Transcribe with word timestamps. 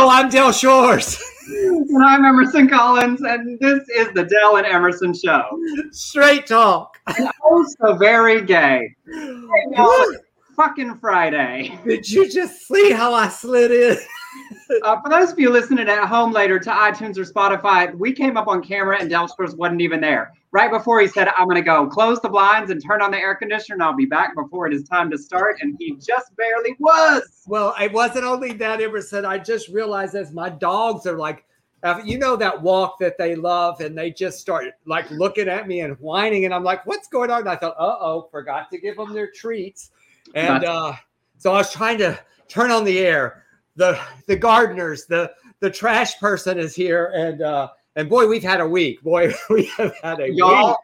Hello, 0.00 0.12
I'm 0.12 0.30
Del 0.30 0.50
Shores. 0.50 1.22
and 1.46 2.02
I'm 2.02 2.24
Emerson 2.24 2.70
Collins, 2.70 3.20
and 3.20 3.60
this 3.60 3.86
is 3.90 4.08
the 4.14 4.24
Del 4.24 4.56
and 4.56 4.66
Emerson 4.66 5.12
Show. 5.12 5.60
Straight 5.90 6.46
talk. 6.46 6.96
And 7.06 7.28
also 7.44 7.98
very 7.98 8.40
gay. 8.40 8.96
Fucking 10.56 10.96
Friday. 11.00 11.78
Did 11.84 12.10
you 12.10 12.30
just 12.30 12.66
see 12.66 12.92
how 12.92 13.12
I 13.12 13.28
slid 13.28 13.72
in? 13.72 13.98
Uh, 14.84 15.00
for 15.02 15.10
those 15.10 15.32
of 15.32 15.38
you 15.38 15.50
listening 15.50 15.88
at 15.88 16.06
home 16.06 16.32
later 16.32 16.58
to 16.58 16.70
iTunes 16.70 17.18
or 17.18 17.24
Spotify, 17.24 17.92
we 17.98 18.12
came 18.12 18.36
up 18.36 18.46
on 18.46 18.62
camera 18.62 18.96
and 19.00 19.10
Del 19.10 19.26
Shores 19.26 19.56
wasn't 19.56 19.80
even 19.80 20.00
there. 20.00 20.32
Right 20.52 20.70
before 20.70 21.00
he 21.00 21.06
said, 21.06 21.28
I'm 21.38 21.44
going 21.44 21.56
to 21.56 21.62
go 21.62 21.86
close 21.86 22.20
the 22.20 22.28
blinds 22.28 22.72
and 22.72 22.82
turn 22.84 23.02
on 23.02 23.12
the 23.12 23.18
air 23.18 23.36
conditioner 23.36 23.74
and 23.74 23.82
I'll 23.84 23.94
be 23.94 24.06
back 24.06 24.34
before 24.34 24.66
it 24.66 24.74
is 24.74 24.82
time 24.82 25.08
to 25.12 25.18
start. 25.18 25.58
And 25.60 25.76
he 25.78 25.92
just 25.94 26.34
barely 26.36 26.74
was. 26.80 27.44
Well, 27.46 27.74
it 27.80 27.92
wasn't 27.92 28.24
only 28.24 28.52
that, 28.54 28.80
Emerson. 28.80 29.24
I 29.24 29.38
just 29.38 29.68
realized 29.68 30.16
as 30.16 30.32
my 30.32 30.48
dogs 30.48 31.06
are 31.06 31.16
like, 31.16 31.44
uh, 31.82 32.00
you 32.04 32.18
know, 32.18 32.36
that 32.36 32.60
walk 32.60 32.98
that 32.98 33.16
they 33.16 33.34
love, 33.34 33.80
and 33.80 33.96
they 33.96 34.10
just 34.10 34.38
start 34.38 34.66
like 34.86 35.10
looking 35.10 35.48
at 35.48 35.66
me 35.66 35.80
and 35.80 35.96
whining. 35.98 36.44
And 36.44 36.52
I'm 36.52 36.64
like, 36.64 36.84
what's 36.84 37.08
going 37.08 37.30
on? 37.30 37.40
And 37.40 37.48
I 37.48 37.56
thought, 37.56 37.76
uh 37.78 37.96
oh, 38.00 38.28
forgot 38.30 38.70
to 38.70 38.78
give 38.78 38.96
them 38.96 39.14
their 39.14 39.30
treats. 39.30 39.90
And 40.34 40.64
uh, 40.64 40.92
so 41.38 41.52
I 41.52 41.58
was 41.58 41.72
trying 41.72 41.98
to 41.98 42.18
turn 42.48 42.70
on 42.70 42.84
the 42.84 42.98
air. 42.98 43.44
The 43.76 43.98
the 44.26 44.36
gardeners, 44.36 45.06
the 45.06 45.32
the 45.60 45.70
trash 45.70 46.18
person 46.18 46.58
is 46.58 46.74
here, 46.74 47.12
and 47.14 47.40
uh, 47.40 47.68
and 47.96 48.08
boy, 48.08 48.26
we've 48.26 48.42
had 48.42 48.60
a 48.60 48.66
week. 48.68 49.02
Boy, 49.02 49.32
we 49.50 49.66
have 49.76 49.94
had 50.02 50.20
a 50.20 50.32
Y'all, 50.32 50.76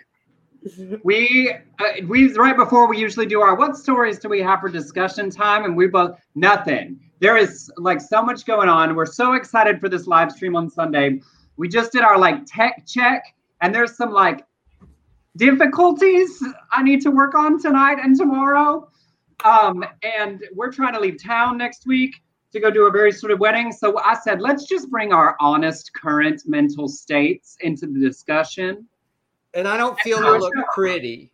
week. 0.62 1.00
we 1.04 1.54
uh, 1.78 2.06
we 2.06 2.32
right 2.32 2.56
before 2.56 2.88
we 2.88 2.98
usually 2.98 3.26
do 3.26 3.40
our 3.40 3.54
what 3.54 3.76
stories 3.76 4.18
do 4.18 4.28
we 4.28 4.40
have 4.40 4.60
for 4.60 4.68
discussion 4.68 5.30
time 5.30 5.64
and 5.64 5.76
we 5.76 5.86
both 5.86 6.18
nothing. 6.34 6.98
There 7.20 7.36
is 7.36 7.70
like 7.76 8.00
so 8.00 8.22
much 8.22 8.44
going 8.44 8.68
on. 8.68 8.94
We're 8.94 9.06
so 9.06 9.34
excited 9.34 9.80
for 9.80 9.88
this 9.88 10.06
live 10.06 10.32
stream 10.32 10.56
on 10.56 10.68
sunday. 10.68 11.20
We 11.56 11.68
just 11.68 11.92
did 11.92 12.02
our 12.02 12.18
like 12.18 12.44
tech 12.46 12.84
check 12.86 13.22
and 13.60 13.74
there's 13.74 13.96
some 13.96 14.10
like 14.10 14.44
difficulties 15.36 16.42
i 16.72 16.82
need 16.82 17.02
to 17.02 17.10
work 17.10 17.34
on 17.34 17.60
tonight 17.60 17.98
and 18.02 18.16
tomorrow. 18.16 18.88
Um 19.44 19.84
and 20.02 20.44
we're 20.54 20.72
trying 20.72 20.94
to 20.94 21.00
leave 21.00 21.22
town 21.22 21.56
next 21.56 21.86
week 21.86 22.16
to 22.52 22.60
go 22.60 22.70
do 22.70 22.86
a 22.86 22.90
very 22.90 23.12
sort 23.12 23.32
of 23.32 23.38
wedding 23.40 23.70
so 23.72 23.98
i 24.00 24.14
said 24.14 24.40
let's 24.40 24.64
just 24.66 24.90
bring 24.90 25.12
our 25.12 25.36
honest 25.40 25.92
current 25.94 26.42
mental 26.46 26.88
states 26.88 27.56
into 27.60 27.86
the 27.86 28.00
discussion 28.00 28.86
And 29.54 29.66
I 29.66 29.76
don't 29.78 29.98
feel 30.00 30.18
you 30.22 30.38
look 30.38 30.52
pretty. 30.74 31.30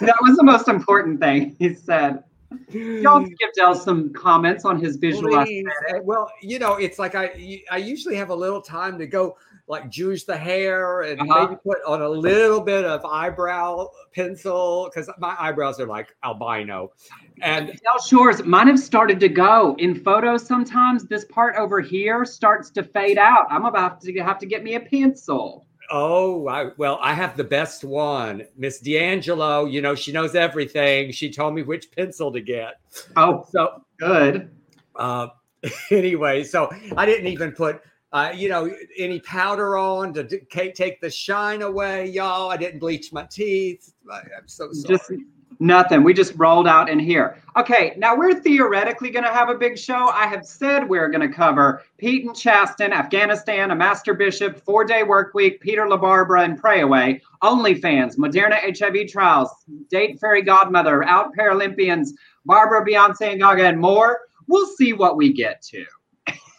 that 0.00 0.16
was 0.20 0.36
the 0.36 0.42
most 0.42 0.66
important 0.68 1.20
thing 1.20 1.54
he 1.60 1.74
said. 1.74 2.24
Y'all 2.70 3.20
give 3.20 3.52
Del 3.54 3.76
some 3.76 4.12
comments 4.12 4.64
on 4.64 4.80
his 4.80 4.96
visual 4.96 5.30
Please. 5.44 5.64
aesthetic. 5.86 6.02
Well, 6.04 6.28
you 6.42 6.58
know, 6.58 6.74
it's 6.74 6.98
like 6.98 7.14
I 7.14 7.62
I 7.70 7.76
usually 7.76 8.16
have 8.16 8.30
a 8.30 8.34
little 8.34 8.60
time 8.60 8.98
to 8.98 9.06
go 9.06 9.36
like 9.70 9.88
juice 9.88 10.24
the 10.24 10.36
hair 10.36 11.02
and 11.02 11.20
Uh-huh. 11.20 11.46
maybe 11.46 11.56
put 11.64 11.78
on 11.86 12.02
a 12.02 12.08
little 12.08 12.60
bit 12.60 12.84
of 12.84 13.04
eyebrow 13.04 13.88
pencil 14.14 14.90
because 14.92 15.08
my 15.18 15.34
eyebrows 15.38 15.80
are 15.80 15.86
like 15.86 16.14
albino. 16.24 16.92
And 17.40 17.68
Del 17.68 18.00
Shores, 18.06 18.42
mine 18.44 18.66
have 18.66 18.78
started 18.80 19.18
to 19.20 19.28
go 19.28 19.74
in 19.78 19.94
photos. 19.94 20.46
Sometimes 20.46 21.04
this 21.04 21.24
part 21.24 21.56
over 21.56 21.80
here 21.80 22.24
starts 22.24 22.70
to 22.72 22.82
fade 22.82 23.16
out. 23.16 23.46
I'm 23.48 23.64
about 23.64 24.00
to 24.02 24.12
have 24.18 24.38
to 24.40 24.46
get 24.46 24.62
me 24.62 24.74
a 24.74 24.80
pencil. 24.80 25.66
oh, 25.92 26.46
I, 26.46 26.70
well, 26.76 26.98
I 27.02 27.14
have 27.14 27.36
the 27.36 27.42
best 27.42 27.82
one, 27.82 28.44
Miss 28.56 28.78
D'Angelo. 28.80 29.64
You 29.64 29.80
know, 29.82 29.94
she 29.96 30.12
knows 30.12 30.34
everything. 30.36 31.10
She 31.12 31.30
told 31.32 31.54
me 31.54 31.62
which 31.62 31.90
pencil 31.90 32.30
to 32.32 32.40
get. 32.40 32.74
Oh, 33.16 33.44
So 33.50 33.82
good. 33.98 34.50
Uh, 34.94 35.28
anyway, 35.90 36.44
so 36.44 36.70
I 36.96 37.06
didn't 37.06 37.26
even 37.28 37.52
put, 37.52 37.80
uh, 38.12 38.32
you 38.34 38.48
know, 38.48 38.72
any 38.96 39.20
powder 39.20 39.76
on 39.76 40.12
to 40.14 40.24
d- 40.24 40.40
take 40.74 41.00
the 41.00 41.10
shine 41.10 41.62
away, 41.62 42.08
y'all. 42.08 42.50
I 42.50 42.56
didn't 42.56 42.80
bleach 42.80 43.12
my 43.12 43.24
teeth. 43.24 43.92
I, 44.10 44.18
I'm 44.36 44.48
so 44.48 44.72
sorry. 44.72 44.96
Just 44.96 45.12
nothing. 45.60 46.02
We 46.02 46.12
just 46.12 46.34
rolled 46.36 46.66
out 46.66 46.88
in 46.88 46.98
here. 46.98 47.40
Okay, 47.56 47.94
now 47.96 48.16
we're 48.16 48.34
theoretically 48.34 49.10
going 49.10 49.24
to 49.24 49.30
have 49.32 49.48
a 49.48 49.54
big 49.54 49.78
show. 49.78 50.08
I 50.08 50.26
have 50.26 50.44
said 50.44 50.88
we're 50.88 51.08
going 51.08 51.28
to 51.28 51.34
cover 51.34 51.82
Pete 51.98 52.24
and 52.24 52.34
Chasten, 52.34 52.92
Afghanistan, 52.92 53.70
a 53.70 53.76
master 53.76 54.14
bishop, 54.14 54.58
four 54.64 54.84
day 54.84 55.04
work 55.04 55.34
week, 55.34 55.60
Peter 55.60 55.86
LaBarbera, 55.86 56.44
and 56.44 56.58
Pray 56.58 56.80
Away, 56.80 57.20
OnlyFans, 57.42 58.16
Moderna 58.16 58.58
HIV 58.76 59.08
trials, 59.08 59.50
Date 59.88 60.18
Fairy 60.18 60.42
Godmother, 60.42 61.04
Out 61.04 61.36
Paralympians, 61.36 62.10
Barbra, 62.44 62.84
Beyonce, 62.84 63.32
and 63.32 63.40
Gaga, 63.40 63.66
and 63.66 63.80
more. 63.80 64.20
We'll 64.48 64.66
see 64.66 64.94
what 64.94 65.16
we 65.16 65.32
get 65.32 65.62
to. 65.70 65.84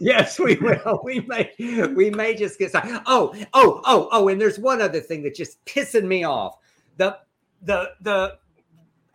Yes, 0.01 0.39
we 0.39 0.56
will. 0.56 1.01
We 1.03 1.22
may, 1.22 1.51
we 1.57 2.09
may 2.09 2.35
just 2.35 2.59
get 2.59 2.69
started. 2.69 3.01
Oh, 3.06 3.34
oh, 3.53 3.81
oh, 3.85 4.09
oh, 4.12 4.28
and 4.28 4.39
there's 4.39 4.59
one 4.59 4.81
other 4.81 5.00
thing 5.00 5.23
that's 5.23 5.38
just 5.38 5.63
pissing 5.66 6.06
me 6.06 6.23
off. 6.23 6.57
The, 6.97 7.17
the, 7.62 7.91
the 8.01 8.38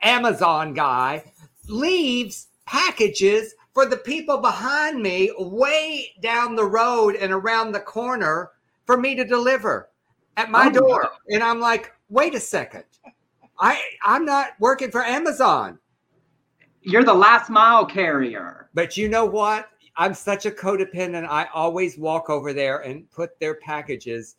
Amazon 0.03 0.73
guy 0.75 1.25
leaves 1.69 2.49
packages 2.67 3.55
for 3.75 3.87
the 3.87 3.97
people 3.97 4.39
behind 4.39 5.03
me 5.03 5.31
way 5.39 6.13
down 6.23 6.55
the 6.57 6.65
road 6.65 7.17
and 7.17 7.33
around 7.33 7.73
the 7.73 7.81
corner 7.81 8.53
for 8.87 8.97
me 8.97 9.15
to 9.15 9.25
deliver 9.25 9.91
at 10.37 10.51
my 10.51 10.67
Oh, 10.67 10.71
door. 10.71 11.11
And 11.29 11.43
I'm 11.43 11.61
like, 11.61 11.93
wait 12.09 12.35
a 12.35 12.41
second. 12.41 12.85
I 13.59 13.81
I'm 14.05 14.25
not 14.25 14.51
working 14.61 14.91
for 14.91 15.03
Amazon. 15.03 15.79
You're 16.83 17.05
the 17.05 17.15
last 17.15 17.51
mile 17.51 17.85
carrier. 17.85 18.69
But 18.75 18.97
you 18.97 19.09
know 19.09 19.25
what? 19.25 19.69
I'm 19.97 20.15
such 20.15 20.47
a 20.47 20.51
codependent. 20.51 21.27
I 21.29 21.47
always 21.55 21.97
walk 21.97 22.29
over 22.29 22.53
there 22.53 22.79
and 22.81 23.11
put 23.11 23.39
their 23.41 23.55
packages 23.55 24.37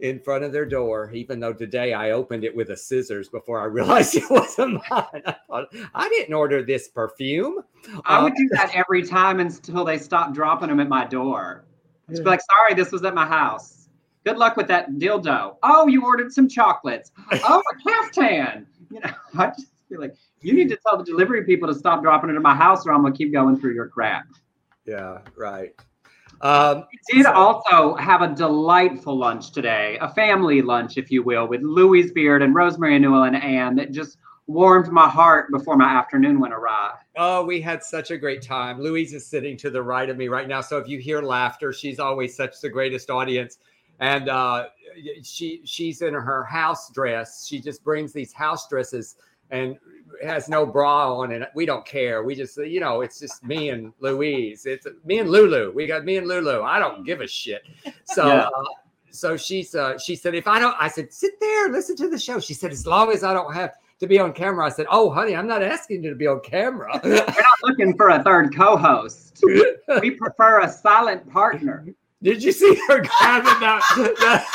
in 0.00 0.20
front 0.20 0.44
of 0.44 0.52
their 0.52 0.66
door, 0.66 1.10
even 1.12 1.40
though 1.40 1.52
today 1.52 1.92
I 1.92 2.10
opened 2.12 2.44
it 2.44 2.54
with 2.54 2.70
a 2.70 2.76
scissors 2.76 3.28
before 3.28 3.60
I 3.60 3.64
realized 3.78 4.14
it 4.16 4.28
wasn't 4.30 4.80
mine. 4.90 5.22
I 5.26 5.36
thought 5.48 5.74
I 5.94 6.08
didn't 6.08 6.34
order 6.34 6.62
this 6.62 6.88
perfume. 6.88 7.60
I 8.04 8.18
Uh, 8.18 8.24
would 8.24 8.34
do 8.34 8.48
that 8.52 8.72
every 8.74 9.02
time 9.02 9.40
until 9.40 9.84
they 9.84 9.98
stopped 9.98 10.34
dropping 10.34 10.68
them 10.68 10.80
at 10.80 10.88
my 10.88 11.04
door. 11.06 11.64
Just 12.10 12.22
be 12.22 12.30
like, 12.30 12.40
sorry, 12.42 12.74
this 12.74 12.92
was 12.92 13.02
at 13.04 13.14
my 13.14 13.26
house. 13.26 13.88
Good 14.24 14.36
luck 14.36 14.56
with 14.56 14.68
that 14.68 14.90
dildo. 14.92 15.56
Oh, 15.62 15.86
you 15.86 16.04
ordered 16.04 16.32
some 16.32 16.48
chocolates. 16.48 17.10
Oh, 17.48 17.62
a 17.72 17.88
caftan. 17.88 18.66
You 18.90 19.00
know, 19.00 19.10
I 19.38 19.46
just 19.48 19.68
feel 19.88 20.00
like 20.00 20.14
you 20.42 20.52
need 20.52 20.68
to 20.68 20.76
tell 20.86 20.98
the 20.98 21.04
delivery 21.04 21.44
people 21.44 21.66
to 21.68 21.74
stop 21.74 22.02
dropping 22.02 22.30
it 22.30 22.36
at 22.36 22.42
my 22.42 22.54
house, 22.54 22.86
or 22.86 22.92
I'm 22.92 23.02
gonna 23.02 23.14
keep 23.14 23.32
going 23.32 23.58
through 23.58 23.74
your 23.74 23.88
crap. 23.88 24.26
Yeah, 24.86 25.18
right. 25.36 25.72
Um, 26.40 26.84
We 27.10 27.18
did 27.18 27.26
So- 27.26 27.32
also 27.32 27.94
have 27.96 28.22
a 28.22 28.34
delightful 28.34 29.16
lunch 29.16 29.52
today, 29.52 29.98
a 30.00 30.08
family 30.08 30.62
lunch, 30.62 30.98
if 30.98 31.10
you 31.10 31.22
will, 31.22 31.46
with 31.46 31.62
Louise 31.62 32.12
Beard 32.12 32.42
and 32.42 32.54
Rosemary 32.54 32.98
Newell 32.98 33.22
and 33.24 33.36
Anne 33.36 33.76
that 33.76 33.92
just 33.92 34.18
warmed 34.46 34.90
my 34.92 35.08
heart 35.08 35.50
before 35.50 35.76
my 35.76 35.88
afternoon 35.88 36.38
went 36.38 36.52
awry. 36.52 36.92
Oh, 37.16 37.44
we 37.44 37.62
had 37.62 37.82
such 37.82 38.10
a 38.10 38.18
great 38.18 38.42
time. 38.42 38.78
Louise 38.78 39.14
is 39.14 39.26
sitting 39.26 39.56
to 39.58 39.70
the 39.70 39.82
right 39.82 40.10
of 40.10 40.18
me 40.18 40.28
right 40.28 40.46
now. 40.46 40.60
So 40.60 40.76
if 40.76 40.86
you 40.86 40.98
hear 40.98 41.22
laughter, 41.22 41.72
she's 41.72 41.98
always 41.98 42.36
such 42.36 42.60
the 42.60 42.68
greatest 42.68 43.08
audience. 43.08 43.58
And 44.00 44.28
uh, 44.28 44.66
she 45.22 45.62
she's 45.64 46.02
in 46.02 46.12
her 46.14 46.44
house 46.44 46.90
dress. 46.92 47.46
She 47.46 47.60
just 47.60 47.82
brings 47.84 48.12
these 48.12 48.32
house 48.32 48.68
dresses 48.68 49.16
and 49.50 49.76
has 50.22 50.48
no 50.48 50.64
bra 50.64 51.14
on, 51.16 51.32
and 51.32 51.46
we 51.54 51.66
don't 51.66 51.84
care. 51.86 52.22
We 52.22 52.34
just 52.34 52.56
you 52.56 52.80
know 52.80 53.00
it's 53.00 53.18
just 53.18 53.44
me 53.44 53.70
and 53.70 53.92
Louise. 54.00 54.66
It's 54.66 54.86
me 55.04 55.18
and 55.18 55.30
Lulu. 55.30 55.72
We 55.74 55.86
got 55.86 56.04
me 56.04 56.16
and 56.16 56.26
Lulu. 56.26 56.62
I 56.62 56.78
don't 56.78 57.04
give 57.04 57.20
a 57.20 57.26
shit. 57.26 57.62
So. 58.04 58.26
Yeah. 58.26 58.48
Uh, 58.48 58.64
so 59.10 59.36
she's 59.36 59.76
uh, 59.76 59.96
she 59.96 60.16
said 60.16 60.34
if 60.34 60.48
I 60.48 60.58
don't 60.58 60.74
I 60.80 60.88
said 60.88 61.12
sit 61.12 61.38
there 61.38 61.68
listen 61.68 61.94
to 61.98 62.10
the 62.10 62.18
show 62.18 62.40
she 62.40 62.52
said 62.52 62.72
as 62.72 62.84
long 62.84 63.12
as 63.12 63.22
I 63.22 63.32
don't 63.32 63.54
have 63.54 63.74
to 64.00 64.08
be 64.08 64.18
on 64.18 64.32
camera 64.32 64.66
I 64.66 64.70
said 64.70 64.86
oh 64.90 65.08
honey 65.08 65.36
I'm 65.36 65.46
not 65.46 65.62
asking 65.62 66.02
you 66.02 66.10
to 66.10 66.16
be 66.16 66.26
on 66.26 66.40
camera 66.40 67.00
We're 67.04 67.24
not 67.24 67.58
looking 67.62 67.96
for 67.96 68.08
a 68.08 68.24
third 68.24 68.56
co-host. 68.56 69.40
We 70.00 70.10
prefer 70.10 70.62
a 70.62 70.68
silent 70.68 71.30
partner. 71.30 71.86
Did 72.24 72.42
you 72.42 72.52
see 72.52 72.74
her 72.88 73.02
grabbing 73.20 73.60
that? 73.60 74.46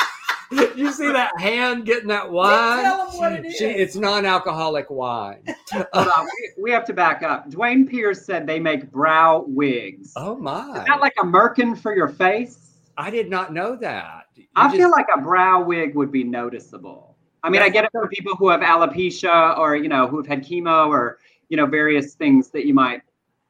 You 0.50 0.92
see 0.92 1.10
that 1.12 1.38
hand 1.40 1.86
getting 1.86 2.08
that 2.08 2.30
wine? 2.30 2.82
Tell 2.82 3.08
'em 3.10 3.16
what 3.18 3.32
it 3.32 3.46
is. 3.46 3.56
She, 3.56 3.64
it's 3.66 3.96
non-alcoholic 3.96 4.90
wine. 4.90 5.42
On, 5.92 6.24
we, 6.24 6.62
we 6.64 6.70
have 6.72 6.84
to 6.86 6.92
back 6.92 7.22
up. 7.22 7.48
Dwayne 7.50 7.88
Pierce 7.88 8.24
said 8.24 8.46
they 8.46 8.58
make 8.58 8.90
brow 8.90 9.44
wigs. 9.46 10.12
Oh 10.16 10.36
Is 10.36 10.42
my! 10.42 10.84
that 10.86 11.00
like 11.00 11.14
a 11.20 11.24
merkin 11.24 11.78
for 11.78 11.94
your 11.94 12.08
face? 12.08 12.78
I 12.96 13.10
did 13.10 13.30
not 13.30 13.52
know 13.52 13.76
that. 13.76 14.24
You 14.34 14.46
I 14.56 14.64
just- 14.66 14.76
feel 14.76 14.90
like 14.90 15.06
a 15.16 15.20
brow 15.20 15.62
wig 15.62 15.94
would 15.94 16.10
be 16.12 16.24
noticeable. 16.24 17.16
I 17.42 17.48
mean, 17.48 17.62
I 17.62 17.70
get 17.70 17.84
it 17.84 17.90
for 17.92 18.06
people 18.08 18.36
who 18.36 18.50
have 18.50 18.60
alopecia 18.60 19.56
or 19.56 19.74
you 19.76 19.88
know 19.88 20.06
who've 20.06 20.26
had 20.26 20.44
chemo 20.44 20.88
or 20.88 21.18
you 21.48 21.56
know 21.56 21.64
various 21.66 22.14
things 22.14 22.50
that 22.50 22.66
you 22.66 22.74
might, 22.74 23.00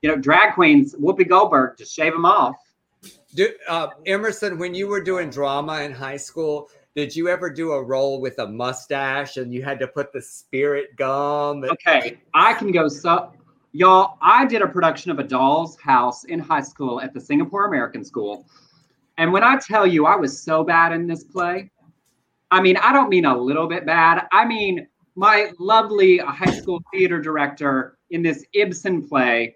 you 0.02 0.08
know, 0.08 0.16
drag 0.16 0.54
queens. 0.54 0.94
Whoopi 0.94 1.28
Goldberg 1.28 1.76
just 1.78 1.92
shave 1.94 2.12
them 2.12 2.24
off. 2.24 2.54
Do, 3.34 3.48
uh, 3.68 3.88
Emerson, 4.06 4.58
when 4.58 4.74
you 4.74 4.86
were 4.86 5.00
doing 5.02 5.30
drama 5.30 5.80
in 5.82 5.90
high 5.92 6.16
school, 6.18 6.68
did 7.00 7.16
you 7.16 7.28
ever 7.28 7.48
do 7.48 7.72
a 7.72 7.82
role 7.82 8.20
with 8.20 8.38
a 8.40 8.46
mustache 8.46 9.38
and 9.38 9.54
you 9.54 9.62
had 9.62 9.78
to 9.78 9.86
put 9.86 10.12
the 10.12 10.20
spirit 10.20 10.94
gum? 10.96 11.64
Okay, 11.64 12.18
I 12.34 12.52
can 12.52 12.70
go 12.72 12.88
so. 12.88 13.32
Y'all, 13.72 14.18
I 14.20 14.44
did 14.44 14.60
a 14.60 14.68
production 14.68 15.10
of 15.10 15.18
A 15.18 15.22
Doll's 15.22 15.80
House 15.80 16.24
in 16.24 16.38
high 16.38 16.60
school 16.60 17.00
at 17.00 17.14
the 17.14 17.20
Singapore 17.20 17.64
American 17.64 18.04
School. 18.04 18.44
And 19.16 19.32
when 19.32 19.42
I 19.42 19.56
tell 19.56 19.86
you 19.86 20.04
I 20.04 20.14
was 20.14 20.42
so 20.42 20.62
bad 20.62 20.92
in 20.92 21.06
this 21.06 21.24
play, 21.24 21.70
I 22.50 22.60
mean, 22.60 22.76
I 22.76 22.92
don't 22.92 23.08
mean 23.08 23.24
a 23.24 23.34
little 23.34 23.66
bit 23.66 23.86
bad. 23.86 24.26
I 24.30 24.44
mean, 24.44 24.86
my 25.14 25.52
lovely 25.58 26.20
uh, 26.20 26.26
high 26.26 26.52
school 26.52 26.82
theater 26.92 27.18
director 27.18 27.96
in 28.10 28.20
this 28.20 28.44
Ibsen 28.52 29.08
play. 29.08 29.54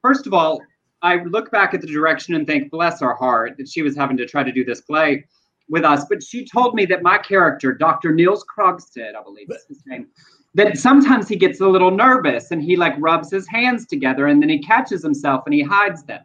First 0.00 0.28
of 0.28 0.32
all, 0.32 0.60
I 1.02 1.24
look 1.24 1.50
back 1.50 1.74
at 1.74 1.80
the 1.80 1.88
direction 1.88 2.36
and 2.36 2.46
think, 2.46 2.70
bless 2.70 3.00
her 3.00 3.14
heart, 3.14 3.56
that 3.58 3.68
she 3.68 3.82
was 3.82 3.96
having 3.96 4.16
to 4.18 4.26
try 4.26 4.44
to 4.44 4.52
do 4.52 4.64
this 4.64 4.82
play 4.82 5.24
with 5.68 5.84
us. 5.84 6.04
But 6.08 6.22
she 6.22 6.44
told 6.44 6.74
me 6.74 6.86
that 6.86 7.02
my 7.02 7.18
character, 7.18 7.72
Dr. 7.72 8.12
Niels 8.12 8.44
Krogstad, 8.44 9.14
I 9.14 9.22
believe 9.22 9.50
is 9.50 9.64
his 9.68 9.82
name, 9.86 10.08
that 10.54 10.78
sometimes 10.78 11.28
he 11.28 11.36
gets 11.36 11.60
a 11.60 11.68
little 11.68 11.90
nervous 11.90 12.50
and 12.50 12.62
he 12.62 12.76
like 12.76 12.94
rubs 12.98 13.30
his 13.30 13.46
hands 13.46 13.86
together 13.86 14.26
and 14.26 14.42
then 14.42 14.48
he 14.48 14.58
catches 14.58 15.02
himself 15.02 15.42
and 15.46 15.54
he 15.54 15.62
hides 15.62 16.02
them. 16.04 16.22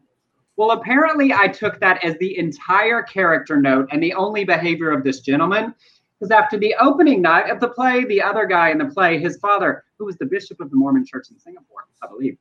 Well, 0.56 0.72
apparently, 0.72 1.34
I 1.34 1.48
took 1.48 1.80
that 1.80 2.04
as 2.04 2.16
the 2.18 2.38
entire 2.38 3.02
character 3.02 3.58
note 3.58 3.90
and 3.92 4.02
the 4.02 4.14
only 4.14 4.44
behavior 4.44 4.92
of 4.92 5.04
this 5.04 5.20
gentleman. 5.20 5.74
Because 6.20 6.32
after 6.32 6.58
the 6.58 6.76
opening 6.80 7.22
night 7.22 7.50
of 7.50 7.60
the 7.60 7.70
play, 7.70 8.06
the 8.06 8.22
other 8.22 8.46
guy 8.46 8.70
in 8.70 8.78
the 8.78 8.86
play, 8.86 9.20
his 9.20 9.38
father, 9.38 9.84
who 9.98 10.06
was 10.06 10.16
the 10.18 10.26
bishop 10.26 10.62
of 10.62 10.70
the 10.70 10.76
Mormon 10.76 11.06
church 11.06 11.28
in 11.32 11.40
Singapore, 11.40 11.86
I 12.04 12.08
believe, 12.08 12.38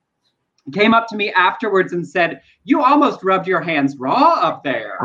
came 0.73 0.95
up 0.95 1.09
to 1.09 1.17
me 1.17 1.33
afterwards 1.33 1.93
and 1.93 2.07
said, 2.07 2.41
You 2.65 2.83
almost 2.83 3.25
rubbed 3.25 3.47
your 3.47 3.61
hands 3.61 3.97
raw 3.97 4.35
up 4.41 4.63
there. 4.63 4.99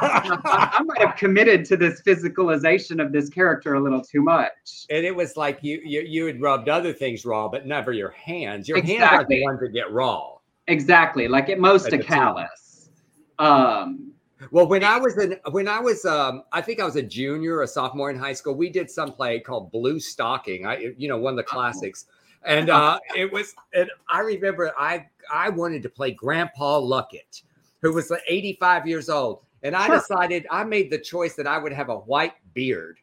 I, 0.00 0.38
I, 0.78 0.82
might 0.82 1.06
have 1.06 1.16
committed 1.16 1.64
to 1.66 1.76
this 1.76 2.02
physicalization 2.02 3.04
of 3.04 3.12
this 3.12 3.28
character 3.28 3.74
a 3.74 3.80
little 3.80 4.02
too 4.02 4.22
much. 4.22 4.86
And 4.90 5.04
it 5.04 5.14
was 5.14 5.36
like 5.36 5.62
you 5.62 5.80
you, 5.84 6.00
you 6.00 6.26
had 6.26 6.40
rubbed 6.40 6.68
other 6.68 6.92
things 6.92 7.24
raw, 7.24 7.48
but 7.48 7.66
never 7.66 7.92
your 7.92 8.10
hands. 8.10 8.68
Your 8.68 8.78
exactly. 8.78 9.06
hands 9.06 9.24
are 9.24 9.26
the 9.28 9.42
ones 9.44 9.60
that 9.60 9.72
get 9.72 9.92
raw. 9.92 10.36
Exactly. 10.66 11.28
Like 11.28 11.48
at 11.48 11.58
most 11.58 11.92
a 11.92 11.98
callus. 11.98 12.90
Um 13.38 14.10
well, 14.50 14.66
when 14.66 14.84
I 14.84 14.98
was 14.98 15.16
in, 15.16 15.36
when 15.52 15.68
I 15.68 15.78
was, 15.80 16.04
um, 16.04 16.42
I 16.52 16.60
think 16.60 16.80
I 16.80 16.84
was 16.84 16.96
a 16.96 17.02
junior, 17.02 17.62
a 17.62 17.66
sophomore 17.66 18.10
in 18.10 18.18
high 18.18 18.32
school. 18.32 18.54
We 18.54 18.68
did 18.68 18.90
some 18.90 19.12
play 19.12 19.40
called 19.40 19.70
Blue 19.70 19.98
Stocking. 19.98 20.66
I, 20.66 20.92
you 20.98 21.08
know, 21.08 21.16
one 21.16 21.32
of 21.32 21.36
the 21.36 21.44
classics 21.44 22.06
and 22.44 22.70
uh, 22.70 22.98
it 23.16 23.32
was 23.32 23.54
and 23.72 23.90
i 24.08 24.20
remember 24.20 24.72
i 24.78 25.06
i 25.32 25.48
wanted 25.48 25.82
to 25.82 25.88
play 25.88 26.10
grandpa 26.10 26.78
luckett 26.78 27.42
who 27.84 27.92
was 27.92 28.08
like 28.08 28.22
85 28.26 28.86
years 28.86 29.10
old. 29.10 29.40
And 29.62 29.76
i 29.76 29.86
decided 29.88 30.46
i 30.50 30.64
made 30.64 30.90
the 30.90 30.98
choice 30.98 31.34
that 31.36 31.46
i 31.46 31.58
would 31.58 31.72
have 31.72 31.90
a 31.90 31.98
white 31.98 32.34
beard. 32.54 32.98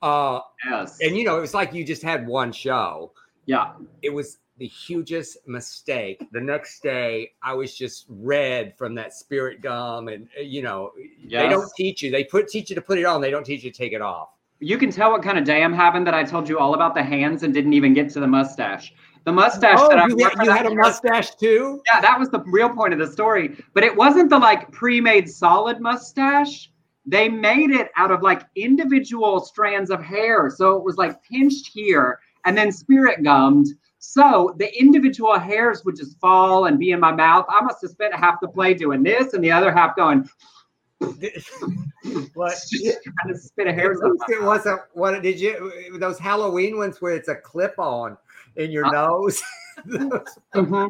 Uh 0.00 0.40
yes. 0.64 0.98
and 1.00 1.16
you 1.16 1.24
know 1.24 1.36
it 1.36 1.40
was 1.40 1.52
like 1.54 1.74
you 1.74 1.84
just 1.84 2.02
had 2.02 2.26
one 2.26 2.52
show. 2.52 3.12
Yeah. 3.46 3.72
It 4.02 4.10
was 4.10 4.38
the 4.56 4.66
hugest 4.68 5.38
mistake. 5.48 6.24
The 6.32 6.40
next 6.40 6.82
day 6.82 7.32
i 7.42 7.52
was 7.52 7.76
just 7.76 8.06
red 8.08 8.76
from 8.78 8.94
that 8.94 9.14
spirit 9.14 9.60
gum 9.60 10.08
and 10.08 10.28
uh, 10.38 10.42
you 10.42 10.62
know 10.62 10.92
yes. 11.18 11.42
they 11.42 11.48
don't 11.48 11.70
teach 11.76 12.02
you. 12.02 12.10
They 12.12 12.24
put 12.24 12.48
teach 12.48 12.70
you 12.70 12.76
to 12.76 12.82
put 12.82 12.98
it 12.98 13.04
on. 13.04 13.20
They 13.20 13.30
don't 13.30 13.44
teach 13.44 13.64
you 13.64 13.72
to 13.72 13.76
take 13.76 13.92
it 13.92 14.00
off 14.00 14.30
you 14.60 14.78
can 14.78 14.90
tell 14.90 15.10
what 15.10 15.22
kind 15.22 15.38
of 15.38 15.44
day 15.44 15.62
I'm 15.62 15.74
having 15.74 16.04
that 16.04 16.14
I 16.14 16.24
told 16.24 16.48
you 16.48 16.58
all 16.58 16.74
about 16.74 16.94
the 16.94 17.02
hands 17.02 17.42
and 17.42 17.52
didn't 17.52 17.72
even 17.72 17.92
get 17.92 18.10
to 18.10 18.20
the 18.20 18.26
mustache. 18.26 18.92
The 19.24 19.32
mustache 19.32 19.78
oh, 19.80 19.88
that 19.88 19.98
I 19.98 20.06
you, 20.06 20.18
had, 20.22 20.44
you 20.44 20.50
had 20.50 20.66
a 20.66 20.74
mustache 20.74 21.34
too? 21.36 21.82
Yeah, 21.86 22.00
that 22.00 22.18
was 22.18 22.28
the 22.28 22.40
real 22.40 22.68
point 22.68 22.92
of 22.92 22.98
the 22.98 23.06
story. 23.06 23.56
But 23.72 23.82
it 23.82 23.94
wasn't 23.94 24.30
the 24.30 24.38
like 24.38 24.70
pre-made 24.70 25.30
solid 25.30 25.80
mustache. 25.80 26.70
They 27.06 27.28
made 27.28 27.70
it 27.70 27.88
out 27.96 28.10
of 28.10 28.22
like 28.22 28.42
individual 28.54 29.40
strands 29.40 29.90
of 29.90 30.02
hair. 30.02 30.50
So 30.50 30.76
it 30.76 30.84
was 30.84 30.96
like 30.96 31.22
pinched 31.24 31.68
here 31.68 32.20
and 32.44 32.56
then 32.56 32.70
spirit 32.70 33.22
gummed. 33.22 33.68
So 33.98 34.54
the 34.58 34.78
individual 34.78 35.38
hairs 35.38 35.82
would 35.84 35.96
just 35.96 36.18
fall 36.20 36.66
and 36.66 36.78
be 36.78 36.90
in 36.90 37.00
my 37.00 37.12
mouth. 37.12 37.46
I 37.48 37.62
must 37.64 37.80
have 37.80 37.90
spent 37.90 38.14
half 38.14 38.40
the 38.40 38.48
play 38.48 38.74
doing 38.74 39.02
this 39.02 39.32
and 39.32 39.42
the 39.42 39.52
other 39.52 39.72
half 39.72 39.96
going, 39.96 40.28
what? 42.34 42.56
spit 42.56 43.66
a 43.66 43.72
hair. 43.72 43.92
It 43.92 44.42
wasn't. 44.42 44.80
What 44.92 45.22
did 45.22 45.40
you? 45.40 45.98
Those 45.98 46.18
Halloween 46.18 46.76
ones 46.76 47.00
where 47.00 47.14
it's 47.14 47.28
a 47.28 47.36
clip 47.36 47.78
on 47.78 48.16
in 48.56 48.70
your 48.70 48.86
uh, 48.86 48.90
nose. 48.90 49.42
mm-hmm. 49.86 50.86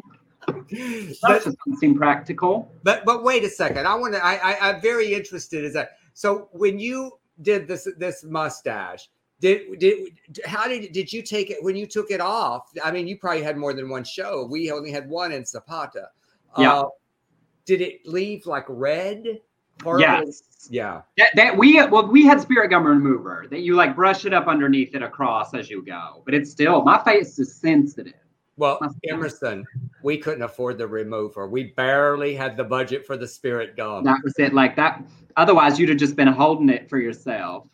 That 0.47 1.41
doesn't 1.43 1.57
seem 1.79 1.95
practical. 1.95 2.71
But 2.83 3.05
but 3.05 3.23
wait 3.23 3.43
a 3.43 3.49
second. 3.49 3.87
I 3.87 3.95
want 3.95 4.13
to. 4.13 4.23
I, 4.23 4.35
I 4.35 4.69
I'm 4.69 4.81
very 4.81 5.13
interested. 5.13 5.63
Is 5.63 5.73
that 5.73 5.97
so? 6.13 6.49
When 6.51 6.79
you 6.79 7.13
did 7.41 7.67
this 7.67 7.87
this 7.97 8.23
mustache, 8.23 9.09
did 9.39 9.79
did 9.79 10.09
how 10.45 10.67
did 10.67 10.91
did 10.91 11.11
you 11.11 11.21
take 11.21 11.49
it 11.49 11.63
when 11.63 11.75
you 11.75 11.87
took 11.87 12.11
it 12.11 12.21
off? 12.21 12.71
I 12.83 12.91
mean, 12.91 13.07
you 13.07 13.17
probably 13.17 13.43
had 13.43 13.57
more 13.57 13.73
than 13.73 13.89
one 13.89 14.03
show. 14.03 14.47
We 14.49 14.71
only 14.71 14.91
had 14.91 15.09
one 15.09 15.31
in 15.31 15.45
Zapata. 15.45 16.09
Yeah. 16.57 16.73
Uh, 16.73 16.89
did 17.65 17.81
it 17.81 18.05
leave 18.05 18.45
like 18.45 18.65
red? 18.69 19.41
Yes. 19.97 20.43
Yeah. 20.69 21.01
That, 21.17 21.29
that 21.35 21.57
we 21.57 21.83
well 21.85 22.07
we 22.07 22.25
had 22.25 22.41
spirit 22.41 22.69
gum 22.69 22.85
remover 22.85 23.45
that 23.49 23.61
you 23.61 23.75
like 23.75 23.95
brush 23.95 24.25
it 24.25 24.33
up 24.33 24.47
underneath 24.47 24.95
it 24.95 25.03
across 25.03 25.53
as 25.53 25.69
you 25.69 25.83
go, 25.85 26.23
but 26.25 26.33
it's 26.33 26.49
still 26.49 26.83
my 26.83 27.03
face 27.03 27.37
is 27.39 27.55
sensitive. 27.55 28.13
Well, 28.57 28.79
Emerson, 29.03 29.65
we 30.01 30.17
couldn't 30.17 30.41
afford 30.41 30.77
the 30.77 30.87
remover. 30.87 31.47
We 31.47 31.73
barely 31.75 32.33
had 32.35 32.55
the 32.55 32.63
budget 32.63 33.05
for 33.05 33.17
the 33.17 33.27
spirit 33.27 33.75
gum. 33.75 34.05
That 34.05 34.21
was 34.23 34.33
it. 34.39 34.53
Like 34.53 34.77
that. 34.77 35.03
Otherwise, 35.35 35.77
you'd 35.77 35.89
have 35.89 35.97
just 35.97 36.15
been 36.15 36.29
holding 36.29 36.69
it 36.69 36.89
for 36.89 36.97
yourself. 36.97 37.67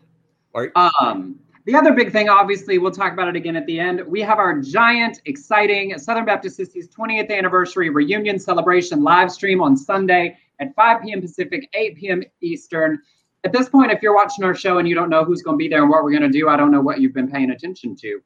Or, 0.53 0.71
um, 0.75 1.39
the 1.65 1.75
other 1.75 1.93
big 1.93 2.11
thing, 2.11 2.29
obviously, 2.29 2.79
we'll 2.79 2.91
talk 2.91 3.13
about 3.13 3.27
it 3.27 3.35
again 3.35 3.55
at 3.55 3.67
the 3.67 3.79
end. 3.79 4.01
We 4.07 4.21
have 4.21 4.39
our 4.39 4.59
giant, 4.59 5.21
exciting 5.25 5.95
Southern 5.99 6.25
Baptist 6.25 6.57
Sissies 6.57 6.89
20th 6.89 7.29
anniversary 7.29 7.89
reunion 7.89 8.39
celebration 8.39 9.03
live 9.03 9.31
stream 9.31 9.61
on 9.61 9.77
Sunday 9.77 10.37
at 10.61 10.73
5 10.75 11.01
p.m. 11.01 11.21
Pacific, 11.21 11.67
8 11.73 11.97
p.m. 11.97 12.23
Eastern. 12.41 12.99
At 13.43 13.51
this 13.51 13.67
point, 13.67 13.91
if 13.91 14.01
you're 14.01 14.15
watching 14.15 14.45
our 14.45 14.55
show 14.55 14.77
and 14.77 14.87
you 14.87 14.95
don't 14.95 15.09
know 15.09 15.25
who's 15.25 15.41
going 15.41 15.55
to 15.55 15.57
be 15.57 15.67
there 15.67 15.81
and 15.81 15.89
what 15.89 16.03
we're 16.03 16.11
going 16.11 16.21
to 16.21 16.29
do, 16.29 16.47
I 16.47 16.55
don't 16.55 16.71
know 16.71 16.81
what 16.81 17.01
you've 17.01 17.13
been 17.13 17.29
paying 17.29 17.51
attention 17.51 17.95
to. 17.97 18.21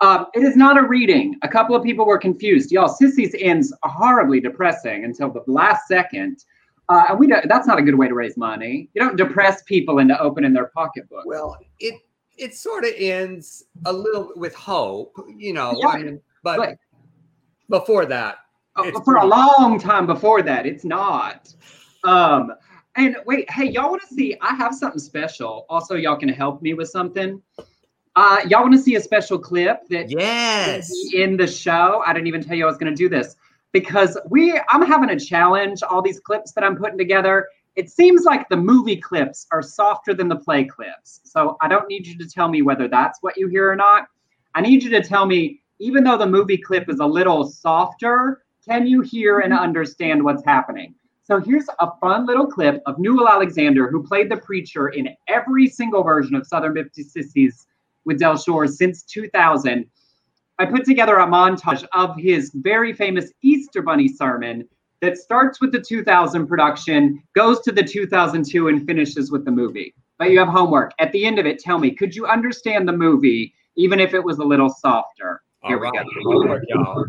Um, 0.00 0.26
it 0.34 0.42
is 0.42 0.56
not 0.56 0.78
a 0.78 0.86
reading. 0.86 1.36
A 1.42 1.48
couple 1.48 1.76
of 1.76 1.82
people 1.82 2.06
were 2.06 2.18
confused. 2.18 2.72
Y'all, 2.72 2.88
Sissies 2.88 3.34
ends 3.38 3.72
horribly 3.82 4.40
depressing 4.40 5.04
until 5.04 5.30
the 5.30 5.42
last 5.46 5.86
second. 5.86 6.44
Uh, 6.88 7.04
and 7.10 7.18
we 7.18 7.26
don't, 7.26 7.48
that's 7.48 7.66
not 7.66 7.78
a 7.78 7.82
good 7.82 7.94
way 7.94 8.08
to 8.08 8.14
raise 8.14 8.36
money. 8.36 8.88
You 8.94 9.02
don't 9.02 9.16
depress 9.16 9.62
people 9.64 9.98
into 9.98 10.18
opening 10.20 10.52
their 10.52 10.70
pocketbook. 10.74 11.24
Well, 11.26 11.56
it 11.78 11.94
it 12.38 12.54
sort 12.54 12.84
of 12.84 12.90
ends 12.96 13.64
a 13.84 13.92
little 13.92 14.32
with 14.36 14.54
hope, 14.54 15.14
you 15.36 15.52
know. 15.52 15.78
Yeah, 15.78 15.88
I 15.88 15.98
mean, 15.98 16.20
but, 16.42 16.56
but 16.56 16.78
before 17.68 18.06
that, 18.06 18.38
uh, 18.76 19.00
for 19.04 19.16
a 19.16 19.26
long 19.26 19.78
time 19.78 20.06
before 20.06 20.42
that, 20.42 20.66
it's 20.66 20.84
not. 20.84 21.54
Um, 22.04 22.52
and 22.96 23.16
wait, 23.26 23.50
hey, 23.50 23.70
y'all 23.70 23.90
want 23.90 24.02
to 24.02 24.14
see? 24.14 24.36
I 24.40 24.54
have 24.54 24.74
something 24.74 24.98
special. 24.98 25.66
Also, 25.68 25.94
y'all 25.94 26.16
can 26.16 26.28
help 26.28 26.62
me 26.62 26.74
with 26.74 26.88
something. 26.88 27.40
Uh, 28.14 28.40
y'all 28.48 28.62
want 28.62 28.74
to 28.74 28.80
see 28.80 28.96
a 28.96 29.00
special 29.00 29.38
clip 29.38 29.88
that 29.88 30.10
yes 30.10 30.90
in 31.14 31.36
the 31.36 31.46
show? 31.46 32.02
I 32.06 32.12
didn't 32.12 32.26
even 32.26 32.42
tell 32.42 32.56
you 32.56 32.64
I 32.64 32.68
was 32.68 32.76
going 32.76 32.92
to 32.92 32.96
do 32.96 33.08
this 33.08 33.36
because 33.72 34.18
we. 34.28 34.58
I'm 34.68 34.84
having 34.84 35.10
a 35.10 35.18
challenge. 35.18 35.82
All 35.82 36.02
these 36.02 36.20
clips 36.20 36.52
that 36.52 36.64
I'm 36.64 36.76
putting 36.76 36.98
together. 36.98 37.48
It 37.74 37.90
seems 37.90 38.24
like 38.24 38.46
the 38.50 38.56
movie 38.56 38.96
clips 38.96 39.46
are 39.50 39.62
softer 39.62 40.12
than 40.12 40.28
the 40.28 40.36
play 40.36 40.64
clips. 40.64 41.22
So 41.24 41.56
I 41.62 41.68
don't 41.68 41.88
need 41.88 42.06
you 42.06 42.18
to 42.18 42.28
tell 42.28 42.48
me 42.48 42.60
whether 42.60 42.86
that's 42.86 43.22
what 43.22 43.38
you 43.38 43.48
hear 43.48 43.70
or 43.70 43.76
not. 43.76 44.08
I 44.54 44.60
need 44.60 44.82
you 44.82 44.90
to 44.90 45.02
tell 45.02 45.24
me, 45.24 45.62
even 45.78 46.04
though 46.04 46.18
the 46.18 46.26
movie 46.26 46.58
clip 46.58 46.90
is 46.90 47.00
a 47.00 47.06
little 47.06 47.46
softer, 47.46 48.42
can 48.66 48.86
you 48.86 49.00
hear 49.00 49.40
and 49.40 49.52
mm-hmm. 49.52 49.62
understand 49.62 50.22
what's 50.22 50.44
happening? 50.44 50.94
So 51.24 51.40
here's 51.40 51.66
a 51.78 51.90
fun 52.00 52.26
little 52.26 52.46
clip 52.46 52.82
of 52.86 52.98
Newell 52.98 53.28
Alexander, 53.28 53.88
who 53.88 54.02
played 54.02 54.30
the 54.30 54.36
preacher 54.36 54.88
in 54.88 55.08
every 55.28 55.68
single 55.68 56.02
version 56.02 56.34
of 56.34 56.46
Southern 56.46 56.74
Baptist 56.74 57.12
Sissies 57.12 57.66
with 58.04 58.18
Del 58.18 58.36
Shore 58.36 58.66
since 58.66 59.02
2000. 59.04 59.86
I 60.58 60.66
put 60.66 60.84
together 60.84 61.16
a 61.16 61.26
montage 61.26 61.84
of 61.92 62.16
his 62.18 62.50
very 62.54 62.92
famous 62.92 63.32
Easter 63.42 63.82
Bunny 63.82 64.08
sermon 64.08 64.68
that 65.00 65.18
starts 65.18 65.60
with 65.60 65.72
the 65.72 65.80
2000 65.80 66.46
production, 66.46 67.22
goes 67.34 67.60
to 67.60 67.72
the 67.72 67.82
2002, 67.82 68.68
and 68.68 68.86
finishes 68.86 69.30
with 69.30 69.44
the 69.44 69.50
movie. 69.50 69.94
But 70.18 70.30
you 70.30 70.38
have 70.38 70.48
homework. 70.48 70.92
At 70.98 71.10
the 71.12 71.24
end 71.24 71.38
of 71.38 71.46
it, 71.46 71.58
tell 71.58 71.78
me, 71.78 71.92
could 71.92 72.14
you 72.14 72.26
understand 72.26 72.86
the 72.86 72.92
movie 72.92 73.54
even 73.76 73.98
if 73.98 74.14
it 74.14 74.22
was 74.22 74.38
a 74.38 74.44
little 74.44 74.68
softer? 74.68 75.42
Here 75.64 75.76
All 75.76 75.82
we 75.82 75.98
right. 75.98 76.04
go. 76.04 76.32
Homework, 76.32 76.64
y'all. 76.68 77.06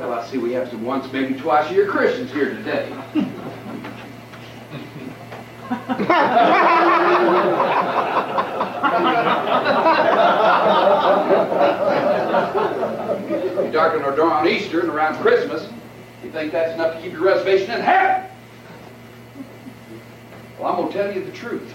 Well, 0.00 0.14
I 0.14 0.26
see 0.26 0.38
we 0.38 0.52
have 0.52 0.70
some 0.70 0.82
once, 0.82 1.12
maybe 1.12 1.34
twice 1.34 1.70
a 1.70 1.74
year 1.74 1.86
Christians 1.86 2.32
here 2.32 2.54
today. 2.54 2.88
you 2.88 2.94
darken 13.70 14.02
our 14.02 14.16
door 14.16 14.32
on 14.32 14.48
Easter 14.48 14.80
and 14.80 14.88
around 14.88 15.16
Christmas. 15.16 15.68
You 16.24 16.30
think 16.30 16.50
that's 16.50 16.72
enough 16.72 16.96
to 16.96 17.02
keep 17.02 17.12
your 17.12 17.24
reservation 17.24 17.70
in 17.70 17.82
heaven? 17.82 18.30
Well, 20.58 20.72
I'm 20.72 20.76
going 20.76 20.92
to 20.92 20.94
tell 20.94 21.14
you 21.14 21.26
the 21.26 21.32
truth. 21.32 21.74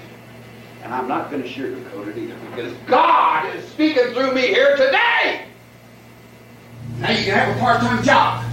And 0.82 0.92
I'm 0.92 1.08
not 1.08 1.30
going 1.30 1.44
to 1.44 1.50
sugarcoat 1.50 2.08
it 2.08 2.18
either 2.18 2.36
because 2.50 2.74
God 2.88 3.56
is 3.56 3.64
speaking 3.68 4.14
through 4.14 4.34
me 4.34 4.48
here 4.48 4.76
today. 4.76 5.46
Now 7.00 7.12
you 7.12 7.26
can 7.26 7.34
have 7.34 7.56
a 7.56 7.60
part-time 7.60 8.04
job. 8.04 8.46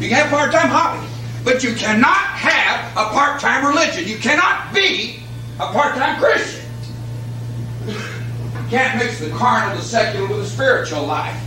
You 0.00 0.08
can 0.08 0.18
have 0.18 0.32
a 0.32 0.36
part-time 0.36 0.68
hobby. 0.68 1.06
But 1.44 1.64
you 1.64 1.74
cannot 1.74 2.16
have 2.16 2.92
a 2.96 3.10
part-time 3.10 3.66
religion. 3.66 4.06
You 4.06 4.18
cannot 4.18 4.72
be 4.72 5.20
a 5.58 5.66
part-time 5.66 6.20
Christian. 6.20 6.64
You 7.86 7.94
can't 8.70 8.98
mix 8.98 9.20
the 9.20 9.30
carnal, 9.30 9.76
the 9.76 9.82
secular 9.82 10.28
with 10.28 10.38
the 10.38 10.46
spiritual 10.46 11.04
life. 11.04 11.40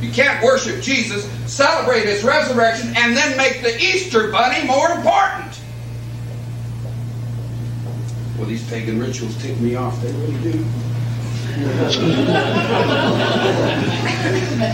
You 0.00 0.10
can't 0.10 0.42
worship 0.42 0.80
Jesus, 0.80 1.28
celebrate 1.46 2.06
his 2.06 2.24
resurrection, 2.24 2.94
and 2.96 3.16
then 3.16 3.36
make 3.36 3.62
the 3.62 3.76
Easter 3.76 4.30
bunny 4.30 4.66
more 4.66 4.90
important. 4.92 5.60
Well, 8.38 8.46
these 8.46 8.66
pagan 8.70 8.98
rituals 8.98 9.36
tick 9.42 9.58
me 9.60 9.74
off. 9.74 10.00
They 10.00 10.12
really 10.12 10.52
do. 10.52 10.64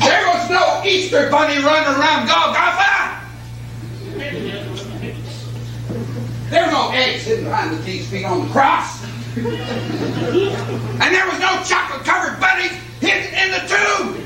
There 0.01 0.27
was 0.29 0.51
no 0.51 0.83
Easter 0.85 1.31
bunny 1.31 1.63
running 1.63 1.89
around 1.89 2.27
Golgotha. 2.27 3.21
There 6.51 6.67
were 6.67 6.73
no 6.73 6.91
eggs 6.91 7.25
hidden 7.25 7.45
behind 7.45 7.73
the 7.73 7.79
thief's 7.83 8.09
feet 8.11 8.25
on 8.25 8.47
the 8.47 8.53
cross. 8.53 9.03
and 9.37 9.45
there 11.15 11.27
was 11.27 11.39
no 11.41 11.63
chocolate 11.65 12.05
covered 12.05 12.39
bunnies 12.41 12.73
hidden 13.01 13.35
in 13.35 13.51
the 13.53 13.61
tomb. 13.67 14.23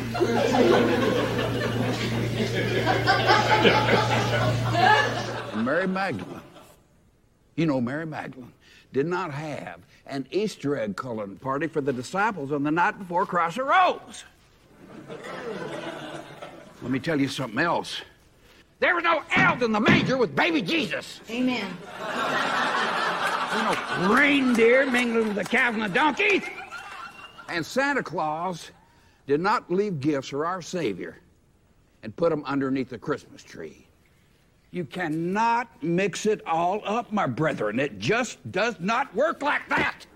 Mary 5.65 5.87
Magdalene, 5.87 6.41
you 7.57 7.67
know 7.67 7.81
Mary 7.81 8.07
Magdalene, 8.07 8.53
did 8.93 9.07
not 9.07 9.33
have 9.33 9.81
an 10.07 10.27
Easter 10.31 10.77
egg 10.77 10.97
coloring 10.97 11.37
party 11.37 11.67
for 11.67 11.81
the 11.81 11.93
disciples 11.93 12.53
on 12.53 12.63
the 12.63 12.71
night 12.71 12.99
before 12.99 13.25
Christ 13.25 13.59
arose. 13.59 14.25
Let 16.83 16.91
me 16.91 16.99
tell 16.99 17.21
you 17.21 17.29
something 17.29 17.59
else. 17.59 18.01
There 18.81 18.95
was 18.95 19.05
no 19.05 19.23
elves 19.37 19.63
in 19.63 19.73
the 19.73 19.81
manger 19.81 20.17
with 20.17 20.35
baby 20.35 20.63
Jesus. 20.63 21.21
Amen. 21.31 21.71
There 23.53 23.63
no 23.63 24.15
reindeer 24.15 24.91
mingling 24.91 25.29
with 25.29 25.37
the 25.37 25.45
calves 25.45 25.77
and 25.77 25.85
the 25.85 25.95
donkeys. 25.95 26.43
And 27.49 27.65
Santa 27.65 28.03
Claus 28.03 28.71
did 29.27 29.41
not 29.41 29.71
leave 29.71 30.01
gifts 30.01 30.29
for 30.29 30.47
our 30.47 30.63
Savior 30.63 31.19
and 32.03 32.15
put 32.17 32.31
them 32.31 32.43
underneath 32.47 32.89
the 32.89 32.99
Christmas 32.99 33.43
tree. 33.43 33.87
You 34.73 34.85
cannot 34.85 35.83
mix 35.83 36.27
it 36.27 36.43
all 36.47 36.81
up, 36.85 37.13
my 37.13 37.27
brethren. 37.27 37.81
It 37.81 37.99
just 37.99 38.39
does 38.53 38.79
not 38.79 39.13
work 39.15 39.43
like 39.43 39.69
that. 39.69 40.07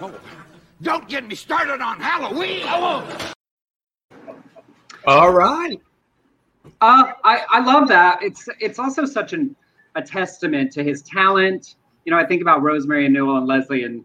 Oh, 0.00 0.14
don't 0.82 1.08
get 1.08 1.26
me 1.26 1.34
started 1.34 1.80
on 1.80 1.98
Halloween. 1.98 2.64
Oh. 2.66 3.32
All 5.06 5.32
right. 5.32 5.80
Uh, 6.82 7.12
I, 7.24 7.44
I 7.48 7.60
love 7.60 7.88
that. 7.88 8.22
It's 8.22 8.46
it's 8.60 8.78
also 8.78 9.06
such 9.06 9.32
an 9.32 9.56
a 9.94 10.02
testament 10.02 10.70
to 10.72 10.84
his 10.84 11.00
talent. 11.02 11.76
You 12.04 12.12
know, 12.12 12.18
I 12.18 12.26
think 12.26 12.42
about 12.42 12.60
Rosemary 12.62 13.06
and 13.06 13.14
Newell 13.14 13.38
and 13.38 13.46
Leslie 13.46 13.84
and 13.84 14.04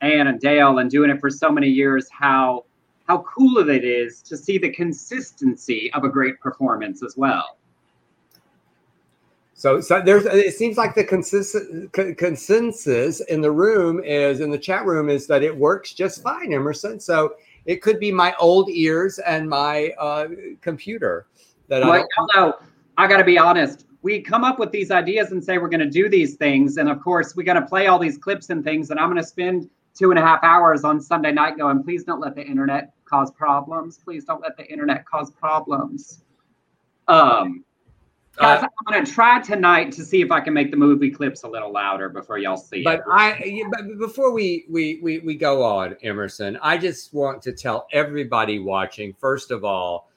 Ann 0.00 0.26
and 0.26 0.40
Dale 0.40 0.78
and 0.78 0.90
doing 0.90 1.10
it 1.10 1.20
for 1.20 1.30
so 1.30 1.52
many 1.52 1.68
years. 1.68 2.08
How 2.10 2.64
how 3.06 3.18
cool 3.18 3.58
it 3.68 3.84
is 3.84 4.22
to 4.22 4.36
see 4.36 4.58
the 4.58 4.70
consistency 4.70 5.92
of 5.92 6.02
a 6.02 6.08
great 6.08 6.40
performance 6.40 7.04
as 7.04 7.16
well. 7.16 7.58
So, 9.58 9.80
so 9.80 10.00
there's 10.00 10.24
it 10.24 10.54
seems 10.54 10.76
like 10.76 10.94
the 10.94 11.02
consensus 11.02 11.56
consensus 12.16 13.20
in 13.22 13.40
the 13.40 13.50
room 13.50 14.00
is 14.04 14.38
in 14.38 14.52
the 14.52 14.58
chat 14.58 14.86
room 14.86 15.08
is 15.08 15.26
that 15.26 15.42
it 15.42 15.54
works 15.54 15.92
just 15.92 16.22
fine, 16.22 16.52
Emerson. 16.52 17.00
So 17.00 17.34
it 17.64 17.82
could 17.82 17.98
be 17.98 18.12
my 18.12 18.36
old 18.38 18.70
ears 18.70 19.18
and 19.18 19.50
my 19.50 19.88
uh, 19.98 20.28
computer 20.60 21.26
that 21.66 21.82
well, 21.82 21.92
I 21.94 22.04
don't. 22.16 22.36
know. 22.36 22.54
I 22.98 23.08
got 23.08 23.16
to 23.16 23.24
be 23.24 23.36
honest. 23.36 23.84
We 24.02 24.20
come 24.20 24.44
up 24.44 24.60
with 24.60 24.70
these 24.70 24.92
ideas 24.92 25.32
and 25.32 25.42
say 25.42 25.58
we're 25.58 25.68
going 25.68 25.80
to 25.80 25.90
do 25.90 26.08
these 26.08 26.36
things, 26.36 26.76
and 26.76 26.88
of 26.88 27.02
course 27.02 27.34
we're 27.34 27.42
going 27.42 27.60
to 27.60 27.66
play 27.66 27.88
all 27.88 27.98
these 27.98 28.16
clips 28.16 28.50
and 28.50 28.62
things, 28.62 28.92
and 28.92 29.00
I'm 29.00 29.10
going 29.10 29.20
to 29.20 29.28
spend 29.28 29.68
two 29.92 30.10
and 30.10 30.20
a 30.20 30.22
half 30.22 30.38
hours 30.44 30.84
on 30.84 31.00
Sunday 31.00 31.32
night 31.32 31.58
going, 31.58 31.82
please 31.82 32.04
don't 32.04 32.20
let 32.20 32.36
the 32.36 32.46
internet 32.46 32.92
cause 33.06 33.32
problems. 33.32 33.98
Please 33.98 34.24
don't 34.24 34.40
let 34.40 34.56
the 34.56 34.64
internet 34.70 35.04
cause 35.04 35.32
problems. 35.32 36.22
Um, 37.08 37.64
Guys, 38.38 38.62
Uh, 38.62 38.66
I'm 38.66 38.92
gonna 38.92 39.06
try 39.06 39.40
tonight 39.40 39.90
to 39.92 40.04
see 40.04 40.20
if 40.20 40.30
I 40.30 40.40
can 40.40 40.54
make 40.54 40.70
the 40.70 40.76
movie 40.76 41.10
clips 41.10 41.42
a 41.42 41.48
little 41.48 41.72
louder 41.72 42.08
before 42.08 42.38
y'all 42.38 42.56
see 42.56 42.82
But 42.84 43.00
it. 43.00 43.04
I, 43.10 43.62
but 43.70 43.98
before 43.98 44.32
we, 44.32 44.64
we 44.68 45.00
we 45.02 45.18
we 45.20 45.34
go 45.34 45.62
on, 45.64 45.96
Emerson, 46.02 46.58
I 46.62 46.78
just 46.78 47.12
want 47.12 47.42
to 47.42 47.52
tell 47.52 47.88
everybody 47.92 48.60
watching. 48.60 49.12
First 49.12 49.50
of 49.50 49.64
all, 49.64 50.08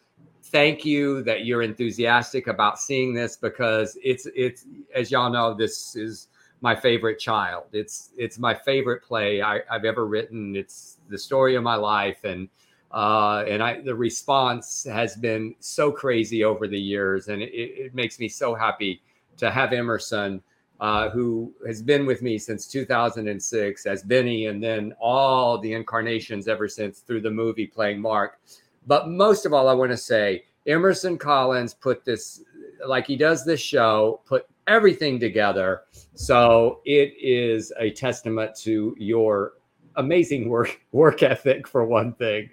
thank 0.43 0.85
you 0.85 1.23
that 1.23 1.45
you're 1.45 1.63
enthusiastic 1.63 2.47
about 2.47 2.79
seeing 2.79 3.13
this 3.13 3.37
because 3.37 3.97
it's 4.03 4.27
it's 4.35 4.65
as 4.93 5.09
y'all 5.09 5.31
know, 5.31 5.53
this 5.55 5.95
is 5.95 6.27
my 6.61 6.75
favorite 6.75 7.17
child. 7.17 7.63
It's 7.73 8.11
it's 8.17 8.37
my 8.37 8.53
favorite 8.53 9.03
play 9.03 9.41
I, 9.41 9.61
I've 9.69 9.85
ever 9.85 10.05
written. 10.05 10.55
It's 10.55 10.97
the 11.09 11.17
story 11.17 11.55
of 11.55 11.63
my 11.63 11.75
life, 11.75 12.23
and 12.23 12.49
uh, 12.93 13.43
and 13.47 13.63
I 13.63 13.81
the 13.81 13.95
response 13.95 14.83
has 14.83 15.15
been 15.15 15.55
so 15.59 15.91
crazy 15.91 16.43
over 16.43 16.67
the 16.67 16.79
years, 16.79 17.27
and 17.27 17.41
it, 17.41 17.51
it 17.53 17.95
makes 17.95 18.19
me 18.19 18.27
so 18.27 18.53
happy 18.53 19.01
to 19.37 19.49
have 19.49 19.73
Emerson 19.73 20.41
uh, 20.81 21.11
who 21.11 21.53
has 21.65 21.81
been 21.81 22.07
with 22.07 22.23
me 22.23 22.39
since 22.39 22.65
2006 22.65 23.85
as 23.85 24.01
Benny, 24.01 24.47
and 24.47 24.61
then 24.61 24.93
all 24.99 25.59
the 25.59 25.73
incarnations 25.73 26.47
ever 26.47 26.67
since 26.67 26.99
through 27.01 27.21
the 27.21 27.29
movie 27.29 27.67
playing 27.67 28.01
Mark. 28.01 28.39
But 28.87 29.07
most 29.07 29.45
of 29.45 29.53
all, 29.53 29.69
I 29.69 29.73
want 29.73 29.91
to 29.91 29.97
say 29.97 30.45
Emerson 30.65 31.19
Collins 31.19 31.75
put 31.75 32.03
this, 32.03 32.43
like 32.85 33.05
he 33.05 33.15
does 33.15 33.45
this 33.45 33.61
show, 33.61 34.21
put 34.25 34.47
everything 34.65 35.19
together. 35.19 35.83
So 36.15 36.81
it 36.83 37.13
is 37.21 37.71
a 37.79 37.91
testament 37.91 38.55
to 38.61 38.95
your 38.97 39.53
amazing 39.95 40.49
work 40.49 40.79
work 40.91 41.23
ethic 41.23 41.67
for 41.67 41.85
one 41.85 42.13
thing, 42.13 42.49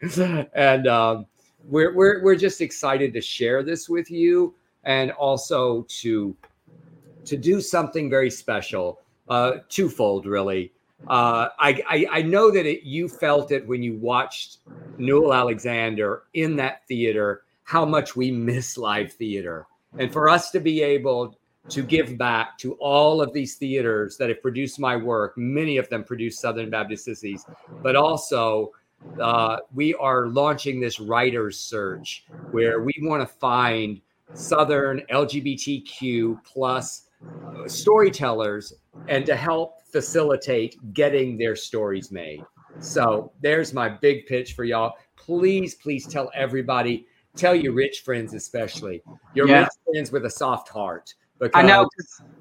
and 0.54 0.86
um, 0.86 1.26
we're 1.64 1.94
we're 1.94 2.22
we're 2.22 2.36
just 2.36 2.60
excited 2.60 3.12
to 3.12 3.20
share 3.20 3.62
this 3.62 3.88
with 3.88 4.10
you, 4.10 4.54
and 4.84 5.10
also 5.12 5.82
to 5.88 6.36
to 7.24 7.36
do 7.36 7.60
something 7.60 8.08
very 8.08 8.30
special, 8.30 9.00
uh, 9.28 9.58
twofold, 9.68 10.26
really. 10.26 10.72
Uh, 11.06 11.48
I, 11.60 11.82
I 11.88 12.06
I 12.10 12.22
know 12.22 12.50
that 12.50 12.66
it, 12.66 12.82
you 12.82 13.08
felt 13.08 13.52
it 13.52 13.66
when 13.66 13.82
you 13.82 13.96
watched 13.96 14.58
Newell 14.96 15.32
Alexander 15.32 16.24
in 16.34 16.56
that 16.56 16.86
theater, 16.88 17.44
how 17.62 17.84
much 17.84 18.16
we 18.16 18.30
miss 18.30 18.76
live 18.76 19.12
theater, 19.12 19.66
and 19.96 20.12
for 20.12 20.28
us 20.28 20.50
to 20.50 20.60
be 20.60 20.82
able 20.82 21.37
to 21.68 21.82
give 21.82 22.16
back 22.16 22.56
to 22.58 22.74
all 22.74 23.20
of 23.20 23.32
these 23.32 23.56
theaters 23.56 24.16
that 24.16 24.28
have 24.28 24.40
produced 24.42 24.80
my 24.80 24.96
work. 24.96 25.36
Many 25.36 25.76
of 25.76 25.88
them 25.88 26.02
produce 26.04 26.40
Southern 26.40 26.70
Baptist 26.70 27.04
Sissies, 27.04 27.46
but 27.82 27.96
also 27.96 28.72
uh, 29.20 29.58
we 29.74 29.94
are 29.94 30.28
launching 30.28 30.80
this 30.80 30.98
writers 31.00 31.58
search 31.58 32.24
where 32.50 32.80
we 32.82 32.92
want 33.02 33.20
to 33.20 33.26
find 33.26 34.00
Southern 34.32 35.02
LGBTQ 35.10 36.42
plus 36.44 37.08
uh, 37.44 37.68
storytellers 37.68 38.72
and 39.08 39.26
to 39.26 39.36
help 39.36 39.82
facilitate 39.90 40.76
getting 40.94 41.36
their 41.36 41.56
stories 41.56 42.10
made. 42.10 42.42
So 42.78 43.32
there's 43.40 43.74
my 43.74 43.88
big 43.88 44.26
pitch 44.26 44.52
for 44.54 44.64
y'all. 44.64 44.94
Please, 45.16 45.74
please 45.74 46.06
tell 46.06 46.30
everybody, 46.34 47.06
tell 47.36 47.54
your 47.54 47.72
rich 47.72 48.02
friends 48.04 48.34
especially, 48.34 49.02
your 49.34 49.48
Yeah. 49.48 49.62
rich 49.62 49.68
friends 49.84 50.12
with 50.12 50.24
a 50.26 50.30
soft 50.30 50.68
heart. 50.68 51.14
I 51.54 51.62
know. 51.62 51.88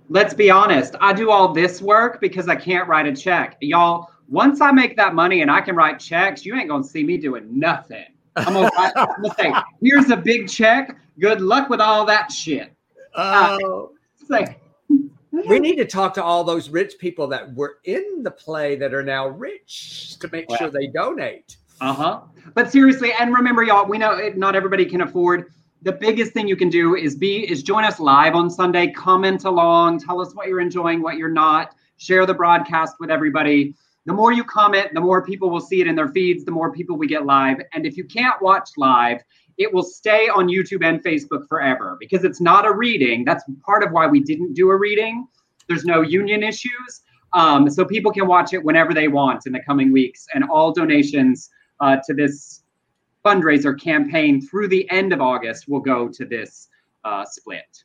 Let's 0.10 0.34
be 0.34 0.50
honest. 0.50 0.96
I 1.01 1.13
do 1.13 1.30
all 1.32 1.54
this 1.54 1.82
work 1.82 2.22
because 2.22 2.48
I 2.48 2.56
can't 2.56 2.88
write 2.88 3.08
a 3.08 3.16
check. 3.16 3.58
Y'all, 3.60 4.10
once 4.30 4.62
I 4.62 4.72
make 4.72 4.96
that 4.98 5.13
money 5.13 5.42
and 5.42 5.51
I 5.51 5.62
can 5.62 5.75
write 5.75 6.00
checks, 6.00 6.46
you 6.46 6.56
ain't 6.56 6.70
gonna 6.70 6.84
see 6.84 7.04
me 7.04 7.18
doing 7.18 7.48
nothing. 7.58 8.06
I'm 8.36 8.54
gonna, 8.54 8.70
write, 8.77 8.94
I'm 8.96 9.22
gonna 9.22 9.36
say, 9.38 9.54
here's 9.82 10.10
a 10.10 10.18
big 10.18 10.48
check. 10.48 10.98
Good 11.20 11.42
luck 11.42 11.70
with 11.70 11.82
all 11.82 12.06
that 12.06 12.32
shit. 12.32 12.72
It's 14.22 14.30
like, 14.30 14.62
we 14.89 15.60
need 15.60 15.75
to 15.77 15.86
talk 15.86 16.13
to 16.16 16.24
all 16.24 16.44
those 16.44 16.70
rich 16.70 16.96
people 17.00 17.27
that 17.27 17.54
were 17.56 17.80
in 17.86 18.24
the 18.24 18.32
play 18.32 18.75
that 18.75 18.94
are 18.94 19.04
now 19.04 19.27
rich 19.27 20.18
to 20.20 20.30
make 20.32 20.46
sure 20.56 20.70
they 20.70 20.88
donate. 20.88 21.58
Uh 21.82 21.94
huh. 21.94 22.22
But 22.54 22.72
seriously, 22.72 23.12
and 23.20 23.34
remember, 23.34 23.63
y'all, 23.63 23.88
we 23.88 23.98
know 23.98 24.13
it, 24.13 24.38
not 24.38 24.56
everybody 24.56 24.86
can 24.86 25.01
afford. 25.01 25.51
The 25.84 25.91
biggest 25.91 26.34
thing 26.34 26.48
you 26.48 26.55
can 26.55 26.69
do 26.69 26.96
is 26.96 27.15
be 27.15 27.50
is 27.50 27.62
join 27.62 27.84
us 27.84 28.00
live 28.00 28.36
on 28.36 28.50
Sunday. 28.50 28.91
Comment 28.91 29.43
along, 29.46 30.00
tell 30.00 30.19
us 30.19 30.34
what 30.34 30.48
you're 30.48 30.60
enjoying, 30.60 31.01
what 31.01 31.17
you're 31.17 31.29
not. 31.29 31.75
Share 31.98 32.25
the 32.25 32.34
broadcast 32.34 32.96
with 33.00 33.12
everybody. 33.12 33.75
The 34.05 34.13
more 34.13 34.31
you 34.31 34.43
comment, 34.43 34.93
the 34.93 35.01
more 35.01 35.24
people 35.24 35.50
will 35.50 35.62
see 35.62 35.81
it 35.81 35.88
in 35.88 35.96
their 35.96 36.07
feeds. 36.07 36.46
The 36.46 36.51
more 36.51 36.72
people 36.72 36.98
we 36.98 37.07
get 37.07 37.25
live. 37.25 37.57
And 37.74 37.86
if 37.86 37.96
you 37.96 38.05
can't 38.05 38.41
watch 38.41 38.69
live, 38.77 39.22
it 39.57 39.74
will 39.74 39.84
stay 39.84 40.29
on 40.29 40.48
YouTube 40.48 40.84
and 40.84 41.03
Facebook 41.03 41.48
forever 41.48 41.98
because 42.00 42.24
it's 42.24 42.39
not 42.41 42.65
a 42.65 42.72
reading. 42.72 43.25
That's 43.25 43.43
part 43.63 43.84
of 43.84 43.91
why 43.91 44.07
we 44.07 44.19
didn't 44.19 44.53
do 44.53 44.69
a 44.69 44.75
reading. 44.75 45.27
There's 45.67 45.86
no 45.86 46.01
union 46.01 46.41
issues. 46.43 47.01
Um, 47.34 47.69
so 47.69 47.84
people 47.86 48.12
can 48.12 48.27
watch 48.27 48.53
it 48.53 48.63
whenever 48.63 48.93
they 48.93 49.10
want 49.10 49.46
in 49.46 49.51
the 49.51 49.60
coming 49.60 49.91
weeks. 49.91 50.25
And 50.34 50.43
all 50.43 50.72
donations 50.72 51.50
uh, 51.81 51.98
to 52.05 52.13
this 52.13 52.63
fundraiser 53.26 53.80
campaign 53.80 54.42
through 54.42 54.68
the 54.68 54.90
end 54.90 55.14
of 55.14 55.22
August 55.22 55.68
will 55.68 55.80
go 55.80 56.08
to 56.08 56.26
this 56.26 56.70
uh, 57.04 57.26
split. 57.26 57.84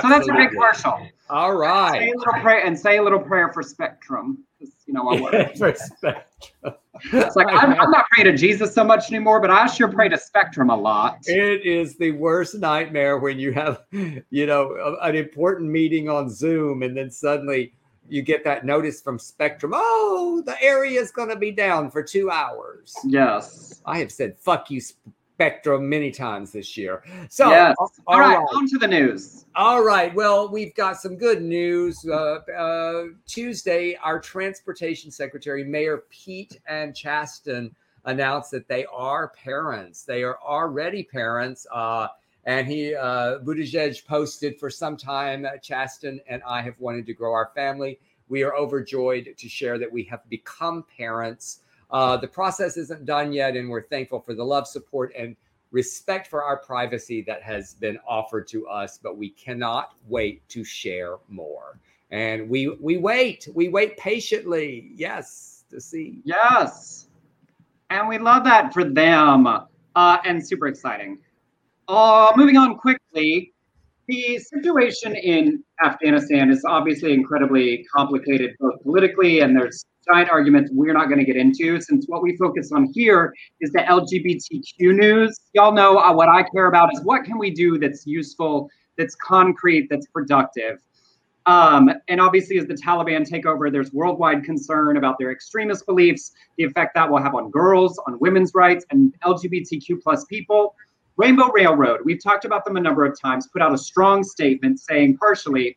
So 0.00 0.08
that's 0.08 0.28
a 0.28 0.32
big 0.32 0.50
commercial. 0.50 1.06
All 1.30 1.56
right. 1.56 2.00
Say 2.00 2.10
a 2.10 2.18
little 2.18 2.42
prayer 2.42 2.64
and 2.66 2.78
say 2.78 2.96
a 2.96 3.02
little 3.02 3.20
prayer 3.20 3.52
for 3.52 3.62
Spectrum. 3.62 4.44
You 4.58 4.94
know, 4.94 5.08
I 5.08 5.20
work. 5.20 5.56
For 5.56 5.74
Spectrum. 5.74 6.74
It's 7.12 7.36
like 7.36 7.48
I'm, 7.50 7.72
I'm 7.72 7.90
not 7.90 8.06
praying 8.10 8.32
to 8.32 8.36
Jesus 8.36 8.74
so 8.74 8.82
much 8.82 9.10
anymore, 9.10 9.40
but 9.40 9.50
I 9.50 9.66
sure 9.66 9.88
pray 9.88 10.08
to 10.08 10.18
Spectrum 10.18 10.70
a 10.70 10.76
lot. 10.76 11.18
It 11.26 11.64
is 11.66 11.96
the 11.98 12.12
worst 12.12 12.54
nightmare 12.54 13.18
when 13.18 13.38
you 13.38 13.52
have, 13.52 13.82
you 13.90 14.46
know, 14.46 14.96
an 15.02 15.14
important 15.14 15.70
meeting 15.70 16.08
on 16.08 16.30
Zoom 16.30 16.82
and 16.82 16.96
then 16.96 17.10
suddenly 17.10 17.74
you 18.08 18.22
get 18.22 18.44
that 18.44 18.64
notice 18.64 19.00
from 19.00 19.18
Spectrum. 19.18 19.72
Oh, 19.74 20.42
the 20.44 20.60
area 20.62 21.00
is 21.00 21.10
going 21.10 21.28
to 21.28 21.36
be 21.36 21.50
down 21.50 21.90
for 21.90 22.02
two 22.02 22.30
hours. 22.30 22.94
Yes. 23.04 23.80
I 23.84 23.98
have 23.98 24.12
said 24.12 24.38
"fuck 24.38 24.70
you, 24.70 24.80
Spectrum" 24.80 25.88
many 25.88 26.10
times 26.10 26.52
this 26.52 26.76
year. 26.76 27.02
So, 27.28 27.50
yes. 27.50 27.74
all 27.78 27.90
All 28.06 28.20
right, 28.20 28.36
right. 28.36 28.46
on 28.54 28.68
to 28.68 28.78
the 28.78 28.88
news. 28.88 29.44
All 29.54 29.82
right. 29.82 30.14
Well, 30.14 30.48
we've 30.48 30.74
got 30.74 31.00
some 31.00 31.16
good 31.16 31.42
news. 31.42 32.04
Uh, 32.08 32.38
uh, 32.56 33.04
Tuesday, 33.26 33.96
our 34.02 34.18
transportation 34.20 35.10
secretary, 35.10 35.64
Mayor 35.64 36.04
Pete 36.10 36.58
and 36.66 36.94
Chasten, 36.94 37.74
announced 38.04 38.50
that 38.52 38.68
they 38.68 38.86
are 38.86 39.28
parents. 39.28 40.04
They 40.04 40.22
are 40.22 40.38
already 40.40 41.02
parents. 41.02 41.66
Uh, 41.72 42.08
and 42.46 42.66
he, 42.66 42.94
uh, 42.94 43.38
Buttigieg, 43.40 44.06
posted 44.06 44.58
for 44.58 44.70
some 44.70 44.96
time. 44.96 45.46
Chasten 45.60 46.20
and 46.28 46.42
I 46.46 46.62
have 46.62 46.78
wanted 46.78 47.04
to 47.06 47.12
grow 47.12 47.32
our 47.32 47.50
family. 47.54 47.98
We 48.28 48.42
are 48.42 48.56
overjoyed 48.56 49.34
to 49.36 49.48
share 49.48 49.78
that 49.78 49.90
we 49.90 50.04
have 50.04 50.28
become 50.30 50.84
parents. 50.96 51.60
Uh, 51.90 52.16
the 52.16 52.28
process 52.28 52.76
isn't 52.76 53.04
done 53.04 53.32
yet, 53.32 53.56
and 53.56 53.68
we're 53.68 53.82
thankful 53.82 54.20
for 54.20 54.34
the 54.34 54.44
love, 54.44 54.66
support, 54.66 55.12
and 55.16 55.36
respect 55.72 56.28
for 56.28 56.42
our 56.42 56.56
privacy 56.56 57.22
that 57.22 57.42
has 57.42 57.74
been 57.74 57.98
offered 58.06 58.46
to 58.48 58.66
us, 58.66 58.98
but 58.98 59.16
we 59.16 59.30
cannot 59.30 59.94
wait 60.08 60.48
to 60.48 60.64
share 60.64 61.16
more. 61.28 61.78
And 62.10 62.48
we 62.48 62.68
we 62.68 62.96
wait, 62.96 63.48
we 63.52 63.68
wait 63.68 63.96
patiently, 63.96 64.92
yes, 64.94 65.64
to 65.70 65.80
see. 65.80 66.20
Yes. 66.24 67.08
And 67.90 68.08
we 68.08 68.18
love 68.18 68.44
that 68.44 68.72
for 68.72 68.84
them. 68.84 69.46
Uh, 69.46 70.18
and 70.24 70.46
super 70.46 70.66
exciting. 70.68 71.18
Uh, 71.88 72.32
moving 72.36 72.56
on 72.56 72.76
quickly, 72.76 73.52
the 74.08 74.38
situation 74.38 75.14
in 75.14 75.62
Afghanistan 75.84 76.50
is 76.50 76.64
obviously 76.64 77.12
incredibly 77.12 77.84
complicated, 77.94 78.54
both 78.58 78.82
politically 78.82 79.40
and 79.40 79.56
there's 79.56 79.84
giant 80.12 80.30
arguments 80.30 80.70
we're 80.72 80.92
not 80.92 81.06
going 81.06 81.18
to 81.18 81.24
get 81.24 81.36
into. 81.36 81.80
Since 81.80 82.06
what 82.06 82.22
we 82.22 82.36
focus 82.36 82.70
on 82.72 82.90
here 82.92 83.34
is 83.60 83.70
the 83.72 83.80
LGBTQ 83.80 84.96
news, 84.96 85.40
y'all 85.52 85.72
know 85.72 85.98
uh, 85.98 86.12
what 86.12 86.28
I 86.28 86.44
care 86.44 86.66
about 86.66 86.92
is 86.92 87.00
what 87.02 87.24
can 87.24 87.38
we 87.38 87.50
do 87.50 87.78
that's 87.78 88.06
useful, 88.06 88.68
that's 88.96 89.14
concrete, 89.16 89.88
that's 89.90 90.06
productive. 90.06 90.80
Um, 91.46 91.90
and 92.08 92.20
obviously, 92.20 92.58
as 92.58 92.66
the 92.66 92.74
Taliban 92.74 93.24
take 93.24 93.46
over, 93.46 93.70
there's 93.70 93.92
worldwide 93.92 94.42
concern 94.42 94.96
about 94.96 95.16
their 95.18 95.30
extremist 95.30 95.86
beliefs, 95.86 96.32
the 96.56 96.64
effect 96.64 96.94
that 96.96 97.08
will 97.08 97.22
have 97.22 97.36
on 97.36 97.50
girls, 97.50 98.00
on 98.08 98.18
women's 98.18 98.52
rights, 98.54 98.84
and 98.90 99.14
LGBTQ 99.24 100.02
plus 100.02 100.24
people. 100.24 100.74
Rainbow 101.18 101.50
Railroad, 101.50 102.00
we've 102.04 102.22
talked 102.22 102.44
about 102.44 102.66
them 102.66 102.76
a 102.76 102.80
number 102.80 103.02
of 103.06 103.18
times, 103.18 103.46
put 103.46 103.62
out 103.62 103.72
a 103.72 103.78
strong 103.78 104.22
statement 104.22 104.78
saying 104.78 105.16
partially, 105.16 105.74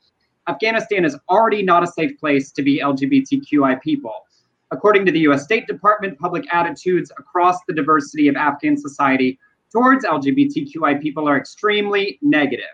Afghanistan 0.50 1.06
is 1.06 1.16
already 1.30 1.64
not 1.64 1.82
a 1.82 1.88
safe 1.88 2.20
place 2.20 2.52
to 2.52 2.62
be 2.62 2.82
LGBTQI 2.82 3.82
people. 3.82 4.26
According 4.72 5.06
to 5.06 5.14
the 5.14 5.22
US 5.22 5.46
State 5.46 5.66
Department, 5.66 6.20
public 6.20 6.44
attitudes 6.54 7.10
across 7.18 7.64
the 7.68 7.74
diversity 7.74 8.28
of 8.28 8.36
Afghan 8.36 8.76
society 8.76 9.40
towards 9.72 10.04
LGBTQI 10.04 11.02
people 11.02 11.30
are 11.30 11.38
extremely 11.38 12.20
negative. 12.22 12.66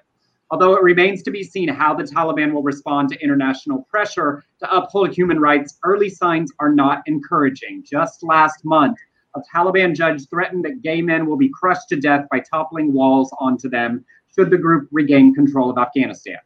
Although 0.50 0.76
it 0.76 0.82
remains 0.82 1.22
to 1.24 1.32
be 1.32 1.44
seen 1.44 1.68
how 1.68 1.94
the 1.94 2.04
Taliban 2.04 2.52
will 2.52 2.64
respond 2.64 3.10
to 3.10 3.24
international 3.24 3.84
pressure 3.84 4.44
to 4.60 4.76
uphold 4.76 5.12
human 5.14 5.40
rights, 5.40 5.78
early 5.84 6.10
signs 6.10 6.52
are 6.60 6.74
not 6.74 7.04
encouraging. 7.06 7.84
Just 7.84 8.24
last 8.24 8.66
month, 8.66 8.98
a 9.36 9.42
Taliban 9.42 9.96
judge 9.96 10.28
threatened 10.30 10.66
that 10.66 10.82
gay 10.82 11.02
men 11.02 11.26
will 11.26 11.38
be 11.38 11.50
crushed 11.50 11.90
to 11.90 11.96
death 11.96 12.26
by 12.32 12.40
toppling 12.40 12.94
walls 12.94 13.34
onto 13.40 13.70
them 13.70 14.04
should 14.34 14.50
the 14.50 14.58
group 14.58 14.88
regain 14.92 15.34
control 15.34 15.70
of 15.70 15.78
Afghanistan. 15.78 16.38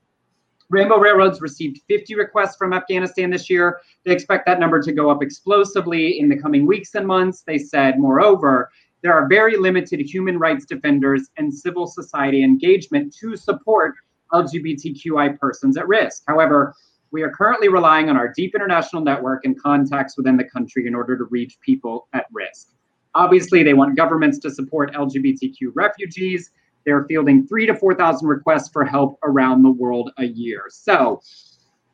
Rainbow 0.70 1.00
Railroads 1.00 1.42
received 1.42 1.82
50 1.88 2.14
requests 2.14 2.56
from 2.56 2.74
Afghanistan 2.74 3.32
this 3.32 3.50
year. 3.50 3.82
They 4.06 4.14
expect 4.14 4.46
that 4.46 4.60
number 4.60 4.82
to 4.82 4.92
go 4.92 5.10
up 5.10 5.24
explosively 5.24 6.20
in 6.20 6.30
the 6.30 6.38
coming 6.38 6.68
weeks 6.68 6.94
and 6.94 7.08
months. 7.08 7.42
They 7.42 7.58
said, 7.58 7.98
moreover, 7.98 8.70
there 9.02 9.14
are 9.14 9.28
very 9.28 9.58
limited 9.58 10.00
human 10.02 10.38
rights 10.38 10.66
defenders 10.66 11.30
and 11.38 11.52
civil 11.52 11.88
society 11.88 12.44
engagement 12.44 13.16
to 13.20 13.36
support 13.36 13.96
LGBTQI 14.32 15.40
persons 15.40 15.76
at 15.76 15.88
risk. 15.88 16.24
However, 16.28 16.76
we 17.12 17.24
are 17.24 17.32
currently 17.32 17.70
relying 17.70 18.10
on 18.10 18.18
our 18.18 18.32
deep 18.32 18.54
international 18.54 19.02
network 19.02 19.46
and 19.46 19.60
contacts 19.60 20.16
within 20.18 20.38
the 20.38 20.44
country 20.44 20.86
in 20.86 20.94
order 20.94 21.18
to 21.18 21.24
reach 21.26 21.60
people 21.62 22.08
at 22.14 22.28
risk. 22.32 22.68
Obviously, 23.16 23.64
they 23.64 23.74
want 23.74 23.96
governments 23.96 24.40
to 24.40 24.52
support 24.52 24.94
LGBTQ 24.94 25.72
refugees. 25.74 26.52
They're 26.86 27.06
fielding 27.06 27.48
three 27.48 27.66
to 27.66 27.76
4,000 27.76 28.28
requests 28.28 28.70
for 28.70 28.86
help 28.86 29.18
around 29.24 29.64
the 29.64 29.72
world 29.72 30.12
a 30.18 30.26
year. 30.26 30.66
So 30.70 31.22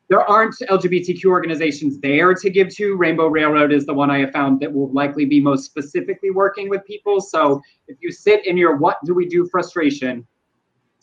there 0.08 0.22
aren't 0.22 0.54
LGBTQ 0.60 1.24
organizations 1.24 1.98
there 2.00 2.32
to 2.34 2.50
give 2.50 2.68
to. 2.76 2.96
Rainbow 2.96 3.26
Railroad 3.26 3.72
is 3.72 3.86
the 3.86 3.94
one 3.94 4.10
I 4.10 4.20
have 4.20 4.30
found 4.30 4.60
that 4.60 4.72
will 4.72 4.92
likely 4.92 5.24
be 5.24 5.40
most 5.40 5.64
specifically 5.64 6.30
working 6.30 6.68
with 6.68 6.84
people. 6.84 7.20
So 7.20 7.60
if 7.88 7.96
you 8.00 8.12
sit 8.12 8.46
in 8.46 8.56
your 8.56 8.76
what 8.76 8.98
do 9.04 9.14
we 9.14 9.26
do 9.26 9.48
frustration, 9.48 10.26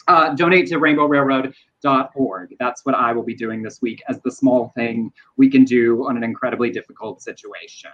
uh, 0.07 0.33
donate 0.35 0.67
to 0.67 0.75
rainbowrailroad.org. 0.75 2.55
That's 2.59 2.85
what 2.85 2.95
I 2.95 3.11
will 3.13 3.23
be 3.23 3.35
doing 3.35 3.61
this 3.61 3.81
week 3.81 4.01
as 4.07 4.19
the 4.21 4.31
small 4.31 4.69
thing 4.75 5.11
we 5.37 5.49
can 5.49 5.65
do 5.65 6.07
on 6.07 6.17
an 6.17 6.23
incredibly 6.23 6.69
difficult 6.71 7.21
situation. 7.21 7.91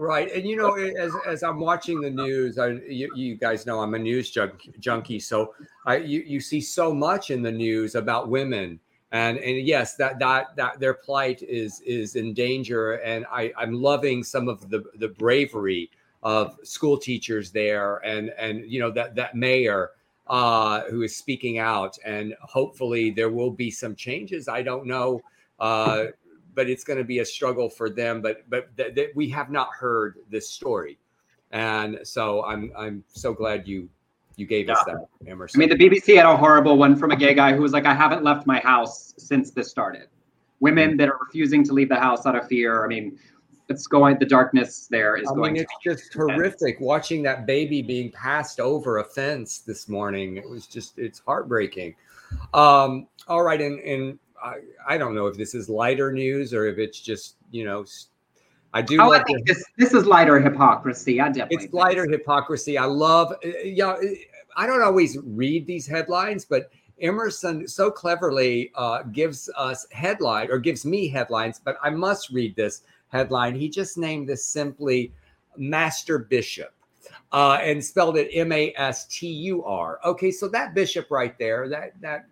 Right, 0.00 0.32
and 0.32 0.48
you 0.48 0.56
know, 0.56 0.76
as 0.76 1.12
as 1.26 1.42
I'm 1.42 1.60
watching 1.60 2.00
the 2.00 2.08
news, 2.08 2.56
I 2.56 2.68
you, 2.88 3.14
you 3.14 3.34
guys 3.34 3.66
know 3.66 3.80
I'm 3.80 3.92
a 3.92 3.98
news 3.98 4.30
junkie, 4.30 4.72
junkie 4.78 5.20
so 5.20 5.52
I 5.84 5.98
you, 5.98 6.20
you 6.26 6.40
see 6.40 6.62
so 6.62 6.94
much 6.94 7.30
in 7.30 7.42
the 7.42 7.52
news 7.52 7.94
about 7.96 8.30
women, 8.30 8.80
and 9.12 9.36
and 9.36 9.58
yes, 9.66 9.96
that 9.96 10.18
that 10.18 10.56
that 10.56 10.80
their 10.80 10.94
plight 10.94 11.42
is 11.42 11.82
is 11.82 12.16
in 12.16 12.32
danger, 12.32 12.94
and 12.94 13.26
I 13.30 13.52
I'm 13.58 13.74
loving 13.74 14.24
some 14.24 14.48
of 14.48 14.70
the 14.70 14.84
the 14.94 15.08
bravery 15.08 15.90
of 16.22 16.56
school 16.62 16.96
teachers 16.96 17.50
there, 17.50 17.96
and 17.98 18.30
and 18.38 18.64
you 18.72 18.80
know 18.80 18.90
that 18.92 19.14
that 19.16 19.34
mayor 19.34 19.90
uh, 20.28 20.80
who 20.88 21.02
is 21.02 21.14
speaking 21.14 21.58
out, 21.58 21.98
and 22.06 22.34
hopefully 22.40 23.10
there 23.10 23.28
will 23.28 23.50
be 23.50 23.70
some 23.70 23.94
changes. 23.94 24.48
I 24.48 24.62
don't 24.62 24.86
know. 24.86 25.20
Uh, 25.58 26.04
but 26.54 26.68
it's 26.68 26.84
going 26.84 26.98
to 26.98 27.04
be 27.04 27.20
a 27.20 27.24
struggle 27.24 27.68
for 27.68 27.90
them. 27.90 28.20
But 28.20 28.48
but 28.48 28.76
th- 28.76 28.94
th- 28.94 29.10
we 29.14 29.28
have 29.30 29.50
not 29.50 29.68
heard 29.72 30.18
this 30.30 30.48
story, 30.50 30.98
and 31.50 32.00
so 32.02 32.44
I'm 32.44 32.72
I'm 32.76 33.04
so 33.12 33.32
glad 33.32 33.66
you 33.66 33.88
you 34.40 34.46
gave 34.46 34.70
us 34.70 34.82
that, 34.86 34.96
I 35.28 35.58
mean, 35.58 35.68
the 35.68 35.76
BBC 35.76 36.16
had 36.16 36.24
a 36.24 36.36
horrible 36.36 36.78
one 36.78 36.96
from 36.96 37.10
a 37.10 37.16
gay 37.16 37.34
guy 37.34 37.52
who 37.52 37.60
was 37.60 37.72
like, 37.72 37.84
I 37.84 37.94
haven't 37.94 38.24
left 38.24 38.46
my 38.46 38.58
house 38.60 39.12
since 39.18 39.50
this 39.50 39.70
started. 39.70 40.08
Women 40.60 40.96
that 40.96 41.08
are 41.08 41.18
refusing 41.20 41.62
to 41.64 41.72
leave 41.72 41.90
the 41.90 41.96
house 41.96 42.24
out 42.24 42.34
of 42.34 42.48
fear. 42.48 42.84
I 42.84 42.88
mean, 42.88 43.18
it's 43.68 43.86
going, 43.86 44.18
the 44.18 44.24
darkness 44.24 44.88
there 44.90 45.16
is 45.16 45.28
I 45.30 45.34
going 45.34 45.52
mean, 45.52 45.66
to 45.66 45.68
it's 45.84 46.00
just 46.00 46.14
horrific 46.14 46.80
watching 46.80 47.22
that 47.24 47.46
baby 47.46 47.82
being 47.82 48.10
passed 48.12 48.60
over 48.60 48.98
a 48.98 49.04
fence 49.04 49.58
this 49.58 49.88
morning. 49.88 50.38
It 50.38 50.48
was 50.48 50.66
just, 50.66 50.98
it's 50.98 51.18
heartbreaking. 51.20 51.94
Um, 52.54 53.08
all 53.28 53.42
right. 53.42 53.60
And, 53.60 53.78
and 53.80 54.18
I, 54.42 54.58
I 54.86 54.98
don't 54.98 55.14
know 55.14 55.26
if 55.26 55.36
this 55.36 55.54
is 55.54 55.68
lighter 55.68 56.12
news 56.12 56.52
or 56.54 56.66
if 56.66 56.78
it's 56.78 57.00
just, 57.00 57.36
you 57.50 57.64
know, 57.64 57.84
I 58.72 58.82
do 58.82 59.00
Oh, 59.00 59.12
I 59.12 59.22
think 59.24 59.46
to- 59.46 59.54
this 59.54 59.64
this 59.76 59.94
is 59.94 60.06
lighter 60.06 60.38
hypocrisy. 60.40 61.20
I 61.20 61.28
definitely 61.28 61.64
it's 61.66 61.74
lighter 61.74 62.04
so. 62.04 62.10
hypocrisy. 62.12 62.78
I 62.78 62.84
love, 62.84 63.32
uh, 63.44 63.48
yeah. 63.64 63.96
I 64.56 64.66
don't 64.66 64.82
always 64.82 65.16
read 65.18 65.66
these 65.66 65.86
headlines, 65.86 66.44
but 66.44 66.70
Emerson 67.00 67.66
so 67.66 67.90
cleverly 67.90 68.70
uh, 68.74 69.02
gives 69.04 69.48
us 69.56 69.86
headline 69.90 70.50
or 70.50 70.58
gives 70.58 70.84
me 70.84 71.08
headlines, 71.08 71.60
but 71.64 71.78
I 71.82 71.90
must 71.90 72.30
read 72.30 72.54
this 72.56 72.82
headline. 73.08 73.54
He 73.54 73.68
just 73.68 73.96
named 73.96 74.28
this 74.28 74.44
simply 74.44 75.12
Master 75.56 76.18
Bishop 76.18 76.72
uh, 77.32 77.58
and 77.62 77.82
spelled 77.84 78.16
it 78.16 78.28
M 78.32 78.52
A 78.52 78.72
S 78.76 79.06
T 79.06 79.26
U 79.28 79.64
R. 79.64 79.98
Okay, 80.04 80.30
so 80.30 80.46
that 80.48 80.74
bishop 80.74 81.10
right 81.10 81.36
there, 81.38 81.68
that 81.68 81.92
that 82.00 82.26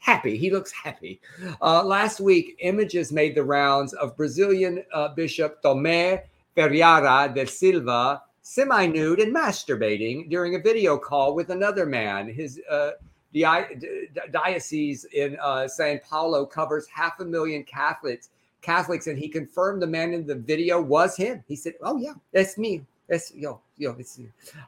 happy, 0.00 0.36
he 0.36 0.50
looks 0.50 0.72
happy. 0.72 1.20
Uh, 1.62 1.84
last 1.84 2.20
week, 2.20 2.56
images 2.60 3.12
made 3.12 3.34
the 3.34 3.44
rounds 3.44 3.92
of 3.94 4.16
Brazilian 4.16 4.82
uh, 4.92 5.08
Bishop 5.14 5.62
Tomé 5.62 6.22
Ferreira 6.54 7.32
de 7.32 7.46
Silva 7.46 8.22
semi-nude 8.42 9.20
and 9.20 9.34
masturbating 9.34 10.28
during 10.28 10.56
a 10.56 10.58
video 10.58 10.98
call 10.98 11.34
with 11.34 11.50
another 11.50 11.86
man. 11.86 12.28
His 12.28 12.60
uh, 12.68 12.92
di- 13.32 13.74
di- 13.78 14.08
diocese 14.32 15.04
in 15.12 15.36
uh, 15.40 15.68
San 15.68 16.00
Paulo 16.00 16.44
covers 16.44 16.86
half 16.88 17.20
a 17.20 17.24
million 17.24 17.62
Catholics. 17.62 18.30
Catholics, 18.62 19.06
and 19.06 19.18
he 19.18 19.28
confirmed 19.28 19.80
the 19.80 19.86
man 19.86 20.12
in 20.12 20.26
the 20.26 20.34
video 20.34 20.80
was 20.82 21.16
him. 21.16 21.42
He 21.48 21.56
said, 21.56 21.74
"Oh 21.80 21.96
yeah, 21.96 22.14
that's 22.32 22.58
me. 22.58 22.84
That's 23.08 23.34
yo, 23.34 23.60
yo, 23.78 23.96
it's, 23.98 24.20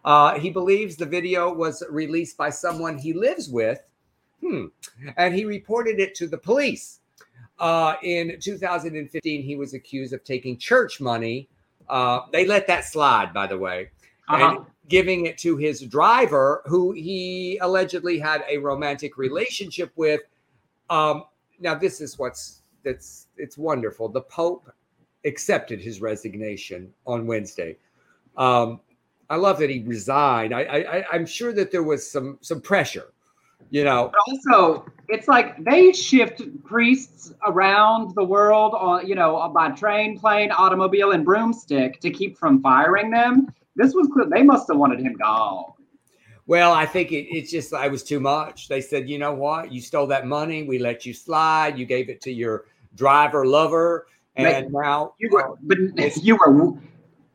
uh, 0.04 0.38
he 0.38 0.50
believes 0.50 0.96
the 0.96 1.06
video 1.06 1.52
was 1.52 1.82
released 1.90 2.36
by 2.36 2.50
someone 2.50 2.96
he 2.96 3.12
lives 3.12 3.48
with, 3.50 3.82
hmm, 4.42 4.66
and 5.16 5.34
he 5.34 5.44
reported 5.44 6.00
it 6.00 6.14
to 6.16 6.26
the 6.26 6.38
police. 6.38 7.00
Uh, 7.58 7.94
in 8.02 8.38
2015, 8.40 9.42
he 9.42 9.56
was 9.56 9.72
accused 9.72 10.12
of 10.12 10.24
taking 10.24 10.56
church 10.58 11.00
money. 11.00 11.48
Uh, 11.88 12.20
they 12.32 12.46
let 12.46 12.66
that 12.66 12.84
slide, 12.84 13.32
by 13.32 13.46
the 13.46 13.56
way, 13.56 13.90
Uh-huh. 14.28 14.56
and 14.56 14.66
giving 14.88 15.26
it 15.26 15.38
to 15.38 15.56
his 15.56 15.80
driver, 15.82 16.62
who 16.66 16.92
he 16.92 17.58
allegedly 17.58 18.18
had 18.18 18.44
a 18.48 18.58
romantic 18.58 19.16
relationship 19.16 19.92
with. 19.96 20.22
Um, 20.90 21.24
now, 21.60 21.74
this 21.74 22.00
is 22.00 22.18
what's 22.18 22.62
that's 22.82 23.28
it's 23.36 23.56
wonderful. 23.56 24.08
The 24.08 24.22
Pope 24.22 24.68
accepted 25.24 25.80
his 25.80 26.00
resignation 26.00 26.92
on 27.06 27.26
Wednesday. 27.28 27.76
Um, 28.36 28.80
I 29.30 29.36
love 29.36 29.58
that 29.60 29.70
he 29.70 29.84
resigned. 29.84 30.52
I, 30.52 30.62
I, 30.62 31.04
I'm 31.12 31.24
sure 31.26 31.52
that 31.52 31.70
there 31.70 31.84
was 31.84 32.10
some 32.10 32.38
some 32.40 32.60
pressure, 32.60 33.11
you 33.70 33.84
know. 33.84 34.10
But 34.12 34.20
also, 34.28 34.86
it's 35.08 35.28
like 35.28 35.62
they 35.64 35.92
shift 35.92 36.42
priests 36.64 37.32
around 37.46 38.14
the 38.14 38.24
world 38.24 38.74
on, 38.74 39.06
you 39.06 39.14
know, 39.14 39.48
by 39.54 39.70
train, 39.70 40.18
plane, 40.18 40.50
automobile, 40.50 41.12
and 41.12 41.24
broomstick 41.24 42.00
to 42.00 42.10
keep 42.10 42.38
from 42.38 42.62
firing 42.62 43.10
them. 43.10 43.52
This 43.76 43.94
was. 43.94 44.08
They 44.30 44.42
must 44.42 44.68
have 44.68 44.76
wanted 44.78 45.00
him 45.00 45.14
gone. 45.14 45.72
Well, 46.46 46.72
I 46.72 46.86
think 46.86 47.12
it, 47.12 47.28
it's 47.34 47.50
just 47.50 47.72
I 47.72 47.88
was 47.88 48.02
too 48.02 48.18
much. 48.20 48.68
They 48.68 48.80
said, 48.80 49.08
you 49.08 49.18
know 49.18 49.32
what? 49.32 49.72
You 49.72 49.80
stole 49.80 50.06
that 50.08 50.26
money. 50.26 50.64
We 50.64 50.78
let 50.78 51.06
you 51.06 51.14
slide. 51.14 51.78
You 51.78 51.86
gave 51.86 52.08
it 52.08 52.20
to 52.22 52.32
your 52.32 52.64
driver 52.96 53.46
lover, 53.46 54.06
and 54.36 54.70
now 54.72 55.14
You 55.18 55.30
were, 55.30 55.54
but 55.62 55.78
you 56.22 56.36
were, 56.36 56.74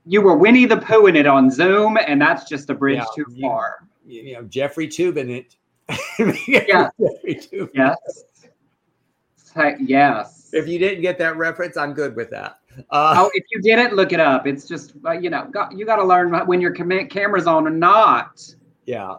you 0.05 0.21
were 0.21 0.35
Winnie 0.35 0.65
the 0.65 0.77
Pooh 0.77 1.07
in 1.07 1.15
it 1.15 1.25
on 1.25 1.49
Zoom, 1.49 1.97
and 1.97 2.21
that's 2.21 2.47
just 2.47 2.69
a 2.69 2.75
bridge 2.75 2.97
Yeah, 2.97 3.05
too 3.15 3.25
you- 3.33 3.41
far. 3.47 3.87
you 4.05 4.33
know 4.33 4.43
Jeffrey 4.43 4.87
Toobin 4.87 5.29
it. 5.29 5.55
Yeah. 6.47 6.89
Yes. 7.73 7.97
Yes. 9.80 10.50
If 10.54 10.67
you 10.67 10.78
didn't 10.78 11.02
get 11.02 11.17
that 11.17 11.36
reference, 11.36 11.78
I'm 11.78 11.93
good 11.93 12.15
with 12.15 12.30
that. 12.30 12.60
Uh, 12.91 13.15
oh, 13.17 13.32
if 13.34 13.43
you 13.52 13.60
didn't 13.60 13.95
look 13.95 14.13
it 14.13 14.19
up, 14.19 14.45
it's 14.45 14.67
just 14.67 14.93
uh, 15.04 15.13
you 15.13 15.32
know, 15.32 15.47
got, 15.52 15.76
you 15.76 15.84
got 15.84 15.95
to 15.95 16.04
learn 16.04 16.32
when 16.45 16.62
your 16.62 16.69
cam- 16.71 17.08
camera's 17.08 17.47
on 17.47 17.65
or 17.65 17.71
not. 17.71 18.39
yeah. 18.86 19.15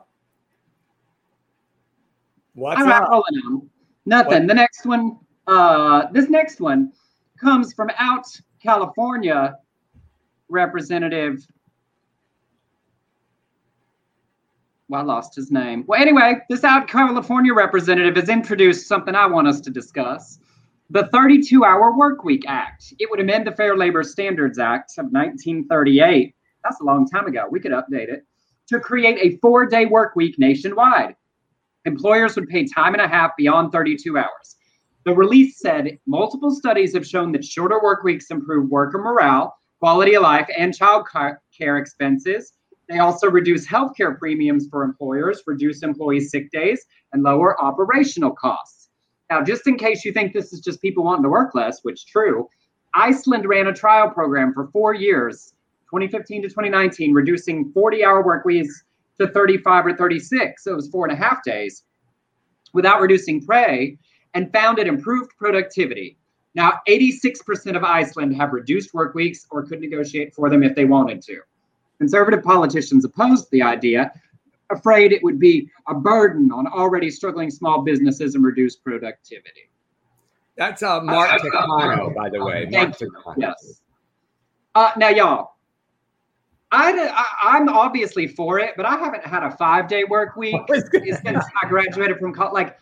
What's 2.54 2.80
right, 2.82 3.02
up? 3.02 3.08
rolling 3.10 3.42
on. 3.46 3.70
Nothing. 4.06 4.42
What? 4.42 4.46
The 4.48 4.54
next 4.54 4.86
one, 4.86 5.18
uh, 5.48 6.06
this 6.12 6.28
next 6.28 6.60
one 6.60 6.92
comes 7.40 7.72
from 7.72 7.90
out 7.98 8.26
California, 8.62 9.56
Representative. 10.48 11.46
Well, 14.88 15.02
I 15.02 15.04
lost 15.04 15.34
his 15.34 15.50
name. 15.50 15.84
Well, 15.86 16.00
anyway, 16.00 16.36
this 16.48 16.64
out 16.64 16.88
California 16.88 17.52
representative 17.52 18.16
has 18.16 18.28
introduced 18.28 18.88
something 18.88 19.14
I 19.14 19.26
want 19.26 19.48
us 19.48 19.60
to 19.62 19.70
discuss. 19.70 20.38
The 20.90 21.08
32 21.08 21.64
Hour 21.64 21.96
Work 21.96 22.24
Week 22.24 22.44
Act. 22.48 22.94
It 22.98 23.10
would 23.10 23.20
amend 23.20 23.46
the 23.46 23.52
Fair 23.52 23.76
Labor 23.76 24.02
Standards 24.02 24.58
Act 24.58 24.92
of 24.98 25.06
1938. 25.06 26.34
That's 26.64 26.80
a 26.80 26.84
long 26.84 27.06
time 27.06 27.26
ago. 27.26 27.46
We 27.50 27.60
could 27.60 27.72
update 27.72 28.08
it 28.08 28.24
to 28.68 28.80
create 28.80 29.18
a 29.20 29.38
four 29.38 29.66
day 29.66 29.86
work 29.86 30.16
week 30.16 30.38
nationwide 30.38 31.14
employers 31.88 32.36
would 32.36 32.48
pay 32.48 32.66
time 32.66 32.94
and 32.94 33.02
a 33.02 33.08
half 33.08 33.32
beyond 33.36 33.72
32 33.72 34.16
hours. 34.16 34.56
The 35.04 35.14
release 35.14 35.58
said 35.58 35.98
multiple 36.06 36.50
studies 36.50 36.94
have 36.94 37.06
shown 37.06 37.32
that 37.32 37.44
shorter 37.44 37.80
work 37.82 38.04
weeks 38.04 38.30
improve 38.30 38.68
worker 38.68 38.98
morale, 38.98 39.56
quality 39.80 40.14
of 40.14 40.22
life, 40.22 40.48
and 40.56 40.76
child 40.76 41.08
care 41.56 41.78
expenses. 41.78 42.52
They 42.88 42.98
also 42.98 43.30
reduce 43.30 43.66
healthcare 43.66 44.18
premiums 44.18 44.66
for 44.68 44.82
employers, 44.82 45.42
reduce 45.46 45.82
employee 45.82 46.20
sick 46.20 46.50
days, 46.50 46.84
and 47.12 47.22
lower 47.22 47.60
operational 47.62 48.30
costs. 48.30 48.88
Now, 49.30 49.42
just 49.42 49.66
in 49.66 49.76
case 49.76 50.04
you 50.04 50.12
think 50.12 50.32
this 50.32 50.52
is 50.52 50.60
just 50.60 50.80
people 50.80 51.04
wanting 51.04 51.24
to 51.24 51.28
work 51.28 51.54
less, 51.54 51.80
which 51.82 52.00
is 52.00 52.04
true, 52.04 52.48
Iceland 52.94 53.46
ran 53.46 53.66
a 53.66 53.74
trial 53.74 54.08
program 54.08 54.54
for 54.54 54.68
four 54.68 54.94
years, 54.94 55.52
2015 55.90 56.42
to 56.42 56.48
2019, 56.48 57.12
reducing 57.12 57.70
40 57.72 58.04
hour 58.04 58.24
work 58.24 58.46
weeks 58.46 58.84
to 59.20 59.28
35 59.28 59.86
or 59.86 59.96
36. 59.96 60.64
So 60.64 60.72
it 60.72 60.76
was 60.76 60.88
four 60.88 61.06
and 61.06 61.12
a 61.12 61.22
half 61.22 61.42
days 61.42 61.84
without 62.72 63.00
reducing 63.00 63.46
pay 63.46 63.98
and 64.34 64.52
found 64.52 64.78
it 64.78 64.86
improved 64.86 65.30
productivity. 65.38 66.16
Now, 66.54 66.80
86% 66.88 67.76
of 67.76 67.84
Iceland 67.84 68.34
have 68.36 68.52
reduced 68.52 68.94
work 68.94 69.14
weeks 69.14 69.46
or 69.50 69.64
could 69.64 69.80
negotiate 69.80 70.34
for 70.34 70.48
them 70.48 70.62
if 70.62 70.74
they 70.74 70.86
wanted 70.86 71.22
to. 71.22 71.40
Conservative 71.98 72.42
politicians 72.42 73.04
opposed 73.04 73.50
the 73.50 73.62
idea, 73.62 74.12
afraid 74.70 75.12
it 75.12 75.22
would 75.22 75.38
be 75.38 75.68
a 75.88 75.94
burden 75.94 76.52
on 76.52 76.66
already 76.66 77.10
struggling 77.10 77.50
small 77.50 77.82
businesses 77.82 78.34
and 78.34 78.44
reduce 78.44 78.76
productivity. 78.76 79.70
That's 80.56 80.82
uh, 80.82 81.00
Mark 81.00 81.40
Takano, 81.40 82.14
by 82.14 82.28
the 82.28 82.44
way. 82.44 82.66
Mark. 82.70 82.98
Takano. 82.98 83.34
Yes. 83.36 83.80
Uh, 84.74 84.90
now, 84.96 85.08
y'all, 85.08 85.52
I, 86.70 86.92
I, 86.92 87.56
I'm 87.56 87.68
obviously 87.68 88.26
for 88.26 88.58
it, 88.58 88.74
but 88.76 88.84
I 88.84 88.96
haven't 88.96 89.24
had 89.24 89.42
a 89.42 89.50
five 89.50 89.88
day 89.88 90.04
work 90.04 90.36
week 90.36 90.60
since 90.68 91.44
I 91.62 91.68
graduated 91.68 92.18
from 92.18 92.34
college. 92.34 92.52
Like, 92.52 92.76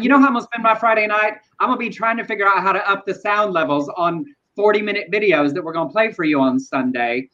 you 0.00 0.08
know 0.08 0.18
how 0.20 0.26
I'm 0.26 0.34
gonna 0.34 0.44
spend 0.44 0.62
my 0.62 0.74
Friday 0.74 1.06
night? 1.06 1.34
I'm 1.58 1.68
gonna 1.68 1.78
be 1.78 1.90
trying 1.90 2.16
to 2.18 2.24
figure 2.24 2.46
out 2.46 2.62
how 2.62 2.72
to 2.72 2.88
up 2.88 3.04
the 3.06 3.14
sound 3.14 3.52
levels 3.52 3.90
on 3.96 4.24
40 4.54 4.82
minute 4.82 5.10
videos 5.10 5.52
that 5.54 5.64
we're 5.64 5.72
gonna 5.72 5.90
play 5.90 6.12
for 6.12 6.24
you 6.24 6.40
on 6.40 6.60
Sunday. 6.60 7.28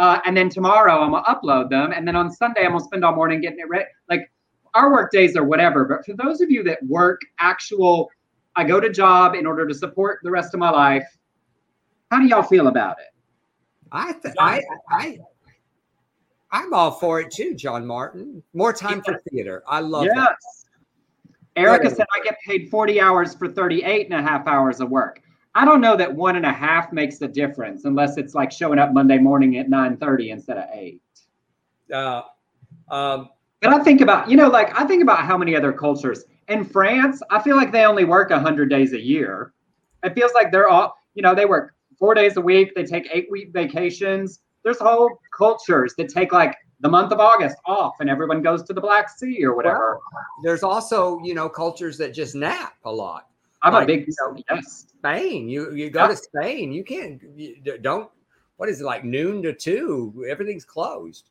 Uh, 0.00 0.18
and 0.24 0.34
then 0.34 0.48
tomorrow 0.48 1.02
I'm 1.02 1.10
gonna 1.10 1.22
upload 1.24 1.68
them, 1.68 1.92
and 1.92 2.08
then 2.08 2.16
on 2.16 2.32
Sunday 2.32 2.64
I'm 2.64 2.72
gonna 2.72 2.82
spend 2.82 3.04
all 3.04 3.14
morning 3.14 3.42
getting 3.42 3.58
it 3.58 3.68
ready. 3.68 3.84
Like, 4.08 4.32
our 4.72 4.90
work 4.90 5.12
days 5.12 5.36
are 5.36 5.44
whatever, 5.44 5.84
but 5.84 6.06
for 6.06 6.14
those 6.14 6.40
of 6.40 6.50
you 6.50 6.62
that 6.62 6.82
work 6.86 7.20
actual, 7.38 8.10
I 8.56 8.64
go 8.64 8.80
to 8.80 8.88
job 8.88 9.34
in 9.34 9.44
order 9.44 9.68
to 9.68 9.74
support 9.74 10.20
the 10.22 10.30
rest 10.30 10.54
of 10.54 10.60
my 10.60 10.70
life. 10.70 11.06
How 12.10 12.18
do 12.18 12.26
y'all 12.26 12.42
feel 12.42 12.68
about 12.68 12.96
it? 12.98 13.14
I, 13.92 14.14
th- 14.14 14.34
I, 14.38 14.62
I, 14.88 15.18
I'm 16.50 16.72
all 16.72 16.92
for 16.92 17.20
it 17.20 17.30
too, 17.30 17.54
John 17.54 17.86
Martin. 17.86 18.42
More 18.54 18.72
time 18.72 19.02
for 19.02 19.20
theater. 19.30 19.62
I 19.68 19.80
love 19.80 20.06
that. 20.06 20.14
yes. 20.16 20.66
Erica 21.56 21.84
Whatever. 21.84 21.94
said 21.96 22.06
I 22.18 22.24
get 22.24 22.38
paid 22.46 22.70
40 22.70 23.02
hours 23.02 23.34
for 23.34 23.48
38 23.48 24.06
and 24.10 24.14
a 24.14 24.22
half 24.22 24.46
hours 24.46 24.80
of 24.80 24.88
work. 24.88 25.20
I 25.54 25.64
don't 25.64 25.80
know 25.80 25.96
that 25.96 26.14
one 26.14 26.36
and 26.36 26.46
a 26.46 26.52
half 26.52 26.92
makes 26.92 27.20
a 27.22 27.28
difference 27.28 27.84
unless 27.84 28.16
it's 28.16 28.34
like 28.34 28.52
showing 28.52 28.78
up 28.78 28.92
Monday 28.92 29.18
morning 29.18 29.56
at 29.58 29.68
9:30 29.68 30.30
instead 30.30 30.58
of 30.58 30.64
8. 30.72 31.00
Uh, 31.92 32.22
um, 32.88 33.30
But 33.60 33.72
I 33.72 33.82
think 33.82 34.00
about, 34.00 34.30
you 34.30 34.36
know, 34.36 34.48
like 34.48 34.78
I 34.78 34.86
think 34.86 35.02
about 35.02 35.20
how 35.20 35.36
many 35.36 35.56
other 35.56 35.72
cultures 35.72 36.24
in 36.48 36.64
France, 36.64 37.20
I 37.30 37.42
feel 37.42 37.56
like 37.56 37.72
they 37.72 37.84
only 37.84 38.04
work 38.04 38.30
100 38.30 38.70
days 38.70 38.92
a 38.92 39.00
year. 39.00 39.52
It 40.04 40.14
feels 40.14 40.32
like 40.34 40.52
they're 40.52 40.68
all, 40.68 40.96
you 41.14 41.22
know, 41.22 41.34
they 41.34 41.46
work 41.46 41.74
4 41.98 42.14
days 42.14 42.36
a 42.36 42.40
week, 42.40 42.74
they 42.74 42.84
take 42.84 43.08
8 43.12 43.28
week 43.30 43.52
vacations. 43.52 44.40
There's 44.62 44.78
whole 44.78 45.18
cultures 45.36 45.94
that 45.96 46.08
take 46.08 46.32
like 46.32 46.56
the 46.80 46.88
month 46.88 47.12
of 47.12 47.20
August 47.20 47.56
off 47.66 47.96
and 48.00 48.08
everyone 48.08 48.40
goes 48.40 48.62
to 48.64 48.72
the 48.72 48.80
Black 48.80 49.08
Sea 49.08 49.44
or 49.44 49.54
whatever. 49.54 49.98
there's 50.42 50.62
also, 50.62 51.18
you 51.22 51.34
know, 51.34 51.48
cultures 51.48 51.98
that 51.98 52.14
just 52.14 52.34
nap 52.34 52.74
a 52.84 52.92
lot. 52.92 53.29
I'm 53.62 53.72
like, 53.72 53.84
a 53.84 53.86
big 53.86 54.06
you 54.06 54.14
know, 54.20 54.36
yes. 54.50 54.86
Spain, 54.98 55.48
you 55.48 55.74
you 55.74 55.90
go 55.90 56.02
Yeah. 56.02 56.08
to 56.08 56.16
Spain, 56.16 56.72
you 56.72 56.84
can't 56.84 57.20
you 57.36 57.56
don't. 57.82 58.10
What 58.56 58.68
is 58.68 58.80
it 58.80 58.84
like 58.84 59.04
noon 59.04 59.42
to 59.42 59.52
two? 59.52 60.24
Everything's 60.28 60.64
closed. 60.64 61.30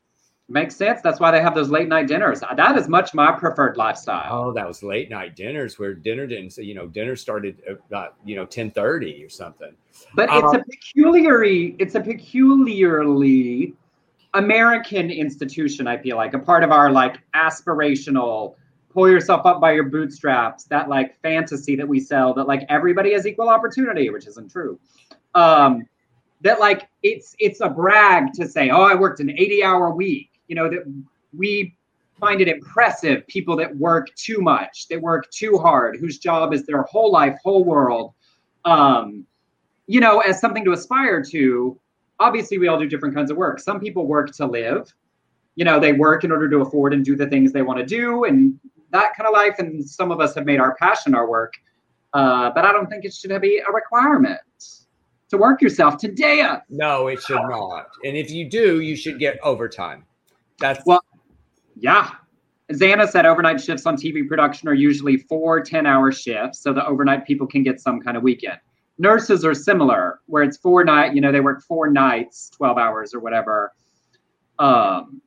Makes 0.51 0.75
sense. 0.75 1.01
That's 1.03 1.19
why 1.19 1.29
they 1.29 1.41
have 1.41 1.53
those 1.53 1.69
late 1.69 1.87
night 1.87 2.07
dinners. 2.07 2.41
That 2.55 2.75
is 2.75 2.87
much 2.87 3.13
my 3.13 3.31
preferred 3.31 3.77
lifestyle. 3.77 4.47
Oh, 4.47 4.51
that 4.53 4.67
was 4.67 4.81
late 4.81 5.07
night 5.11 5.35
dinners 5.35 5.77
where 5.77 5.93
dinner 5.93 6.25
didn't. 6.25 6.57
You 6.57 6.73
know, 6.73 6.87
dinner 6.87 7.15
started 7.15 7.61
about 7.87 8.15
you 8.25 8.35
know 8.35 8.45
ten 8.47 8.71
thirty 8.71 9.23
or 9.23 9.29
something. 9.29 9.73
But 10.15 10.29
it's 10.31 10.43
Um, 10.43 10.55
a 10.55 10.63
peculiarly, 10.63 11.75
it's 11.77 11.93
a 11.93 12.01
peculiarly 12.01 13.75
American 14.33 15.11
institution. 15.11 15.87
I 15.87 15.97
feel 15.97 16.17
like 16.17 16.33
a 16.33 16.39
part 16.39 16.63
of 16.63 16.71
our 16.71 16.91
like 16.91 17.17
aspirational, 17.35 18.55
pull 18.99 19.09
yourself 19.09 19.45
up 19.45 19.61
by 19.61 19.71
your 19.71 19.85
bootstraps. 19.85 20.65
That 20.65 20.89
like 20.89 21.17
fantasy 21.21 21.77
that 21.77 21.87
we 21.87 22.01
sell 22.01 22.33
that 22.33 22.47
like 22.47 22.65
everybody 22.67 23.13
has 23.13 23.25
equal 23.25 23.47
opportunity, 23.47 24.09
which 24.09 24.27
isn't 24.27 24.51
true. 24.51 24.77
Um, 25.35 25.85
that 26.41 26.59
like 26.59 26.89
it's 27.01 27.33
it's 27.39 27.61
a 27.61 27.69
brag 27.69 28.33
to 28.33 28.45
say, 28.45 28.69
oh, 28.71 28.81
I 28.81 28.95
worked 28.95 29.21
an 29.21 29.29
eighty 29.29 29.63
hour 29.63 29.91
week. 29.91 30.31
You 30.49 30.55
know 30.55 30.69
that 30.69 30.83
we 31.37 31.75
find 32.19 32.41
it 32.41 32.49
impressive 32.49 33.25
people 33.27 33.55
that 33.55 33.73
work 33.77 34.13
too 34.15 34.39
much, 34.41 34.89
that 34.89 35.01
work 35.01 35.31
too 35.31 35.57
hard, 35.57 35.95
whose 35.95 36.17
job 36.17 36.53
is 36.53 36.65
their 36.65 36.81
whole 36.81 37.09
life, 37.09 37.37
whole 37.41 37.63
world. 37.63 38.13
Um, 38.65 39.25
you 39.87 40.01
know, 40.01 40.19
as 40.19 40.41
something 40.41 40.65
to 40.65 40.73
aspire 40.73 41.23
to. 41.31 41.79
Obviously, 42.21 42.57
we 42.57 42.67
all 42.67 42.77
do 42.77 42.85
different 42.85 43.15
kinds 43.15 43.31
of 43.31 43.37
work. 43.37 43.61
Some 43.61 43.79
people 43.79 44.05
work 44.05 44.35
to 44.35 44.45
live. 44.45 44.93
You 45.55 45.63
know, 45.63 45.79
they 45.79 45.93
work 45.93 46.25
in 46.25 46.33
order 46.33 46.49
to 46.49 46.57
afford 46.57 46.93
and 46.93 47.05
do 47.05 47.15
the 47.15 47.27
things 47.27 47.53
they 47.53 47.61
want 47.61 47.79
to 47.79 47.85
do, 47.85 48.25
and 48.25 48.59
that 48.91 49.15
kind 49.15 49.27
of 49.27 49.33
life. 49.33 49.55
And 49.59 49.87
some 49.87 50.11
of 50.11 50.19
us 50.19 50.35
have 50.35 50.45
made 50.45 50.59
our 50.59 50.75
passion 50.75 51.15
our 51.15 51.29
work. 51.29 51.53
Uh, 52.13 52.49
but 52.53 52.65
I 52.65 52.71
don't 52.71 52.87
think 52.87 53.05
it 53.05 53.13
should 53.13 53.39
be 53.41 53.61
a 53.67 53.71
requirement. 53.71 54.39
to 55.29 55.37
work 55.37 55.61
yourself 55.61 55.97
to 55.97 56.07
death. 56.07 56.63
No, 56.69 57.07
it 57.07 57.21
should 57.21 57.35
not. 57.35 57.85
And 58.03 58.17
if 58.17 58.31
you 58.31 58.49
do, 58.49 58.81
you 58.81 58.95
should 58.95 59.19
get 59.19 59.39
overtime. 59.43 60.05
That's 60.59 60.83
well, 60.85 61.03
yeah. 61.75 62.11
Xana 62.71 63.07
said 63.07 63.25
overnight 63.25 63.59
shifts 63.61 63.85
on 63.85 63.95
TV 63.95 64.27
production 64.27 64.67
are 64.67 64.73
usually 64.73 65.17
four 65.17 65.61
10 65.61 65.85
hour 65.85 66.11
shifts, 66.11 66.59
so 66.59 66.71
the 66.73 66.85
overnight 66.85 67.25
people 67.25 67.47
can 67.47 67.63
get 67.63 67.79
some 67.79 67.99
kind 67.99 68.15
of 68.15 68.23
weekend. 68.23 68.59
Nurses 68.99 69.45
are 69.45 69.53
similar, 69.53 70.19
where 70.25 70.43
it's 70.43 70.57
four 70.57 70.83
night, 70.83 71.15
you 71.15 71.21
know, 71.21 71.31
they 71.31 71.39
work 71.39 71.63
four 71.63 71.89
nights, 71.89 72.49
12 72.55 72.77
hours 72.77 73.13
or 73.13 73.19
whatever. 73.19 73.71
Um, 74.59 75.21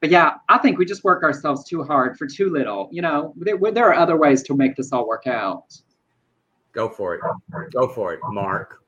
but 0.00 0.10
yeah, 0.10 0.34
I 0.48 0.58
think 0.58 0.78
we 0.78 0.86
just 0.86 1.04
work 1.04 1.22
ourselves 1.22 1.64
too 1.64 1.82
hard 1.82 2.16
for 2.18 2.26
too 2.26 2.50
little. 2.50 2.88
You 2.90 3.02
know, 3.02 3.34
there, 3.36 3.58
there 3.72 3.88
are 3.88 3.94
other 3.94 4.16
ways 4.16 4.42
to 4.44 4.56
make 4.56 4.74
this 4.76 4.92
all 4.92 5.06
work 5.06 5.26
out. 5.26 5.76
Go 6.72 6.88
for 6.88 7.14
it. 7.14 7.20
Go 7.72 7.88
for 7.88 8.14
it, 8.14 8.20
Mark. 8.30 8.82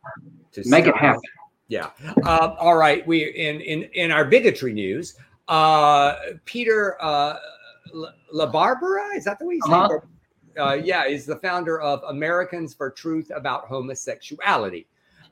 To 0.53 0.69
make 0.69 0.87
it 0.87 0.97
happen. 0.97 1.21
Yeah. 1.69 1.91
Uh, 2.25 2.55
all 2.59 2.77
right. 2.77 3.07
We 3.07 3.25
in 3.25 3.61
in 3.61 3.85
in 3.95 4.11
our 4.11 4.25
bigotry 4.25 4.73
news. 4.73 5.17
Uh, 5.49 6.17
Peter 6.45 6.97
uh, 7.01 7.37
LaBarbera 8.35 9.17
is 9.17 9.25
that 9.25 9.39
the 9.39 9.47
way 9.47 9.55
he's 9.55 9.65
uh-huh. 9.65 9.99
uh, 10.59 10.75
yeah, 10.75 11.09
he's 11.09 11.27
the 11.27 11.37
founder 11.37 11.81
of 11.81 12.03
Americans 12.05 12.75
for 12.75 12.91
Truth 12.91 13.31
About 13.35 13.67
Homosexuality. 13.67 14.87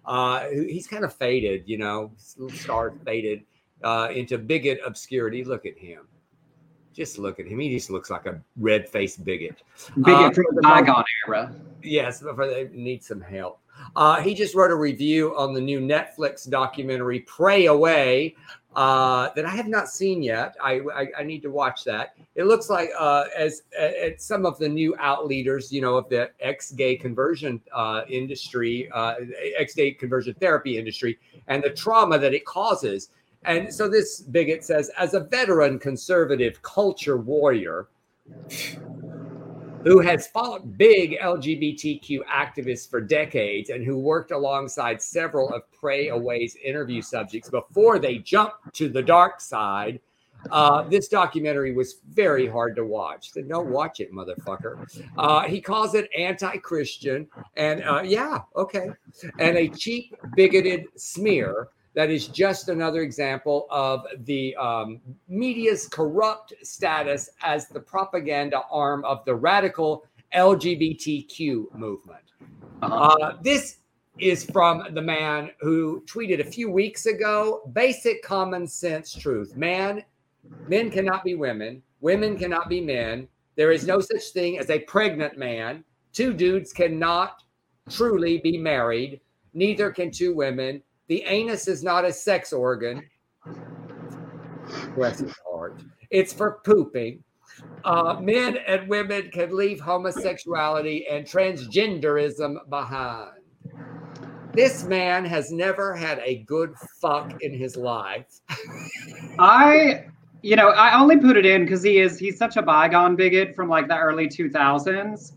Uh, 0.05 0.49
he's 0.49 0.87
kind 0.87 1.05
of 1.05 1.15
faded, 1.15 1.63
you 1.67 1.79
know, 1.79 2.11
little 2.37 2.57
star 2.57 2.95
faded 3.05 3.45
uh, 3.83 4.09
into 4.15 4.39
bigot 4.39 4.81
obscurity. 4.85 5.45
Look 5.45 5.67
at 5.67 5.79
him. 5.79 6.09
Just 6.93 7.19
look 7.19 7.39
at 7.39 7.47
him. 7.47 7.61
He 7.61 7.73
just 7.73 7.89
looks 7.89 8.11
like 8.11 8.27
a 8.27 8.43
red 8.57 8.89
faced 8.89 9.25
bigot. 9.25 9.63
Bigot 9.97 10.13
uh, 10.13 10.31
from 10.33 10.45
the 10.55 10.63
bygone 10.63 11.05
era. 11.27 11.55
Yes, 11.83 12.23
but 12.23 12.37
they 12.37 12.69
need 12.73 13.05
some 13.05 13.21
help. 13.21 13.61
Uh, 13.97 14.21
he 14.21 14.35
just 14.35 14.55
wrote 14.55 14.71
a 14.71 14.77
review 14.77 15.35
on 15.37 15.55
the 15.55 15.61
new 15.61 15.81
Netflix 15.81 16.49
documentary 16.49 17.21
"Pray 17.21 17.67
Away" 17.67 18.35
uh, 18.77 19.31
that 19.35 19.47
I 19.47 19.51
have 19.51 19.69
not 19.69 19.89
seen 19.89 20.23
yet. 20.23 20.55
I, 20.63 20.81
I, 20.95 21.07
I 21.19 21.23
need 21.23 21.43
to 21.43 21.51
watch 21.51 21.85
that. 21.85 22.15
It 22.35 22.45
looks 22.45 22.69
like 22.69 22.91
uh, 22.99 23.25
as, 23.37 23.63
as 23.79 24.23
some 24.23 24.45
of 24.45 24.59
the 24.59 24.69
new 24.69 24.95
out 24.99 25.27
leaders, 25.27 25.73
you 25.73 25.81
know, 25.81 25.97
of 25.97 26.09
the 26.09 26.31
ex-gay 26.41 26.97
conversion 26.97 27.61
uh, 27.73 28.03
industry, 28.09 28.91
uh, 28.93 29.15
ex-gay 29.57 29.93
conversion 29.93 30.35
therapy 30.35 30.77
industry, 30.79 31.19
and 31.49 31.63
the 31.63 31.71
trauma 31.71 32.19
that 32.19 32.35
it 32.35 32.45
causes. 32.45 33.11
And 33.45 33.73
so 33.73 33.89
this 33.89 34.21
bigot 34.21 34.65
says, 34.65 34.91
as 34.99 35.15
a 35.15 35.21
veteran 35.21 35.79
conservative 35.79 36.61
culture 36.63 37.17
warrior 37.17 37.89
who 39.85 40.01
has 40.01 40.27
fought 40.27 40.77
big 40.77 41.19
LGBTQ 41.19 42.21
activists 42.27 42.89
for 42.89 43.01
decades 43.01 43.71
and 43.71 43.85
who 43.85 43.99
worked 43.99 44.31
alongside 44.31 45.01
several 45.01 45.49
of 45.55 45.63
Pray 45.73 46.09
Away's 46.09 46.57
interview 46.57 47.01
subjects 47.01 47.49
before 47.49 47.99
they 47.99 48.19
jumped 48.19 48.75
to 48.75 48.91
the 48.91 49.03
dark 49.03 49.41
side, 49.41 50.01
uh, 50.51 50.83
this 50.83 51.09
documentary 51.09 51.73
was 51.73 51.97
very 52.13 52.47
hard 52.47 52.77
to 52.77 52.85
watch. 52.85 53.33
So 53.33 53.43
don't 53.43 53.69
watch 53.69 54.01
it, 54.01 54.13
motherfucker. 54.13 54.87
Uh, 55.17 55.43
he 55.43 55.61
calls 55.61 55.95
it 55.95 56.09
anti-Christian, 56.17 57.29
and 57.57 57.83
uh, 57.83 58.03
yeah, 58.05 58.41
okay, 58.57 58.89
and 59.39 59.57
a 59.57 59.69
cheap, 59.69 60.15
bigoted 60.35 60.87
smear 60.97 61.69
that 62.01 62.11
is 62.11 62.29
just 62.29 62.71
another 62.71 63.03
example 63.03 63.67
of 63.69 64.07
the 64.21 64.57
um, 64.57 65.03
media's 65.29 65.87
corrupt 65.87 66.55
status 66.63 67.29
as 67.43 67.69
the 67.69 67.79
propaganda 67.79 68.63
arm 68.71 69.05
of 69.05 69.23
the 69.27 69.35
radical 69.35 70.07
LGBTQ 70.35 71.75
movement. 71.75 72.25
Uh-huh. 72.81 72.95
Uh, 72.95 73.37
this 73.43 73.81
is 74.19 74.47
from 74.47 74.95
the 74.95 75.03
man 75.03 75.51
who 75.61 76.03
tweeted 76.07 76.41
a 76.41 76.51
few 76.51 76.71
weeks 76.71 77.05
ago 77.05 77.71
basic 77.75 78.23
common 78.23 78.67
sense 78.67 79.13
truth. 79.13 79.55
Man, 79.55 80.03
men 80.69 80.91
cannot 80.91 81.23
be 81.23 81.35
women, 81.35 81.83
women 82.01 82.39
cannot 82.39 82.71
be 82.71 82.81
men. 82.81 83.29
There 83.57 83.73
is 83.73 83.87
no 83.87 84.01
such 84.01 84.31
thing 84.33 84.59
as 84.59 84.71
a 84.71 84.79
pregnant 84.79 85.37
man. 85.37 85.85
Two 86.15 86.33
dudes 86.33 86.73
cannot 86.73 87.43
truly 87.91 88.39
be 88.39 88.57
married, 88.57 89.21
neither 89.53 89.91
can 89.91 90.11
two 90.11 90.35
women 90.35 90.83
the 91.11 91.25
anus 91.25 91.67
is 91.67 91.83
not 91.83 92.05
a 92.05 92.13
sex 92.13 92.53
organ. 92.53 93.03
Bless 94.95 95.19
his 95.19 95.35
heart. 95.45 95.83
It's 96.11 96.33
for 96.33 96.61
pooping. 96.65 97.25
Uh, 97.85 98.21
men 98.21 98.59
and 98.69 98.89
women 98.89 99.29
can 99.33 99.55
leave 99.55 99.81
homosexuality 99.81 101.09
and 101.11 101.27
transgenderism 101.27 102.59
behind. 102.71 103.33
This 104.53 104.85
man 104.85 105.25
has 105.25 105.51
never 105.51 105.97
had 105.97 106.21
a 106.25 106.45
good 106.45 106.75
fuck 107.01 107.43
in 107.43 107.53
his 107.53 107.77
life. 107.77 108.29
I, 109.41 110.05
you 110.43 110.55
know, 110.55 110.69
I 110.69 110.97
only 110.97 111.17
put 111.17 111.37
it 111.37 111.45
in 111.45 111.65
because 111.65 111.83
he 111.83 111.99
is, 111.99 112.21
he's 112.21 112.39
such 112.39 112.57
a 112.57 112.63
bygone 112.63 113.17
bigot 113.17 113.57
from 113.57 113.69
like 113.69 113.89
the 113.89 113.99
early 113.99 114.29
2000s. 114.29 115.33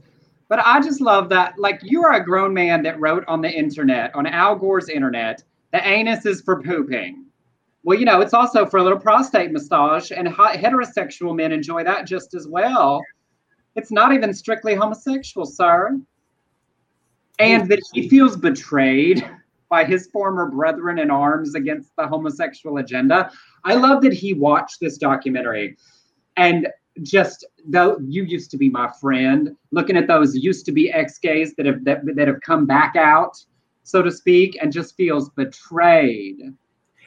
But 0.49 0.59
I 0.63 0.81
just 0.81 1.01
love 1.01 1.29
that, 1.29 1.57
like, 1.57 1.79
you 1.81 2.03
are 2.03 2.13
a 2.13 2.23
grown 2.23 2.53
man 2.53 2.83
that 2.83 2.99
wrote 2.99 3.23
on 3.27 3.41
the 3.41 3.49
internet, 3.49 4.13
on 4.13 4.27
Al 4.27 4.55
Gore's 4.55 4.87
internet, 4.87 5.41
the 5.73 5.85
anus 5.85 6.25
is 6.25 6.41
for 6.41 6.61
pooping. 6.61 7.25
Well, 7.83 7.99
you 7.99 8.05
know, 8.05 8.21
it's 8.21 8.33
also 8.33 8.65
for 8.65 8.77
a 8.77 8.83
little 8.83 8.99
prostate 8.99 9.51
massage, 9.51 10.11
and 10.11 10.27
heterosexual 10.27 11.35
men 11.35 11.51
enjoy 11.51 11.83
that 11.83 12.07
just 12.07 12.33
as 12.33 12.47
well. 12.47 13.01
It's 13.75 13.91
not 13.91 14.13
even 14.13 14.33
strictly 14.33 14.75
homosexual, 14.75 15.45
sir. 15.45 15.99
And 17.39 17.67
that 17.69 17.79
he 17.91 18.07
feels 18.07 18.37
betrayed 18.37 19.27
by 19.69 19.83
his 19.83 20.07
former 20.13 20.49
brethren 20.49 20.99
in 20.99 21.09
arms 21.09 21.55
against 21.55 21.91
the 21.97 22.07
homosexual 22.07 22.77
agenda. 22.77 23.31
I 23.65 23.73
love 23.73 24.03
that 24.03 24.13
he 24.13 24.33
watched 24.33 24.79
this 24.79 24.97
documentary 24.97 25.75
and 26.37 26.67
just 27.01 27.45
though 27.67 27.97
you 28.07 28.23
used 28.23 28.51
to 28.51 28.57
be 28.57 28.69
my 28.69 28.91
friend, 29.01 29.55
looking 29.71 29.97
at 29.97 30.07
those 30.07 30.35
used 30.35 30.65
to 30.67 30.71
be 30.71 30.91
ex 30.91 31.17
gays 31.17 31.55
that 31.55 31.65
have 31.65 31.83
that, 31.85 32.01
that 32.15 32.27
have 32.27 32.39
come 32.41 32.67
back 32.67 32.95
out 32.95 33.35
so 33.83 34.01
to 34.01 34.11
speak, 34.11 34.57
and 34.61 34.71
just 34.71 34.95
feels 34.95 35.29
betrayed 35.29 36.53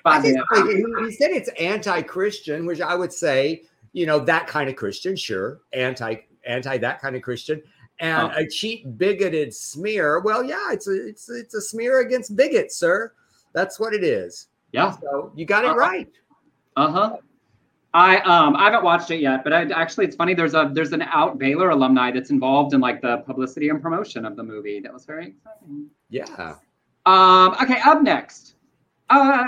by 0.06 0.20
think, 0.20 0.38
He 0.52 1.12
said 1.12 1.32
it's 1.32 1.48
anti-Christian, 1.58 2.64
which 2.64 2.80
I 2.80 2.94
would 2.94 3.12
say, 3.12 3.62
you 3.92 4.06
know, 4.06 4.20
that 4.20 4.46
kind 4.46 4.70
of 4.70 4.76
Christian, 4.76 5.16
sure, 5.16 5.60
anti 5.72 6.16
anti 6.46 6.78
that 6.78 7.00
kind 7.00 7.16
of 7.16 7.22
Christian, 7.22 7.60
and 7.98 8.30
oh. 8.32 8.36
a 8.36 8.46
cheap 8.48 8.86
bigoted 8.96 9.52
smear. 9.52 10.20
Well, 10.20 10.44
yeah, 10.44 10.72
it's 10.72 10.86
a 10.86 11.08
it's 11.08 11.28
it's 11.28 11.54
a 11.54 11.60
smear 11.60 12.00
against 12.00 12.36
bigots, 12.36 12.76
sir. 12.76 13.12
That's 13.52 13.80
what 13.80 13.94
it 13.94 14.04
is. 14.04 14.48
Yeah. 14.72 14.92
So 15.00 15.32
you 15.34 15.44
got 15.44 15.64
it 15.64 15.70
uh-huh. 15.70 15.78
right. 15.78 16.12
Uh 16.76 16.90
huh. 16.90 17.16
I 17.94 18.18
um 18.18 18.54
I 18.54 18.64
haven't 18.66 18.84
watched 18.84 19.10
it 19.10 19.20
yet, 19.20 19.42
but 19.42 19.52
I, 19.52 19.62
actually 19.70 20.04
it's 20.04 20.16
funny. 20.16 20.34
There's 20.34 20.54
a 20.54 20.70
there's 20.72 20.92
an 20.92 21.02
out 21.02 21.38
Baylor 21.38 21.70
alumni 21.70 22.10
that's 22.10 22.30
involved 22.30 22.74
in 22.74 22.80
like 22.80 23.00
the 23.00 23.18
publicity 23.26 23.70
and 23.70 23.80
promotion 23.80 24.26
of 24.26 24.36
the 24.36 24.42
movie. 24.42 24.80
That 24.80 24.92
was 24.92 25.06
very 25.06 25.28
exciting. 25.28 25.88
Yeah. 26.10 26.56
Um, 27.06 27.54
okay, 27.62 27.80
up 27.84 28.02
next. 28.02 28.56
Uh, 29.08 29.46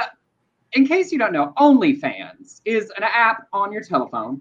in 0.72 0.86
case 0.86 1.10
you 1.10 1.18
don't 1.18 1.32
know, 1.32 1.52
OnlyFans 1.58 2.60
is 2.64 2.90
an 2.96 3.02
app 3.02 3.48
on 3.52 3.72
your 3.72 3.82
telephone 3.82 4.40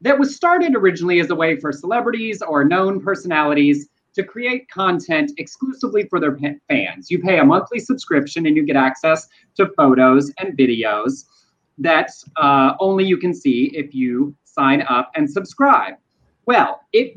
that 0.00 0.18
was 0.18 0.34
started 0.34 0.74
originally 0.74 1.20
as 1.20 1.30
a 1.30 1.34
way 1.34 1.58
for 1.60 1.72
celebrities 1.72 2.42
or 2.42 2.64
known 2.64 3.00
personalities 3.00 3.88
to 4.14 4.22
create 4.22 4.68
content 4.70 5.32
exclusively 5.38 6.06
for 6.08 6.20
their 6.20 6.38
fans. 6.68 7.10
You 7.10 7.18
pay 7.18 7.38
a 7.38 7.44
monthly 7.44 7.80
subscription 7.80 8.46
and 8.46 8.56
you 8.56 8.64
get 8.64 8.76
access 8.76 9.28
to 9.56 9.70
photos 9.76 10.32
and 10.38 10.56
videos 10.56 11.24
that 11.78 12.10
uh, 12.36 12.74
only 12.80 13.04
you 13.04 13.16
can 13.16 13.34
see 13.34 13.72
if 13.74 13.94
you 13.94 14.34
sign 14.44 14.82
up 14.88 15.10
and 15.16 15.28
subscribe. 15.28 15.94
Well, 16.46 16.80
it 16.92 17.14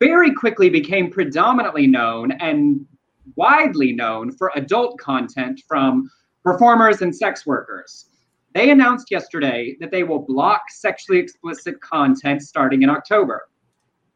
very 0.00 0.34
quickly 0.34 0.68
became 0.68 1.10
predominantly 1.10 1.86
known 1.86 2.32
and 2.32 2.84
widely 3.36 3.92
known 3.92 4.32
for 4.32 4.52
adult 4.54 4.98
content 4.98 5.62
from 5.68 6.10
performers 6.44 7.02
and 7.02 7.14
sex 7.14 7.46
workers. 7.46 8.06
They 8.54 8.70
announced 8.70 9.10
yesterday 9.10 9.76
that 9.80 9.90
they 9.90 10.02
will 10.02 10.20
block 10.20 10.62
sexually 10.70 11.18
explicit 11.18 11.80
content 11.80 12.42
starting 12.42 12.82
in 12.82 12.90
October. 12.90 13.48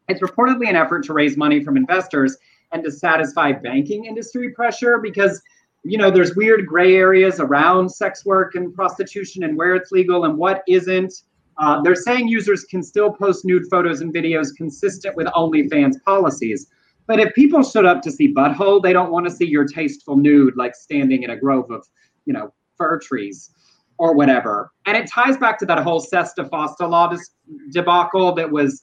It's 0.09 0.20
reportedly 0.20 0.68
an 0.68 0.77
effort 0.77 1.05
to 1.05 1.12
raise 1.12 1.37
money 1.37 1.62
from 1.62 1.77
investors 1.77 2.37
and 2.72 2.83
to 2.85 2.90
satisfy 2.90 3.53
banking 3.53 4.05
industry 4.05 4.50
pressure 4.50 4.98
because 4.98 5.40
you 5.85 5.98
know 5.98 6.11
there's 6.11 6.35
weird 6.35 6.66
gray 6.66 6.96
areas 6.96 7.40
around 7.40 7.88
sex 7.88 8.24
work 8.24 8.55
and 8.55 8.74
prostitution 8.74 9.44
and 9.44 9.57
where 9.57 9.74
it's 9.77 9.92
legal 9.92 10.24
and 10.24 10.37
what 10.37 10.62
isn't. 10.66 11.14
Uh, 11.59 11.81
they're 11.83 11.94
saying 11.94 12.27
users 12.27 12.64
can 12.64 12.83
still 12.83 13.12
post 13.12 13.44
nude 13.44 13.64
photos 13.70 14.00
and 14.00 14.12
videos 14.12 14.48
consistent 14.57 15.14
with 15.14 15.29
OnlyFans 15.29 16.03
policies, 16.05 16.66
but 17.07 17.21
if 17.21 17.35
people 17.35 17.62
showed 17.62 17.85
up 17.85 18.03
to 18.03 18.11
see 18.11 18.33
Butthole, 18.33 18.83
they 18.83 18.93
don't 18.93 19.11
want 19.11 19.27
to 19.27 19.33
see 19.33 19.47
your 19.47 19.67
tasteful 19.67 20.17
nude 20.17 20.57
like 20.57 20.75
standing 20.75 21.23
in 21.23 21.31
a 21.31 21.37
grove 21.37 21.71
of, 21.71 21.87
you 22.25 22.33
know, 22.33 22.53
fir 22.77 22.99
trees 22.99 23.51
or 23.99 24.14
whatever. 24.14 24.73
And 24.87 24.97
it 24.97 25.09
ties 25.09 25.37
back 25.37 25.59
to 25.61 25.67
that 25.67 25.79
whole 25.79 26.01
SESTA 26.01 26.45
FOSTA 26.45 26.88
law 26.88 27.14
debacle 27.71 28.35
that 28.35 28.51
was 28.51 28.83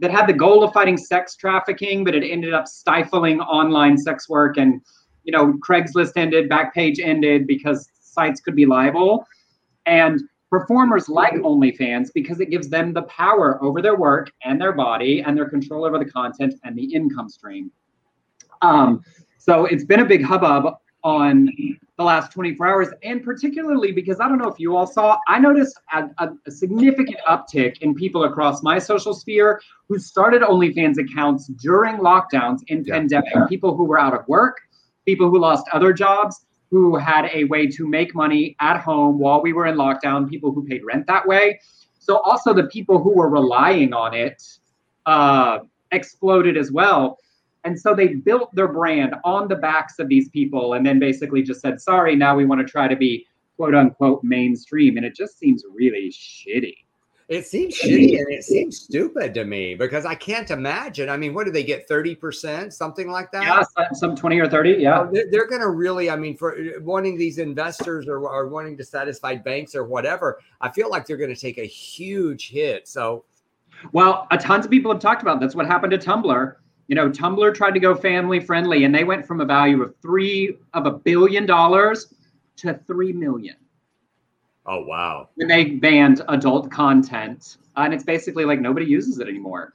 that 0.00 0.10
had 0.10 0.26
the 0.26 0.32
goal 0.32 0.62
of 0.62 0.72
fighting 0.72 0.96
sex 0.96 1.36
trafficking, 1.36 2.04
but 2.04 2.14
it 2.14 2.22
ended 2.24 2.54
up 2.54 2.68
stifling 2.68 3.40
online 3.40 3.98
sex 3.98 4.28
work 4.28 4.56
and 4.56 4.80
you 5.28 5.32
know, 5.32 5.52
Craigslist 5.58 6.12
ended, 6.16 6.48
Backpage 6.48 6.98
ended 6.98 7.46
because 7.46 7.90
sites 8.00 8.40
could 8.40 8.56
be 8.56 8.64
liable. 8.64 9.26
And 9.84 10.22
performers 10.50 11.08
like 11.08 11.34
OnlyFans 11.34 12.10
because 12.14 12.40
it 12.40 12.50
gives 12.50 12.68
them 12.68 12.92
the 12.92 13.02
power 13.02 13.62
over 13.62 13.82
their 13.82 13.96
work 13.96 14.30
and 14.44 14.60
their 14.60 14.72
body 14.72 15.22
and 15.22 15.36
their 15.36 15.48
control 15.48 15.84
over 15.84 15.98
the 15.98 16.10
content 16.10 16.54
and 16.64 16.76
the 16.76 16.94
income 16.94 17.28
stream. 17.28 17.70
Um, 18.62 19.02
so 19.38 19.66
it's 19.66 19.84
been 19.84 20.00
a 20.00 20.04
big 20.04 20.24
hubbub 20.24 20.74
on 21.04 21.48
the 21.96 22.04
last 22.04 22.32
24 22.32 22.66
hours, 22.66 22.88
and 23.02 23.22
particularly 23.22 23.92
because 23.92 24.20
I 24.20 24.28
don't 24.28 24.38
know 24.38 24.48
if 24.48 24.58
you 24.58 24.76
all 24.76 24.86
saw, 24.86 25.18
I 25.28 25.38
noticed 25.38 25.78
a, 25.92 26.08
a, 26.18 26.30
a 26.46 26.50
significant 26.50 27.18
uptick 27.28 27.78
in 27.78 27.94
people 27.94 28.24
across 28.24 28.62
my 28.62 28.78
social 28.78 29.14
sphere 29.14 29.60
who 29.88 29.98
started 29.98 30.42
OnlyFans 30.42 30.98
accounts 30.98 31.46
during 31.48 31.96
lockdowns 31.96 32.60
in 32.68 32.84
yeah. 32.84 32.94
pandemic. 32.94 33.48
People 33.48 33.76
who 33.76 33.84
were 33.84 33.98
out 33.98 34.14
of 34.14 34.26
work, 34.28 34.58
people 35.06 35.30
who 35.30 35.38
lost 35.38 35.66
other 35.72 35.92
jobs, 35.92 36.46
who 36.70 36.96
had 36.96 37.30
a 37.32 37.44
way 37.44 37.66
to 37.66 37.86
make 37.86 38.14
money 38.14 38.56
at 38.60 38.80
home 38.80 39.18
while 39.18 39.40
we 39.42 39.52
were 39.52 39.66
in 39.66 39.76
lockdown, 39.76 40.28
people 40.28 40.52
who 40.52 40.64
paid 40.64 40.84
rent 40.84 41.06
that 41.06 41.26
way. 41.26 41.60
So 41.98 42.18
also 42.18 42.52
the 42.52 42.64
people 42.64 43.02
who 43.02 43.10
were 43.10 43.28
relying 43.28 43.92
on 43.92 44.14
it 44.14 44.42
uh, 45.06 45.60
exploded 45.92 46.56
as 46.56 46.70
well. 46.70 47.18
And 47.64 47.78
so 47.78 47.94
they 47.94 48.08
built 48.08 48.54
their 48.54 48.68
brand 48.68 49.14
on 49.24 49.48
the 49.48 49.56
backs 49.56 49.98
of 49.98 50.08
these 50.08 50.28
people 50.28 50.74
and 50.74 50.86
then 50.86 50.98
basically 50.98 51.42
just 51.42 51.60
said, 51.60 51.80
sorry, 51.80 52.14
now 52.16 52.36
we 52.36 52.44
want 52.44 52.60
to 52.60 52.70
try 52.70 52.88
to 52.88 52.96
be 52.96 53.26
quote 53.56 53.74
unquote 53.74 54.22
mainstream. 54.22 54.96
And 54.96 55.04
it 55.04 55.14
just 55.14 55.38
seems 55.38 55.64
really 55.74 56.10
shitty. 56.10 56.76
It 57.28 57.46
seems 57.46 57.78
shitty 57.78 58.18
and 58.18 58.32
it 58.32 58.42
seems 58.42 58.80
stupid 58.80 59.34
to 59.34 59.44
me 59.44 59.74
because 59.74 60.06
I 60.06 60.14
can't 60.14 60.50
imagine. 60.50 61.10
I 61.10 61.18
mean, 61.18 61.34
what 61.34 61.44
do 61.44 61.52
they 61.52 61.62
get? 61.62 61.86
30%, 61.86 62.72
something 62.72 63.10
like 63.10 63.30
that? 63.32 63.42
Yeah, 63.76 63.84
some 63.92 64.16
20 64.16 64.38
or 64.40 64.48
30. 64.48 64.76
Yeah. 64.78 65.06
They're, 65.12 65.26
they're 65.30 65.46
going 65.46 65.60
to 65.60 65.68
really, 65.68 66.08
I 66.08 66.16
mean, 66.16 66.38
for 66.38 66.56
uh, 66.56 66.80
wanting 66.80 67.18
these 67.18 67.36
investors 67.36 68.08
or, 68.08 68.20
or 68.20 68.48
wanting 68.48 68.78
to 68.78 68.84
satisfy 68.84 69.34
banks 69.34 69.74
or 69.74 69.84
whatever, 69.84 70.40
I 70.62 70.70
feel 70.70 70.88
like 70.88 71.06
they're 71.06 71.18
going 71.18 71.34
to 71.34 71.38
take 71.38 71.58
a 71.58 71.66
huge 71.66 72.48
hit. 72.48 72.88
So, 72.88 73.26
well, 73.92 74.26
a 74.30 74.38
tons 74.38 74.64
of 74.64 74.70
people 74.70 74.90
have 74.90 75.02
talked 75.02 75.20
about 75.20 75.38
that's 75.38 75.54
what 75.54 75.66
happened 75.66 75.90
to 75.90 75.98
Tumblr. 75.98 76.54
You 76.86 76.94
know, 76.94 77.10
Tumblr 77.10 77.54
tried 77.54 77.72
to 77.72 77.80
go 77.80 77.94
family 77.94 78.40
friendly 78.40 78.84
and 78.84 78.94
they 78.94 79.04
went 79.04 79.26
from 79.26 79.42
a 79.42 79.44
value 79.44 79.82
of 79.82 79.94
three 80.00 80.56
of 80.72 80.86
a 80.86 80.92
billion 80.92 81.44
dollars 81.44 82.14
to 82.56 82.80
three 82.86 83.12
million. 83.12 83.56
Oh 84.68 84.84
wow! 84.84 85.30
When 85.36 85.48
they 85.48 85.64
banned 85.64 86.22
adult 86.28 86.70
content, 86.70 87.56
and 87.76 87.94
it's 87.94 88.04
basically 88.04 88.44
like 88.44 88.60
nobody 88.60 88.84
uses 88.84 89.18
it 89.18 89.26
anymore. 89.26 89.72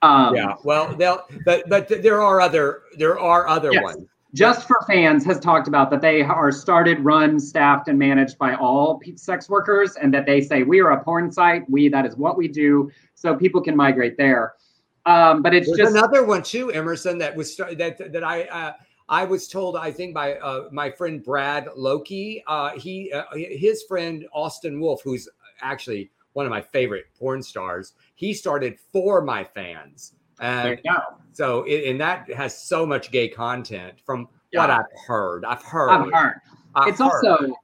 Um, 0.00 0.34
yeah, 0.34 0.54
well, 0.64 0.94
they'll, 0.94 1.24
but 1.44 1.68
but 1.68 1.88
there 1.88 2.22
are 2.22 2.40
other 2.40 2.82
there 2.96 3.20
are 3.20 3.46
other 3.46 3.72
yes. 3.72 3.82
ones. 3.82 4.06
Just 4.34 4.66
for 4.66 4.82
Fans 4.86 5.24
has 5.24 5.38
talked 5.38 5.68
about 5.68 5.90
that 5.90 6.00
they 6.00 6.22
are 6.22 6.50
started, 6.50 7.00
run, 7.00 7.38
staffed, 7.38 7.88
and 7.88 7.98
managed 7.98 8.38
by 8.38 8.54
all 8.54 9.00
sex 9.16 9.48
workers, 9.48 9.96
and 9.96 10.12
that 10.14 10.24
they 10.24 10.40
say 10.40 10.62
we 10.62 10.80
are 10.80 10.90
a 10.90 11.04
porn 11.04 11.30
site. 11.30 11.68
We 11.68 11.88
that 11.90 12.06
is 12.06 12.16
what 12.16 12.38
we 12.38 12.48
do, 12.48 12.90
so 13.14 13.34
people 13.34 13.60
can 13.60 13.76
migrate 13.76 14.16
there. 14.16 14.54
Um, 15.04 15.42
but 15.42 15.54
it's 15.54 15.68
There's 15.68 15.78
just 15.78 15.94
another 15.94 16.24
one 16.24 16.42
too, 16.42 16.70
Emerson, 16.72 17.18
that 17.18 17.36
was 17.36 17.56
that 17.56 18.12
that 18.12 18.24
I 18.24 18.44
uh, 18.44 18.72
I 19.08 19.24
was 19.24 19.48
told, 19.48 19.76
I 19.76 19.90
think 19.92 20.14
by 20.14 20.34
uh, 20.36 20.68
my 20.72 20.90
friend 20.90 21.22
Brad 21.22 21.68
Loki, 21.76 22.42
uh, 22.46 22.70
he 22.78 23.12
uh, 23.12 23.24
his 23.34 23.84
friend 23.84 24.26
Austin 24.32 24.80
Wolf, 24.80 25.02
who's 25.02 25.28
actually 25.60 26.10
one 26.32 26.44
of 26.44 26.50
my 26.50 26.60
favorite 26.60 27.06
porn 27.18 27.42
stars, 27.42 27.94
he 28.14 28.34
started 28.34 28.78
for 28.92 29.22
my 29.22 29.44
fans. 29.44 30.12
And 30.40 30.78
so, 31.32 31.62
it, 31.62 31.88
and 31.88 32.00
that 32.00 32.30
has 32.32 32.58
so 32.58 32.84
much 32.84 33.10
gay 33.10 33.28
content 33.28 33.94
from 34.04 34.28
yeah. 34.52 34.60
what 34.60 34.70
I've 34.70 35.06
heard. 35.06 35.44
I've 35.44 35.62
heard. 35.62 35.90
I've 35.90 36.12
heard. 36.12 36.40
I've 36.74 36.88
it's 36.88 36.98
heard. 36.98 37.26
also 37.26 37.54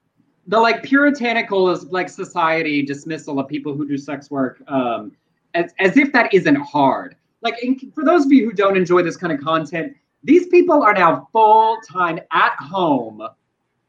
the 0.46 0.59
like 0.59 0.83
puritanical 0.83 1.70
is 1.70 1.85
like 1.87 2.09
society 2.09 2.83
dismissal 2.83 3.38
of 3.38 3.48
people 3.48 3.74
who 3.74 3.87
do 3.87 3.98
sex 3.98 4.31
work, 4.31 4.62
um, 4.68 5.12
as 5.55 5.74
as 5.78 5.96
if 5.96 6.12
that 6.12 6.33
isn't 6.33 6.57
hard. 6.57 7.16
Like, 7.42 7.62
in, 7.62 7.78
for 7.94 8.05
those 8.05 8.24
of 8.24 8.33
you 8.33 8.44
who 8.48 8.52
don't 8.52 8.76
enjoy 8.76 9.02
this 9.02 9.16
kind 9.16 9.33
of 9.33 9.40
content, 9.40 9.96
these 10.25 10.47
people 10.49 10.83
are 10.83 10.95
now 10.95 11.29
full 11.33 11.79
time 11.91 12.19
at 12.31 12.55
home 12.59 13.23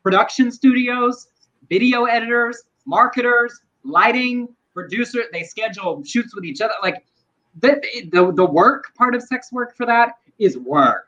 production 0.02 0.52
studios, 0.52 1.28
video 1.70 2.06
editors, 2.06 2.64
marketers, 2.86 3.62
lighting, 3.84 4.50
producer. 4.74 5.24
They 5.32 5.44
schedule 5.44 6.04
shoots 6.04 6.36
with 6.36 6.44
each 6.44 6.62
other. 6.62 6.74
Like 6.82 7.06
the, 7.60 7.82
the, 8.12 8.32
the 8.34 8.46
work 8.46 8.94
part 8.96 9.16
of 9.16 9.24
sex 9.24 9.52
work 9.52 9.76
for 9.76 9.86
that 9.86 10.18
is 10.40 10.58
work. 10.58 11.08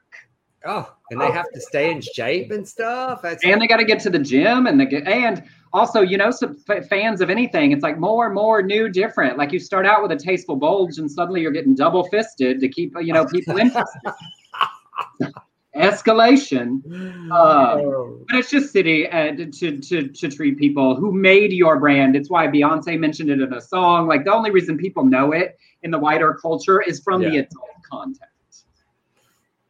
Oh, 0.68 0.92
and 1.12 1.22
they 1.22 1.30
have 1.30 1.52
to 1.52 1.62
stay 1.62 1.92
in 1.92 2.02
shape 2.02 2.50
and 2.50 2.68
stuff. 2.68 3.22
That's 3.22 3.46
and 3.46 3.62
they 3.62 3.68
got 3.68 3.78
to 3.78 3.86
get 3.86 4.00
to 4.00 4.10
the 4.10 4.18
gym 4.18 4.66
and 4.66 4.80
the 4.80 5.04
and 5.08 5.44
also, 5.74 6.02
you 6.02 6.18
know, 6.18 6.32
some 6.32 6.56
fans 6.90 7.22
of 7.22 7.30
anything, 7.30 7.72
it's 7.72 7.84
like 7.84 8.00
more, 8.00 8.26
and 8.26 8.34
more, 8.34 8.64
new, 8.64 8.90
different. 8.90 9.38
Like 9.38 9.52
you 9.52 9.60
start 9.60 9.86
out 9.86 10.02
with 10.02 10.12
a 10.12 10.16
tasteful 10.16 10.56
bulge, 10.56 10.98
and 10.98 11.12
suddenly 11.12 11.42
you're 11.42 11.52
getting 11.52 11.76
double 11.76 12.06
fisted 12.06 12.60
to 12.62 12.68
keep 12.68 12.94
you 13.00 13.14
know 13.14 13.26
people 13.26 13.58
interested. 13.60 14.14
Escalation. 15.76 16.82
Um. 17.32 18.26
But 18.28 18.40
it's 18.40 18.50
just 18.50 18.72
city 18.72 19.08
uh, 19.08 19.36
to, 19.36 19.78
to, 19.78 20.08
to 20.08 20.30
treat 20.30 20.58
people 20.58 20.96
who 20.96 21.12
made 21.12 21.52
your 21.52 21.80
brand. 21.80 22.16
It's 22.16 22.30
why 22.30 22.48
Beyonce 22.48 22.98
mentioned 22.98 23.30
it 23.30 23.42
in 23.42 23.54
a 23.54 23.62
song. 23.62 24.08
Like 24.08 24.24
the 24.24 24.34
only 24.34 24.52
reason 24.52 24.78
people 24.78 25.06
know 25.06 25.32
it 25.32 25.58
in 25.84 25.92
the 25.92 26.00
wider 26.00 26.34
culture 26.34 26.82
is 26.82 27.02
from 27.02 27.22
yeah. 27.22 27.30
the 27.30 27.38
adult 27.40 27.70
content. 27.90 28.30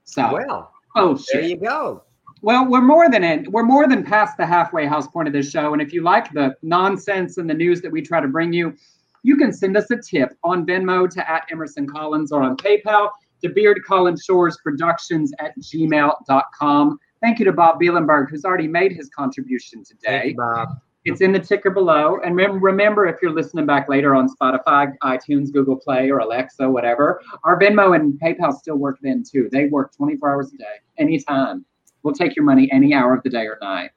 So, 0.03 0.33
well, 0.33 0.71
oh, 0.95 1.17
shit. 1.17 1.27
there 1.33 1.41
you 1.41 1.57
go. 1.57 2.03
Well, 2.41 2.69
we're 2.69 2.81
more 2.81 3.09
than 3.09 3.23
in, 3.23 3.51
we're 3.51 3.63
more 3.63 3.87
than 3.87 4.03
past 4.03 4.37
the 4.37 4.45
halfway 4.45 4.85
house 4.85 5.07
point 5.07 5.27
of 5.27 5.33
this 5.33 5.49
show. 5.49 5.73
And 5.73 5.81
if 5.81 5.91
you 5.91 6.03
like 6.03 6.31
the 6.31 6.55
nonsense 6.61 7.37
and 7.37 7.49
the 7.49 7.53
news 7.53 7.81
that 7.81 7.91
we 7.91 8.01
try 8.01 8.21
to 8.21 8.27
bring 8.27 8.53
you, 8.53 8.75
you 9.23 9.35
can 9.35 9.51
send 9.51 9.75
us 9.75 9.89
a 9.89 9.97
tip 9.97 10.37
on 10.43 10.65
Venmo 10.65 11.09
to 11.09 11.29
at 11.29 11.47
Emerson 11.51 11.87
Collins 11.87 12.31
or 12.31 12.43
on 12.43 12.55
PayPal 12.55 13.09
to 13.47 13.53
Beard 13.53 13.81
Collins 13.85 14.23
Shores 14.23 14.57
Productions 14.63 15.31
at 15.39 15.57
gmail.com. 15.59 16.99
Thank 17.21 17.39
you 17.39 17.45
to 17.45 17.53
Bob 17.53 17.79
Bielenberg, 17.79 18.29
who's 18.29 18.45
already 18.45 18.67
made 18.67 18.91
his 18.91 19.09
contribution 19.09 19.83
today. 19.83 20.29
You, 20.29 20.35
Bob. 20.35 20.69
It's 21.05 21.21
in 21.21 21.31
the 21.31 21.39
ticker 21.39 21.69
below. 21.69 22.17
And 22.25 22.35
remember, 22.35 23.05
if 23.05 23.17
you're 23.21 23.31
listening 23.31 23.67
back 23.67 23.87
later 23.87 24.15
on 24.15 24.27
Spotify, 24.27 24.91
iTunes, 25.03 25.53
Google 25.53 25.75
Play, 25.75 26.09
or 26.09 26.17
Alexa, 26.19 26.67
whatever, 26.67 27.21
our 27.43 27.59
Venmo 27.59 27.95
and 27.95 28.19
PayPal 28.19 28.51
still 28.53 28.77
work 28.77 28.97
then 29.03 29.23
too. 29.23 29.47
They 29.51 29.67
work 29.67 29.95
24 29.95 30.31
hours 30.31 30.51
a 30.53 30.57
day, 30.57 30.65
anytime. 30.97 31.63
We'll 32.01 32.15
take 32.15 32.35
your 32.35 32.45
money 32.45 32.69
any 32.71 32.93
hour 32.95 33.13
of 33.15 33.21
the 33.21 33.29
day 33.29 33.45
or 33.45 33.57
night. 33.61 33.91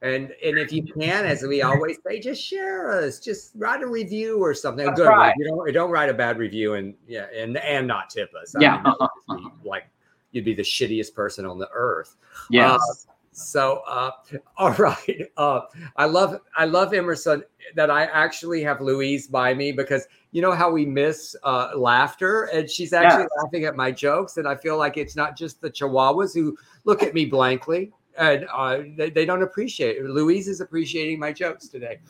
And 0.00 0.32
and 0.44 0.58
if 0.58 0.72
you 0.72 0.84
can, 0.84 1.24
as 1.26 1.42
we 1.42 1.62
always 1.62 1.98
say, 2.06 2.20
just 2.20 2.40
share 2.40 2.92
us. 2.92 3.18
Just 3.18 3.52
write 3.56 3.82
a 3.82 3.86
review 3.86 4.40
or 4.42 4.54
something. 4.54 4.86
That's 4.86 5.00
Good. 5.00 5.08
Right. 5.08 5.34
You 5.36 5.46
don't 5.46 5.72
don't 5.72 5.90
write 5.90 6.08
a 6.08 6.14
bad 6.14 6.38
review 6.38 6.74
and 6.74 6.94
yeah, 7.08 7.26
and 7.36 7.56
and 7.56 7.86
not 7.86 8.08
tip 8.10 8.30
us. 8.40 8.54
I 8.54 8.60
yeah. 8.60 8.94
Mean, 9.28 9.50
like 9.64 9.88
you'd 10.30 10.44
be 10.44 10.54
the 10.54 10.62
shittiest 10.62 11.14
person 11.14 11.44
on 11.44 11.58
the 11.58 11.68
earth. 11.72 12.16
Yes. 12.48 12.80
Uh, 13.08 13.12
so 13.32 13.82
uh, 13.88 14.10
all 14.56 14.72
right. 14.72 15.30
Uh, 15.36 15.62
I 15.96 16.04
love 16.04 16.40
I 16.56 16.64
love 16.64 16.94
Emerson 16.94 17.42
that 17.74 17.90
I 17.90 18.04
actually 18.04 18.62
have 18.62 18.80
Louise 18.80 19.26
by 19.26 19.52
me 19.52 19.72
because 19.72 20.06
you 20.30 20.42
know 20.42 20.52
how 20.52 20.70
we 20.70 20.86
miss 20.86 21.34
uh, 21.42 21.70
laughter 21.74 22.44
and 22.44 22.70
she's 22.70 22.92
actually 22.92 23.22
yes. 23.22 23.42
laughing 23.42 23.64
at 23.64 23.74
my 23.74 23.90
jokes 23.90 24.36
and 24.36 24.46
I 24.46 24.54
feel 24.54 24.78
like 24.78 24.96
it's 24.96 25.16
not 25.16 25.36
just 25.36 25.60
the 25.60 25.70
Chihuahuas 25.70 26.34
who 26.34 26.56
look 26.84 27.02
at 27.02 27.14
me 27.14 27.26
blankly 27.26 27.92
and 28.18 28.46
uh, 28.52 28.78
they, 28.96 29.10
they, 29.10 29.24
don't 29.24 29.42
appreciate 29.42 29.96
it. 29.96 30.04
Louise 30.04 30.48
is 30.48 30.60
appreciating 30.60 31.18
my 31.18 31.32
jokes 31.32 31.68
today. 31.68 32.00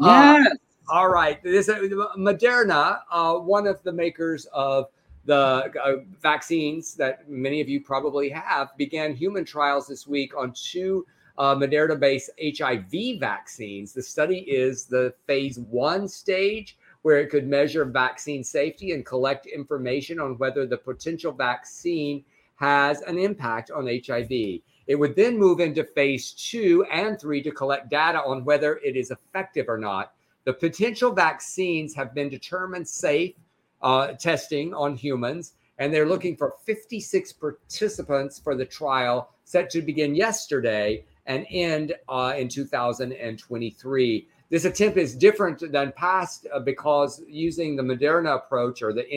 Yes. 0.00 0.46
Uh, 0.46 0.92
all 0.92 1.08
right. 1.08 1.42
This 1.42 1.68
uh, 1.68 1.78
Moderna, 2.16 3.00
uh, 3.10 3.34
one 3.34 3.66
of 3.66 3.82
the 3.82 3.92
makers 3.92 4.46
of 4.52 4.86
the 5.26 5.70
uh, 5.84 5.96
vaccines 6.22 6.94
that 6.94 7.28
many 7.28 7.60
of 7.60 7.68
you 7.68 7.82
probably 7.82 8.30
have, 8.30 8.76
began 8.78 9.14
human 9.14 9.44
trials 9.44 9.86
this 9.86 10.06
week 10.06 10.34
on 10.36 10.52
two 10.54 11.04
uh, 11.36 11.54
Moderna-based 11.54 12.30
HIV 12.58 13.20
vaccines. 13.20 13.92
The 13.92 14.02
study 14.02 14.38
is 14.38 14.86
the 14.86 15.12
phase 15.26 15.58
one 15.58 16.08
stage, 16.08 16.78
where 17.02 17.18
it 17.18 17.28
could 17.28 17.46
measure 17.46 17.84
vaccine 17.84 18.42
safety 18.42 18.92
and 18.92 19.04
collect 19.04 19.46
information 19.46 20.18
on 20.18 20.38
whether 20.38 20.66
the 20.66 20.78
potential 20.78 21.32
vaccine 21.32 22.24
has 22.56 23.02
an 23.02 23.18
impact 23.18 23.70
on 23.70 23.86
HIV. 23.86 24.60
It 24.88 24.94
would 24.94 25.14
then 25.14 25.38
move 25.38 25.60
into 25.60 25.84
phase 25.84 26.32
two 26.32 26.84
and 26.90 27.20
three 27.20 27.42
to 27.42 27.50
collect 27.50 27.90
data 27.90 28.22
on 28.24 28.44
whether 28.44 28.78
it 28.78 28.96
is 28.96 29.10
effective 29.10 29.68
or 29.68 29.76
not. 29.76 30.14
The 30.44 30.54
potential 30.54 31.12
vaccines 31.12 31.94
have 31.94 32.14
been 32.14 32.30
determined 32.30 32.88
safe 32.88 33.34
uh, 33.82 34.08
testing 34.14 34.72
on 34.72 34.96
humans, 34.96 35.52
and 35.78 35.92
they're 35.92 36.08
looking 36.08 36.36
for 36.36 36.54
56 36.64 37.34
participants 37.34 38.38
for 38.38 38.54
the 38.54 38.64
trial 38.64 39.30
set 39.44 39.68
to 39.70 39.82
begin 39.82 40.14
yesterday 40.14 41.04
and 41.26 41.46
end 41.50 41.94
uh, 42.08 42.34
in 42.36 42.48
2023. 42.48 44.28
This 44.50 44.64
attempt 44.64 44.96
is 44.96 45.14
different 45.14 45.70
than 45.70 45.92
past 45.92 46.46
uh, 46.52 46.60
because 46.60 47.22
using 47.28 47.76
the 47.76 47.82
Moderna 47.82 48.36
approach 48.36 48.80
or 48.80 48.94
the 48.94 49.08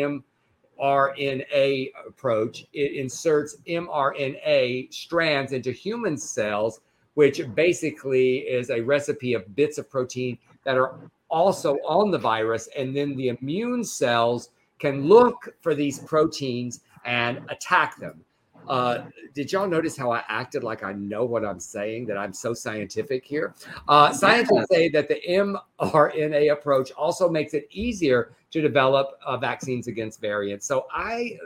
RNA 0.82 1.92
approach, 2.08 2.66
it 2.74 2.94
inserts 2.94 3.58
mRNA 3.68 4.94
strands 4.94 5.52
into 5.52 5.72
human 5.72 6.18
cells, 6.18 6.82
which 7.14 7.42
basically 7.54 8.40
is 8.40 8.70
a 8.70 8.82
recipe 8.82 9.34
of 9.34 9.56
bits 9.56 9.78
of 9.78 9.90
protein 9.90 10.38
that 10.64 10.78
are 10.78 10.96
also 11.30 11.76
on 11.86 12.12
the 12.12 12.18
virus. 12.18 12.68
And 12.78 12.96
then 12.96 13.16
the 13.16 13.30
immune 13.30 13.84
cells 13.84 14.50
can 14.80 15.08
look 15.08 15.56
for 15.62 15.76
these 15.76 16.00
proteins 16.00 16.82
and 17.06 17.40
attack 17.50 17.98
them. 17.98 18.24
Uh, 18.68 19.06
did 19.34 19.52
y'all 19.52 19.68
notice 19.68 19.98
how 19.98 20.12
I 20.12 20.24
acted 20.28 20.64
like 20.64 20.84
I 20.84 20.94
know 20.94 21.26
what 21.26 21.44
I'm 21.44 21.60
saying, 21.60 22.06
that 22.08 22.18
I'm 22.18 22.34
so 22.34 22.54
scientific 22.54 23.26
here? 23.26 23.56
Uh, 23.88 24.12
scientists 24.14 24.68
say 24.70 24.88
that 24.90 25.08
the 25.08 25.20
mRNA 25.28 26.52
approach 26.52 26.92
also 26.92 27.30
makes 27.30 27.54
it 27.54 27.68
easier 27.72 28.34
to 28.52 28.62
develop 28.62 29.20
uh, 29.26 29.38
vaccines 29.38 29.88
against 29.88 30.22
variants. 30.22 30.66
So 30.66 30.86
I 30.94 31.38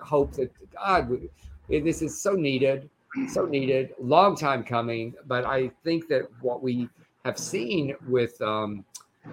hope 0.00 0.32
that, 0.32 0.50
God, 0.72 1.20
this 1.68 2.02
is 2.02 2.20
so 2.20 2.32
needed, 2.32 2.90
so 3.28 3.46
needed, 3.46 3.94
long 4.00 4.36
time 4.36 4.64
coming. 4.64 5.14
But 5.26 5.44
I 5.44 5.70
think 5.84 6.08
that 6.08 6.22
what 6.40 6.62
we 6.62 6.88
have 7.24 7.38
seen 7.38 7.94
with, 8.08 8.40
um, 8.42 8.84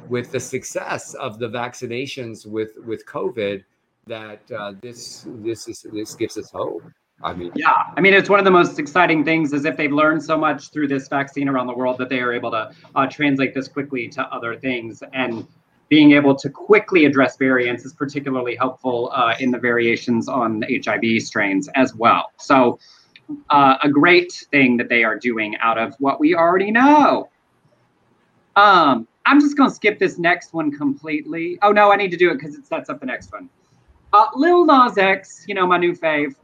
with 0.08 0.32
the 0.32 0.40
success 0.40 1.14
of 1.16 1.40
the 1.40 1.48
vaccinations 1.48 2.46
with, 2.46 2.72
with 2.86 3.06
COVID, 3.06 3.64
that 4.08 4.42
uh, 4.52 4.74
this 4.82 5.28
this 5.28 5.68
is 5.68 5.86
this 5.94 6.16
gives 6.16 6.36
us 6.38 6.50
hope. 6.52 6.84
I 7.24 7.34
mean, 7.34 7.52
yeah, 7.56 7.84
I 7.96 8.02
mean, 8.02 8.16
it's 8.16 8.30
one 8.30 8.40
of 8.40 8.46
the 8.46 8.52
most 8.52 8.80
exciting 8.80 9.24
things 9.24 9.54
is 9.54 9.64
if 9.66 9.78
they've 9.78 9.92
learned 9.92 10.24
so 10.24 10.38
much 10.38 10.72
through 10.72 10.88
this 10.88 11.08
vaccine 11.08 11.48
around 11.48 11.68
the 11.68 11.76
world 11.76 12.00
that 12.00 12.10
they 12.10 12.20
are 12.20 12.34
able 12.34 12.50
to 12.50 12.72
uh, 12.96 13.08
translate 13.08 13.54
this 13.54 13.68
quickly 13.68 14.08
to 14.10 14.24
other 14.24 14.56
things. 14.56 15.04
And 15.14 15.46
being 15.92 16.14
able 16.14 16.34
to 16.34 16.50
quickly 16.50 17.04
address 17.04 17.36
variants 17.36 17.84
is 17.84 17.92
particularly 17.92 18.56
helpful 18.56 19.12
uh, 19.14 19.36
in 19.42 19.52
the 19.52 19.58
variations 19.60 20.30
on 20.30 20.64
HIV 20.70 21.22
strains 21.22 21.68
as 21.76 21.94
well. 21.94 22.32
So, 22.40 22.80
uh, 23.50 23.76
a 23.84 23.90
great 23.90 24.32
thing 24.52 24.78
that 24.78 24.88
they 24.88 25.04
are 25.04 25.20
doing 25.20 25.58
out 25.58 25.78
of 25.78 25.94
what 26.00 26.18
we 26.18 26.34
already 26.34 26.72
know. 26.72 27.30
Um, 28.56 29.06
I'm 29.26 29.42
just 29.42 29.58
going 29.58 29.70
to 29.70 29.76
skip 29.76 30.00
this 30.00 30.18
next 30.18 30.54
one 30.54 30.72
completely. 30.72 31.60
Oh, 31.62 31.74
no, 31.74 31.92
I 31.92 31.98
need 31.98 32.12
to 32.12 32.18
do 32.18 32.32
it 32.32 32.36
because 32.36 32.56
it 32.56 32.66
sets 32.66 32.90
up 32.90 33.02
the 33.02 33.06
next 33.06 33.30
one. 33.34 33.50
Uh, 34.14 34.28
Lil 34.34 34.66
Nas 34.66 34.98
X, 34.98 35.44
you 35.46 35.56
know, 35.56 35.68
my 35.68 35.78
new 35.78 35.94
fave 35.94 36.36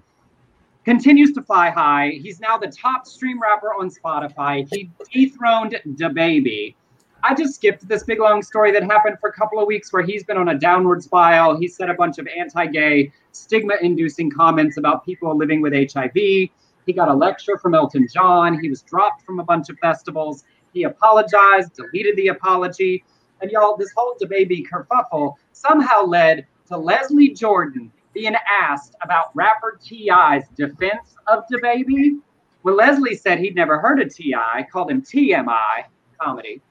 continues 0.84 1.32
to 1.34 1.42
fly 1.42 1.70
high. 1.70 2.20
He's 2.22 2.42
now 2.42 2.58
the 2.58 2.68
top 2.68 3.08
stream 3.08 3.42
rapper 3.42 3.74
on 3.74 3.90
Spotify. 3.90 4.68
He 4.74 4.90
dethroned 5.10 5.80
DaBaby. 5.96 6.76
I 7.24 7.34
just 7.34 7.56
skipped 7.56 7.88
this 7.88 8.04
big 8.04 8.20
long 8.20 8.42
story 8.42 8.72
that 8.72 8.84
happened 8.84 9.18
for 9.20 9.30
a 9.30 9.34
couple 9.34 9.60
of 9.60 9.68
weeks 9.68 9.92
where 9.92 10.04
he's 10.04 10.24
been 10.24 10.38
on 10.38 10.50
a 10.50 10.58
downward 10.58 11.04
spiral. 11.04 11.58
He 11.58 11.68
said 11.68 11.90
a 11.90 11.94
bunch 11.94 12.20
of 12.20 12.28
anti-gay, 12.28 13.12
stigma-inducing 13.32 14.32
comments 14.32 14.78
about 14.78 15.06
people 15.06 15.36
living 15.36 15.62
with 15.62 15.74
HIV. 15.74 16.14
He 16.14 16.94
got 16.96 17.10
a 17.10 17.14
lecture 17.14 17.58
from 17.58 17.76
Elton 17.76 18.08
John. 18.14 18.60
He 18.62 18.70
was 18.70 18.82
dropped 18.84 19.24
from 19.24 19.40
a 19.40 19.44
bunch 19.44 19.70
of 19.70 19.78
festivals. 19.80 20.46
He 20.74 20.84
apologized, 20.84 21.74
deleted 21.74 22.16
the 22.16 22.28
apology. 22.30 23.04
And 23.42 23.52
y'all, 23.52 23.76
this 23.76 23.92
whole 23.96 24.16
DaBaby 24.22 24.64
kerfuffle 24.72 25.36
somehow 25.52 26.06
led 26.06 26.46
to 26.68 26.78
Leslie 26.78 27.30
Jordan 27.30 27.92
being 28.14 28.36
asked 28.62 28.96
about 29.04 29.36
rapper 29.36 29.80
T.I.'s 29.84 30.46
defense 30.56 31.16
of 31.28 31.44
DaBaby. 31.52 32.20
Well, 32.64 32.76
Leslie 32.76 33.16
said 33.16 33.40
he'd 33.40 33.56
never 33.56 33.80
heard 33.80 34.02
of 34.02 34.14
T.I., 34.14 34.68
called 34.72 34.92
him 34.92 35.02
TMI 35.02 35.86
comedy, 36.20 36.62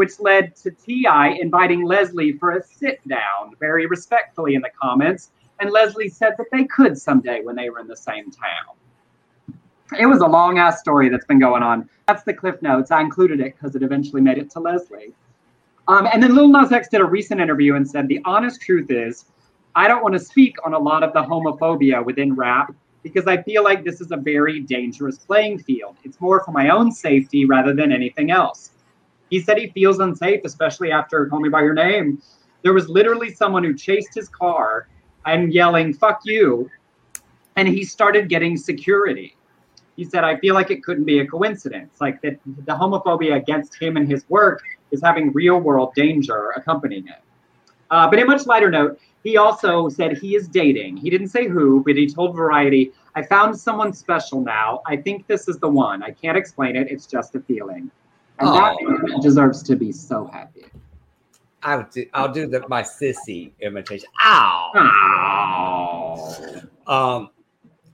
which 0.00 0.18
led 0.18 0.56
to 0.56 0.70
T.I. 0.70 1.36
inviting 1.42 1.84
Leslie 1.84 2.32
for 2.32 2.52
a 2.52 2.62
sit 2.62 3.06
down 3.06 3.54
very 3.60 3.84
respectfully 3.84 4.54
in 4.54 4.62
the 4.62 4.70
comments. 4.82 5.30
And 5.58 5.70
Leslie 5.70 6.08
said 6.08 6.36
that 6.38 6.46
they 6.50 6.64
could 6.64 6.96
someday 6.96 7.42
when 7.42 7.54
they 7.54 7.68
were 7.68 7.80
in 7.80 7.86
the 7.86 7.98
same 7.98 8.30
town. 8.30 9.58
It 9.98 10.06
was 10.06 10.22
a 10.22 10.26
long 10.26 10.56
ass 10.56 10.80
story 10.80 11.10
that's 11.10 11.26
been 11.26 11.38
going 11.38 11.62
on. 11.62 11.86
That's 12.08 12.22
the 12.22 12.32
Cliff 12.32 12.62
Notes. 12.62 12.90
I 12.90 13.02
included 13.02 13.40
it 13.40 13.56
because 13.56 13.76
it 13.76 13.82
eventually 13.82 14.22
made 14.22 14.38
it 14.38 14.48
to 14.52 14.60
Leslie. 14.60 15.12
Um, 15.86 16.08
and 16.10 16.22
then 16.22 16.34
Lil 16.34 16.48
Nas 16.48 16.72
X 16.72 16.88
did 16.88 17.02
a 17.02 17.04
recent 17.04 17.38
interview 17.38 17.74
and 17.74 17.86
said 17.86 18.08
the 18.08 18.22
honest 18.24 18.62
truth 18.62 18.90
is 18.90 19.26
I 19.76 19.86
don't 19.86 20.02
want 20.02 20.14
to 20.14 20.18
speak 20.18 20.56
on 20.64 20.72
a 20.72 20.78
lot 20.78 21.02
of 21.02 21.12
the 21.12 21.22
homophobia 21.22 22.02
within 22.02 22.34
rap 22.34 22.74
because 23.02 23.26
I 23.26 23.42
feel 23.42 23.62
like 23.62 23.84
this 23.84 24.00
is 24.00 24.12
a 24.12 24.16
very 24.16 24.60
dangerous 24.60 25.18
playing 25.18 25.58
field. 25.58 25.96
It's 26.04 26.18
more 26.22 26.42
for 26.42 26.52
my 26.52 26.70
own 26.70 26.90
safety 26.90 27.44
rather 27.44 27.74
than 27.74 27.92
anything 27.92 28.30
else. 28.30 28.70
He 29.30 29.40
said 29.40 29.56
he 29.58 29.68
feels 29.68 30.00
unsafe, 30.00 30.40
especially 30.44 30.90
after 30.90 31.26
Call 31.26 31.40
Me 31.40 31.48
By 31.48 31.62
Your 31.62 31.74
Name. 31.74 32.20
There 32.62 32.74
was 32.74 32.88
literally 32.88 33.32
someone 33.32 33.64
who 33.64 33.74
chased 33.74 34.14
his 34.14 34.28
car 34.28 34.88
and 35.24 35.52
yelling, 35.52 35.94
fuck 35.94 36.20
you. 36.24 36.68
And 37.56 37.68
he 37.68 37.84
started 37.84 38.28
getting 38.28 38.56
security. 38.56 39.36
He 39.96 40.04
said, 40.04 40.24
I 40.24 40.36
feel 40.38 40.54
like 40.54 40.70
it 40.70 40.82
couldn't 40.82 41.04
be 41.04 41.20
a 41.20 41.26
coincidence. 41.26 42.00
Like 42.00 42.20
that 42.22 42.38
the 42.44 42.72
homophobia 42.72 43.36
against 43.36 43.80
him 43.80 43.96
and 43.96 44.08
his 44.08 44.28
work 44.28 44.62
is 44.90 45.00
having 45.02 45.32
real 45.32 45.58
world 45.58 45.94
danger 45.94 46.50
accompanying 46.56 47.06
it. 47.06 47.22
Uh, 47.90 48.08
but 48.08 48.18
in 48.18 48.24
a 48.24 48.28
much 48.28 48.46
lighter 48.46 48.70
note, 48.70 49.00
he 49.22 49.36
also 49.36 49.88
said 49.88 50.16
he 50.16 50.34
is 50.34 50.48
dating. 50.48 50.96
He 50.96 51.10
didn't 51.10 51.28
say 51.28 51.48
who, 51.48 51.82
but 51.84 51.96
he 51.96 52.08
told 52.08 52.34
Variety, 52.34 52.92
I 53.14 53.22
found 53.22 53.58
someone 53.58 53.92
special 53.92 54.40
now. 54.40 54.80
I 54.86 54.96
think 54.96 55.26
this 55.26 55.48
is 55.48 55.58
the 55.58 55.68
one. 55.68 56.02
I 56.02 56.10
can't 56.10 56.38
explain 56.38 56.76
it. 56.76 56.88
It's 56.90 57.06
just 57.06 57.34
a 57.34 57.40
feeling. 57.40 57.90
And 58.40 58.48
oh. 58.48 58.54
that 58.54 59.20
deserves 59.22 59.62
to 59.64 59.76
be 59.76 59.92
so 59.92 60.26
happy. 60.26 60.64
I'll 61.62 61.86
do, 61.92 62.06
I'll 62.14 62.32
do 62.32 62.46
the, 62.46 62.66
my 62.68 62.82
sissy 62.82 63.52
imitation. 63.60 64.08
Ow. 64.24 64.72
Ow. 64.74 66.62
Um, 66.86 67.30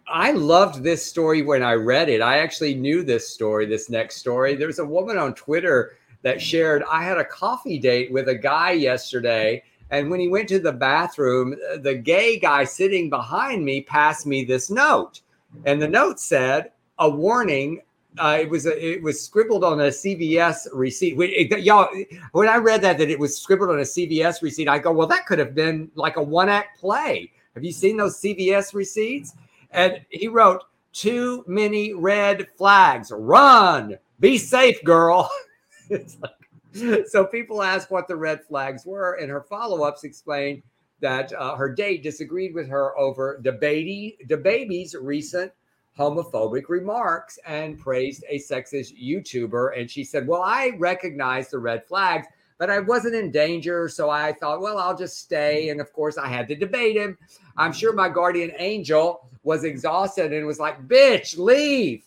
I 0.06 0.30
loved 0.30 0.84
this 0.84 1.04
story 1.04 1.42
when 1.42 1.64
I 1.64 1.72
read 1.74 2.08
it. 2.08 2.22
I 2.22 2.38
actually 2.38 2.74
knew 2.74 3.02
this 3.02 3.28
story, 3.28 3.66
this 3.66 3.90
next 3.90 4.16
story. 4.16 4.54
There's 4.54 4.78
a 4.78 4.86
woman 4.86 5.18
on 5.18 5.34
Twitter 5.34 5.96
that 6.22 6.40
shared, 6.40 6.84
I 6.88 7.02
had 7.02 7.18
a 7.18 7.24
coffee 7.24 7.78
date 7.78 8.12
with 8.12 8.28
a 8.28 8.34
guy 8.34 8.70
yesterday 8.70 9.62
and 9.90 10.10
when 10.10 10.20
he 10.20 10.28
went 10.28 10.48
to 10.48 10.58
the 10.58 10.72
bathroom, 10.72 11.54
the 11.78 11.94
gay 11.94 12.38
guy 12.38 12.64
sitting 12.64 13.08
behind 13.08 13.64
me 13.64 13.82
passed 13.82 14.26
me 14.26 14.44
this 14.44 14.70
note. 14.70 15.20
And 15.64 15.80
the 15.80 15.88
note 15.88 16.18
said, 16.18 16.72
a 16.98 17.08
warning. 17.08 17.82
Uh, 18.18 18.38
it 18.40 18.48
was 18.48 18.66
a, 18.66 18.94
it 18.94 19.02
was 19.02 19.22
scribbled 19.22 19.64
on 19.64 19.80
a 19.80 19.88
CVS 19.88 20.68
receipt. 20.72 21.16
It, 21.18 21.60
y'all, 21.60 21.88
when 22.32 22.48
I 22.48 22.56
read 22.56 22.82
that 22.82 22.98
that 22.98 23.10
it 23.10 23.18
was 23.18 23.36
scribbled 23.36 23.70
on 23.70 23.78
a 23.78 23.82
CVS 23.82 24.42
receipt, 24.42 24.68
I 24.68 24.78
go, 24.78 24.92
well, 24.92 25.06
that 25.08 25.26
could 25.26 25.38
have 25.38 25.54
been 25.54 25.90
like 25.94 26.16
a 26.16 26.22
one 26.22 26.48
act 26.48 26.80
play. 26.80 27.30
Have 27.54 27.64
you 27.64 27.72
seen 27.72 27.96
those 27.96 28.20
CVS 28.20 28.74
receipts? 28.74 29.34
And 29.70 30.00
he 30.10 30.28
wrote, 30.28 30.62
too 30.96 31.44
many 31.46 31.92
red 31.92 32.48
flags. 32.56 33.12
Run. 33.14 33.98
Be 34.18 34.38
safe, 34.38 34.82
girl. 34.82 35.30
like, 35.90 37.06
so 37.06 37.24
people 37.26 37.62
ask 37.62 37.90
what 37.90 38.08
the 38.08 38.16
red 38.16 38.42
flags 38.44 38.86
were, 38.86 39.14
and 39.14 39.30
her 39.30 39.42
follow-ups 39.42 40.04
explained 40.04 40.62
that 41.00 41.32
uh, 41.34 41.54
her 41.54 41.72
date 41.72 42.02
disagreed 42.02 42.54
with 42.54 42.68
her 42.68 42.98
over 42.98 43.40
DaBaby, 43.44 44.26
the 44.28 44.36
baby's 44.36 44.94
recent 44.94 45.52
homophobic 45.98 46.68
remarks 46.68 47.38
and 47.46 47.78
praised 47.78 48.24
a 48.28 48.38
sexist 48.38 49.00
YouTuber. 49.02 49.78
And 49.78 49.90
she 49.90 50.04
said, 50.04 50.26
Well, 50.26 50.42
I 50.42 50.72
recognize 50.78 51.48
the 51.48 51.58
red 51.58 51.86
flags, 51.86 52.26
but 52.58 52.70
I 52.70 52.80
wasn't 52.80 53.14
in 53.14 53.30
danger. 53.30 53.88
So 53.88 54.10
I 54.10 54.32
thought, 54.32 54.60
Well, 54.60 54.78
I'll 54.78 54.96
just 54.96 55.18
stay. 55.20 55.70
And 55.70 55.80
of 55.80 55.92
course, 55.92 56.18
I 56.18 56.28
had 56.28 56.48
to 56.48 56.54
debate 56.54 56.96
him. 56.96 57.16
I'm 57.56 57.72
sure 57.72 57.92
my 57.92 58.08
guardian 58.08 58.52
angel 58.58 59.28
was 59.42 59.64
exhausted 59.64 60.32
and 60.32 60.46
was 60.46 60.58
like, 60.58 60.86
Bitch, 60.86 61.38
leave. 61.38 62.04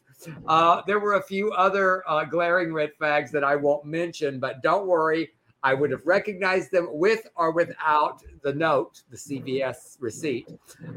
Uh, 0.48 0.82
there 0.86 1.00
were 1.00 1.14
a 1.14 1.24
few 1.24 1.52
other 1.52 2.04
uh, 2.08 2.26
glaring 2.26 2.74
red 2.74 2.94
flags 2.98 3.32
that 3.32 3.44
I 3.44 3.56
won't 3.56 3.86
mention, 3.86 4.40
but 4.40 4.62
don't 4.62 4.86
worry. 4.86 5.30
I 5.62 5.74
would 5.74 5.91
have 5.91 6.05
recognized 6.05 6.72
them 6.72 6.88
with 6.91 7.28
or 7.36 7.51
without 7.51 8.24
the 8.41 8.53
note, 8.53 9.01
the 9.10 9.18
CVS 9.18 9.97
receipt. 9.99 10.49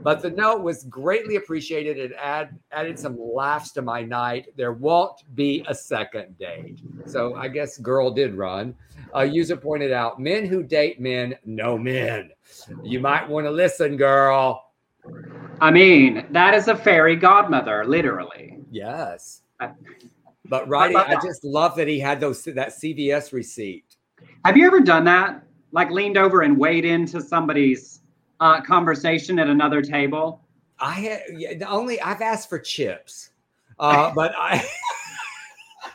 But 0.03 0.23
the 0.23 0.31
note 0.31 0.63
was 0.63 0.85
greatly 0.85 1.37
appreciated 1.37 1.99
and 1.99 2.15
add, 2.15 2.59
added 2.71 2.99
some 2.99 3.19
laughs 3.19 3.73
to 3.73 3.83
my 3.83 4.03
night. 4.03 4.49
There 4.57 4.73
won't 4.73 5.23
be 5.35 5.65
a 5.69 5.75
second 5.75 6.39
date. 6.39 6.81
So 7.07 7.35
I 7.35 7.49
guess 7.49 7.79
girl 7.79 8.11
did 8.11 8.35
run. 8.35 8.75
A 9.15 9.25
user 9.25 9.57
pointed 9.57 9.93
out 9.93 10.21
men 10.21 10.47
who 10.47 10.63
date 10.63 11.01
men 11.01 11.37
know 11.45 11.77
men. 11.77 12.31
You 12.83 13.01
might 13.01 13.29
want 13.29 13.47
to 13.47 13.51
listen, 13.51 13.97
girl. 13.97 14.71
I 15.61 15.71
mean, 15.71 16.27
that 16.31 16.55
is 16.55 16.69
a 16.69 16.77
fairy 16.77 17.17
godmother, 17.17 17.85
literally. 17.85 18.59
Yes. 18.71 19.43
Uh, 19.61 19.71
but 20.47 20.69
right, 20.69 20.95
I 20.95 21.15
just 21.15 21.45
love 21.45 21.77
that 21.77 21.89
he 21.89 21.99
had 21.99 22.21
those 22.21 22.45
that 22.45 22.69
CVS 22.69 23.33
receipt. 23.33 23.92
Have 24.45 24.57
you 24.57 24.67
ever 24.67 24.81
done 24.81 25.05
that? 25.05 25.45
Like 25.71 25.91
leaned 25.91 26.19
over 26.19 26.43
and 26.43 26.59
weighed 26.59 26.85
into 26.85 27.21
somebody's 27.21 28.01
uh, 28.41 28.61
conversation 28.61 29.39
at 29.39 29.49
another 29.49 29.83
table? 29.83 30.41
I 30.81 31.23
yeah, 31.33 31.53
only 31.69 32.01
I've 32.01 32.21
asked 32.21 32.49
for 32.49 32.59
chips, 32.59 33.31
uh, 33.79 34.11
but 34.15 34.35
I 34.37 34.67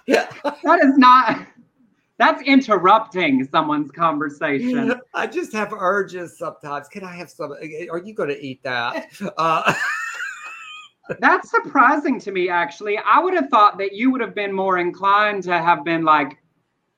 yeah. 0.05 0.31
that 0.63 0.83
is 0.83 0.97
not 0.97 1.45
That's 2.17 2.41
interrupting 2.43 3.47
someone's 3.51 3.91
conversation. 3.91 4.93
I 5.13 5.27
just 5.27 5.51
have 5.53 5.73
urges 5.73 6.37
sometimes. 6.37 6.87
Can 6.87 7.03
I 7.03 7.13
have 7.15 7.29
some? 7.29 7.51
Are 7.51 7.99
you 7.99 8.13
going 8.13 8.29
to 8.29 8.41
eat 8.43 8.63
that? 8.63 9.07
Uh, 9.37 9.73
That's 11.21 11.49
surprising 11.49 12.19
to 12.19 12.33
me, 12.33 12.49
actually. 12.49 12.97
I 12.97 13.19
would 13.19 13.33
have 13.33 13.47
thought 13.47 13.77
that 13.77 13.93
you 13.93 14.11
would 14.11 14.19
have 14.19 14.35
been 14.35 14.51
more 14.51 14.77
inclined 14.77 15.43
to 15.43 15.57
have 15.57 15.85
been 15.85 16.03
like 16.03 16.37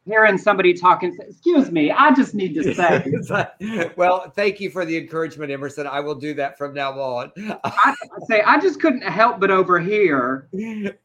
hearing 0.10 0.38
somebody 0.38 0.74
talking. 0.74 1.16
Excuse 1.20 1.72
me, 1.72 1.91
I 1.91 2.12
just 2.12 2.34
need 2.34 2.53
to 2.55 2.74
say. 2.74 3.91
well, 3.95 4.32
thank 4.32 4.60
you 4.60 4.70
for 4.70 4.86
the 4.86 4.97
encouragement, 4.97 5.51
Emerson. 5.51 5.88
I 5.88 5.99
will 5.99 6.16
do 6.16 6.34
that 6.34 6.57
from 6.57 6.74
now 6.74 6.91
on. 6.99 7.32
I, 7.64 7.93
say 8.28 8.41
I 8.41 8.60
just 8.60 8.82
couldn't 8.82 9.03
help 9.03 9.39
but 9.39 9.51
overhear. 9.51 10.49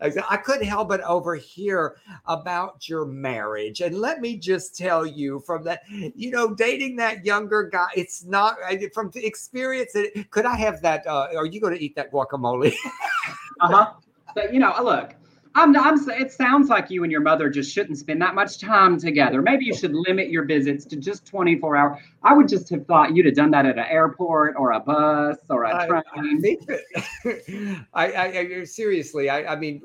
I 0.00 0.36
couldn't 0.38 0.66
help 0.66 0.88
but 0.88 1.00
overhear 1.02 1.96
about 2.26 2.88
your 2.88 3.04
marriage, 3.04 3.80
and 3.80 3.96
let 3.98 4.20
me 4.20 4.36
just 4.36 4.76
tell 4.76 5.04
you 5.06 5.40
from 5.40 5.64
that, 5.64 5.82
you 5.90 6.30
know, 6.30 6.54
dating 6.54 6.96
that 6.96 7.24
younger 7.24 7.64
guy. 7.64 7.88
It's 7.94 8.24
not 8.24 8.56
from 8.92 9.10
the 9.10 9.24
experience. 9.24 9.94
Could 10.30 10.46
I 10.46 10.56
have 10.56 10.80
that? 10.82 11.06
Uh, 11.06 11.28
are 11.36 11.46
you 11.46 11.60
going 11.60 11.74
to 11.74 11.82
eat 11.82 11.94
that 11.96 12.10
guacamole? 12.10 12.74
uh 13.60 13.68
huh. 13.68 13.92
But 14.34 14.52
you 14.52 14.60
know, 14.60 14.74
look, 14.82 15.14
I'm, 15.56 15.76
I'm, 15.76 15.96
it 16.10 16.32
sounds 16.32 16.68
like 16.68 16.90
you 16.90 17.04
and 17.04 17.12
your 17.12 17.20
mother 17.20 17.48
just 17.48 17.72
shouldn't 17.72 17.98
spend 17.98 18.20
that 18.22 18.34
much 18.34 18.58
time 18.58 18.98
together. 18.98 19.40
Maybe 19.40 19.64
you 19.64 19.74
should 19.74 19.94
limit 19.94 20.28
your 20.28 20.44
visits 20.44 20.84
to 20.86 20.96
just 20.96 21.26
24 21.26 21.76
hours. 21.76 22.02
I 22.24 22.34
would 22.34 22.48
just 22.48 22.68
have 22.70 22.86
thought 22.86 23.14
you'd 23.14 23.26
have 23.26 23.36
done 23.36 23.52
that 23.52 23.64
at 23.64 23.78
an 23.78 23.84
airport 23.88 24.56
or 24.56 24.72
a 24.72 24.80
bus 24.80 25.38
or 25.48 25.64
a 25.64 25.86
train. 25.86 26.02
I, 26.16 26.40
think 26.40 26.66
that, 26.66 27.84
I, 27.94 28.06
I, 28.16 28.64
seriously, 28.64 29.30
I, 29.30 29.52
I 29.52 29.56
mean, 29.56 29.80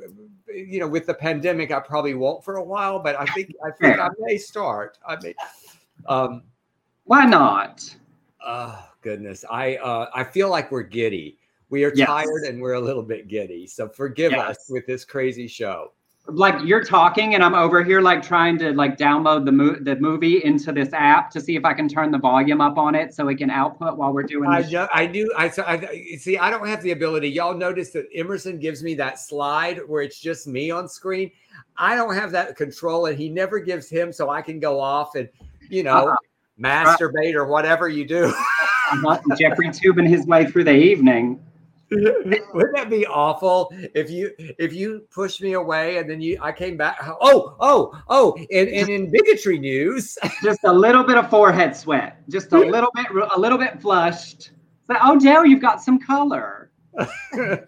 you 0.47 0.80
know, 0.80 0.88
with 0.88 1.05
the 1.05 1.13
pandemic, 1.13 1.72
I 1.72 1.80
probably 1.80 2.15
won't 2.15 2.43
for 2.43 2.55
a 2.55 2.63
while, 2.63 2.99
but 2.99 3.20
I 3.20 3.26
think, 3.26 3.53
I 3.63 3.70
think 3.80 3.97
yeah. 3.97 4.07
I 4.07 4.09
may 4.20 4.38
start. 4.38 4.97
I 5.07 5.17
may, 5.22 5.36
um, 6.07 6.43
why 7.03 7.26
not? 7.26 7.95
Oh 8.43 8.88
goodness. 9.01 9.45
I, 9.49 9.76
uh, 9.78 10.09
I 10.15 10.24
feel 10.24 10.49
like 10.49 10.72
we're 10.72 10.84
giddy. 10.84 11.38
We 11.70 11.84
are 11.84 11.91
yes. 11.95 12.07
tired 12.07 12.43
and 12.47 12.61
we're 12.61 12.74
a 12.74 12.82
little 12.82 13.03
bit 13.03 13.28
giddy. 13.28 13.67
So 13.67 13.88
forgive 13.88 14.32
yes. 14.32 14.57
us 14.57 14.65
with 14.70 14.86
this 14.88 15.05
crazy 15.05 15.47
show. 15.47 15.93
Like 16.28 16.63
you're 16.63 16.84
talking 16.84 17.34
and 17.34 17.43
I'm 17.43 17.55
over 17.55 17.84
here 17.84 18.01
like 18.01 18.22
trying 18.22 18.59
to 18.59 18.72
like 18.74 18.97
download 18.97 19.45
the 19.45 19.51
mo- 19.51 19.78
the 19.82 19.95
movie 19.95 20.43
into 20.43 20.72
this 20.72 20.89
app 20.93 21.32
to 21.32 21.41
see 21.41 21.55
if 21.55 21.65
I 21.65 21.74
can 21.74 21.88
turn 21.88 22.11
the 22.11 22.20
volume 22.20 22.61
up 22.61 22.78
on 22.78 22.93
it 22.93 23.15
so 23.15 23.28
it 23.30 23.38
can 23.38 23.49
output 23.49 23.97
while 23.97 24.13
we're 24.13 24.24
doing. 24.24 24.47
I, 24.49 24.61
do, 24.61 24.88
I 24.93 25.05
do. 25.07 25.32
I, 25.36 25.51
I 25.65 26.17
see. 26.17 26.38
I 26.38 26.51
don't 26.51 26.67
have 26.67 26.84
the 26.84 26.91
ability. 26.91 27.30
Y'all 27.30 27.57
notice 27.57 27.89
that 27.91 28.05
Emerson 28.13 28.59
gives 28.59 28.84
me 28.84 28.93
that 28.95 29.17
slide 29.17 29.80
where 29.88 30.03
it's 30.03 30.20
just 30.20 30.45
me 30.45 30.70
on 30.70 30.88
screen. 30.88 31.32
I 31.78 31.95
don't 31.95 32.13
have 32.13 32.32
that 32.32 32.55
control, 32.55 33.07
and 33.07 33.17
he 33.17 33.30
never 33.30 33.57
gives 33.59 33.89
him, 33.89 34.13
so 34.13 34.30
I 34.30 34.43
can 34.43 34.59
go 34.59 34.80
off 34.80 35.15
and 35.15 35.28
you 35.67 35.82
know 35.82 36.09
uh-huh. 36.09 36.15
masturbate 36.59 37.34
or 37.34 37.47
whatever 37.47 37.89
you 37.89 38.05
do. 38.05 38.26
uh-huh. 38.26 39.36
Jeffrey 39.39 39.72
tubing 39.72 40.05
his 40.05 40.28
way 40.28 40.45
through 40.45 40.65
the 40.65 40.76
evening. 40.76 41.39
Wouldn't 41.91 42.75
that 42.75 42.87
be 42.89 43.07
awful 43.07 43.73
if 43.95 44.11
you 44.11 44.31
if 44.37 44.73
you 44.73 45.07
pushed 45.09 45.41
me 45.41 45.53
away 45.53 45.97
and 45.97 46.07
then 46.07 46.21
you 46.21 46.37
I 46.39 46.51
came 46.51 46.77
back? 46.77 46.99
Oh 47.19 47.55
oh 47.59 47.99
oh! 48.09 48.37
And, 48.51 48.69
and 48.69 48.89
in 48.89 49.09
bigotry 49.09 49.57
news, 49.57 50.15
just 50.43 50.59
a 50.65 50.71
little 50.71 51.03
bit 51.03 51.17
of 51.17 51.31
forehead 51.31 51.75
sweat, 51.75 52.21
just 52.29 52.53
a 52.53 52.59
little 52.59 52.91
bit 52.93 53.07
a 53.35 53.39
little 53.39 53.57
bit 53.57 53.81
flushed. 53.81 54.51
So, 54.85 54.97
oh, 55.01 55.19
Del, 55.19 55.47
you've 55.47 55.61
got 55.61 55.81
some 55.81 55.99
color. 55.99 56.69
okay, 56.99 57.63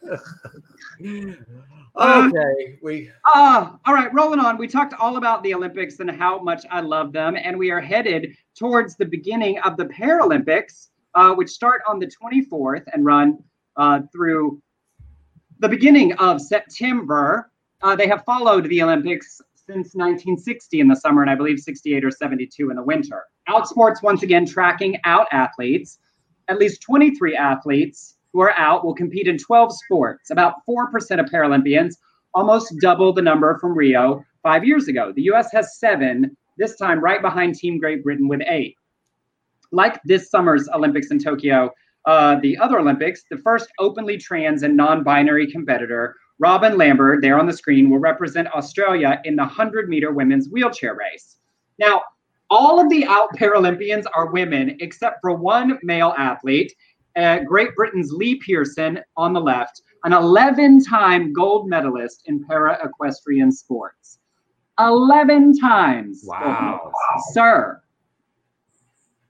we. 2.83 3.09
Uh, 3.25 3.71
all 3.85 3.93
right, 3.93 4.13
rolling 4.13 4.39
on. 4.39 4.57
We 4.57 4.67
talked 4.67 4.93
all 4.99 5.17
about 5.17 5.41
the 5.41 5.55
Olympics 5.55 5.99
and 5.99 6.11
how 6.11 6.39
much 6.39 6.63
I 6.69 6.81
love 6.81 7.11
them, 7.11 7.35
and 7.35 7.57
we 7.57 7.71
are 7.71 7.81
headed 7.81 8.35
towards 8.55 8.97
the 8.97 9.05
beginning 9.05 9.57
of 9.59 9.77
the 9.77 9.85
Paralympics, 9.85 10.89
uh, 11.15 11.33
which 11.33 11.49
start 11.49 11.81
on 11.87 11.97
the 11.97 12.07
24th 12.07 12.83
and 12.93 13.03
run 13.03 13.39
uh, 13.77 14.01
through 14.11 14.61
the 15.59 15.69
beginning 15.69 16.13
of 16.13 16.41
September. 16.41 17.51
Uh, 17.81 17.95
they 17.95 18.07
have 18.07 18.23
followed 18.25 18.67
the 18.69 18.81
Olympics 18.81 19.41
since 19.55 19.95
1960 19.95 20.79
in 20.79 20.87
the 20.87 20.95
summer, 20.95 21.21
and 21.21 21.31
I 21.31 21.35
believe 21.35 21.59
68 21.59 22.03
or 22.03 22.11
72 22.11 22.69
in 22.69 22.75
the 22.75 22.83
winter. 22.83 23.23
Outsports 23.47 24.03
once 24.03 24.23
again 24.23 24.45
tracking 24.45 24.99
out 25.03 25.27
athletes. 25.31 25.99
At 26.47 26.57
least 26.57 26.81
23 26.81 27.35
athletes 27.35 28.17
who 28.33 28.41
are 28.41 28.57
out 28.57 28.83
will 28.83 28.93
compete 28.93 29.27
in 29.27 29.37
12 29.37 29.73
sports. 29.85 30.29
About 30.31 30.55
4% 30.67 31.19
of 31.19 31.27
Paralympians, 31.27 31.95
almost 32.33 32.73
double 32.81 33.13
the 33.13 33.21
number 33.21 33.57
from 33.59 33.77
Rio 33.77 34.23
five 34.43 34.63
years 34.65 34.87
ago. 34.87 35.11
The 35.15 35.23
US 35.23 35.51
has 35.51 35.77
seven, 35.77 36.35
this 36.57 36.75
time 36.77 36.99
right 36.99 37.21
behind 37.21 37.55
Team 37.55 37.79
Great 37.79 38.03
Britain 38.03 38.27
with 38.27 38.41
eight. 38.47 38.75
Like 39.71 40.01
this 40.03 40.29
summer's 40.29 40.67
Olympics 40.69 41.11
in 41.11 41.19
Tokyo, 41.19 41.71
uh, 42.05 42.39
the 42.41 42.57
other 42.57 42.79
Olympics, 42.79 43.23
the 43.29 43.37
first 43.37 43.69
openly 43.79 44.17
trans 44.17 44.63
and 44.63 44.75
non 44.75 45.03
binary 45.03 45.51
competitor, 45.51 46.15
Robyn 46.39 46.73
Lambird, 46.73 47.21
there 47.21 47.39
on 47.39 47.45
the 47.45 47.53
screen, 47.53 47.89
will 47.89 47.99
represent 47.99 48.47
Australia 48.55 49.21
in 49.25 49.35
the 49.35 49.43
100 49.43 49.87
meter 49.89 50.11
women's 50.11 50.49
wheelchair 50.49 50.95
race. 50.95 51.37
Now, 51.77 52.01
all 52.49 52.79
of 52.79 52.89
the 52.89 53.05
out 53.05 53.29
Paralympians 53.37 54.05
are 54.13 54.31
women 54.31 54.77
except 54.81 55.19
for 55.21 55.35
one 55.35 55.79
male 55.83 56.13
athlete, 56.17 56.73
uh, 57.15 57.39
Great 57.39 57.75
Britain's 57.75 58.11
Lee 58.11 58.35
Pearson 58.35 58.99
on 59.15 59.33
the 59.33 59.39
left, 59.39 59.81
an 60.03 60.13
11 60.13 60.83
time 60.83 61.31
gold 61.31 61.69
medalist 61.69 62.23
in 62.25 62.43
para 62.43 62.77
equestrian 62.83 63.51
sports. 63.51 64.19
11 64.79 65.59
times. 65.59 66.23
Wow. 66.25 66.91
Sir. 67.31 67.81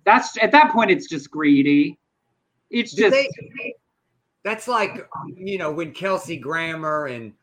That's 0.05 0.41
at 0.41 0.51
that 0.51 0.71
point, 0.71 0.91
it's 0.91 1.07
just 1.07 1.29
greedy. 1.29 1.99
It's 2.71 2.93
just 2.93 3.11
they, 3.11 3.29
that's 4.43 4.67
like 4.67 5.07
you 5.35 5.57
know 5.57 5.71
when 5.71 5.91
Kelsey 5.93 6.37
Grammer 6.37 7.07
and 7.07 7.33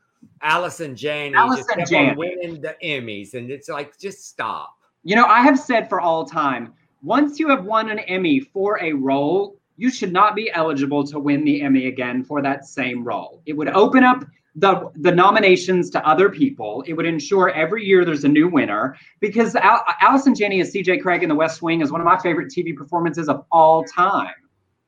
Allison 0.42 0.96
Janney 0.96 1.34
Allison 1.34 1.78
just 1.78 1.92
Janney. 1.92 2.16
winning 2.16 2.60
the 2.60 2.76
Emmys, 2.82 3.34
and 3.34 3.50
it's 3.50 3.68
like 3.68 3.98
just 3.98 4.28
stop. 4.28 4.74
You 5.04 5.16
know, 5.16 5.26
I 5.26 5.40
have 5.42 5.58
said 5.58 5.88
for 5.88 6.00
all 6.00 6.24
time, 6.24 6.72
once 7.02 7.38
you 7.38 7.48
have 7.48 7.64
won 7.64 7.90
an 7.90 8.00
Emmy 8.00 8.40
for 8.40 8.82
a 8.82 8.92
role, 8.92 9.56
you 9.76 9.90
should 9.90 10.12
not 10.12 10.34
be 10.34 10.50
eligible 10.52 11.04
to 11.06 11.18
win 11.20 11.44
the 11.44 11.62
Emmy 11.62 11.86
again 11.86 12.24
for 12.24 12.42
that 12.42 12.64
same 12.64 13.04
role. 13.04 13.40
It 13.46 13.52
would 13.52 13.68
open 13.68 14.02
up 14.02 14.24
the 14.56 14.90
the 14.96 15.12
nominations 15.12 15.90
to 15.90 16.06
other 16.06 16.30
people. 16.30 16.82
It 16.86 16.94
would 16.94 17.06
ensure 17.06 17.50
every 17.50 17.84
year 17.84 18.04
there's 18.04 18.24
a 18.24 18.28
new 18.28 18.48
winner 18.48 18.96
because 19.20 19.54
Al- 19.54 19.84
Allison 20.00 20.34
Janney 20.34 20.60
as 20.60 20.72
CJ 20.72 21.02
Cregg 21.02 21.22
in 21.22 21.28
The 21.28 21.34
West 21.34 21.62
Wing 21.62 21.80
is 21.80 21.92
one 21.92 22.00
of 22.00 22.06
my 22.06 22.18
favorite 22.18 22.48
TV 22.48 22.74
performances 22.74 23.28
of 23.28 23.44
all 23.52 23.84
time. 23.84 24.34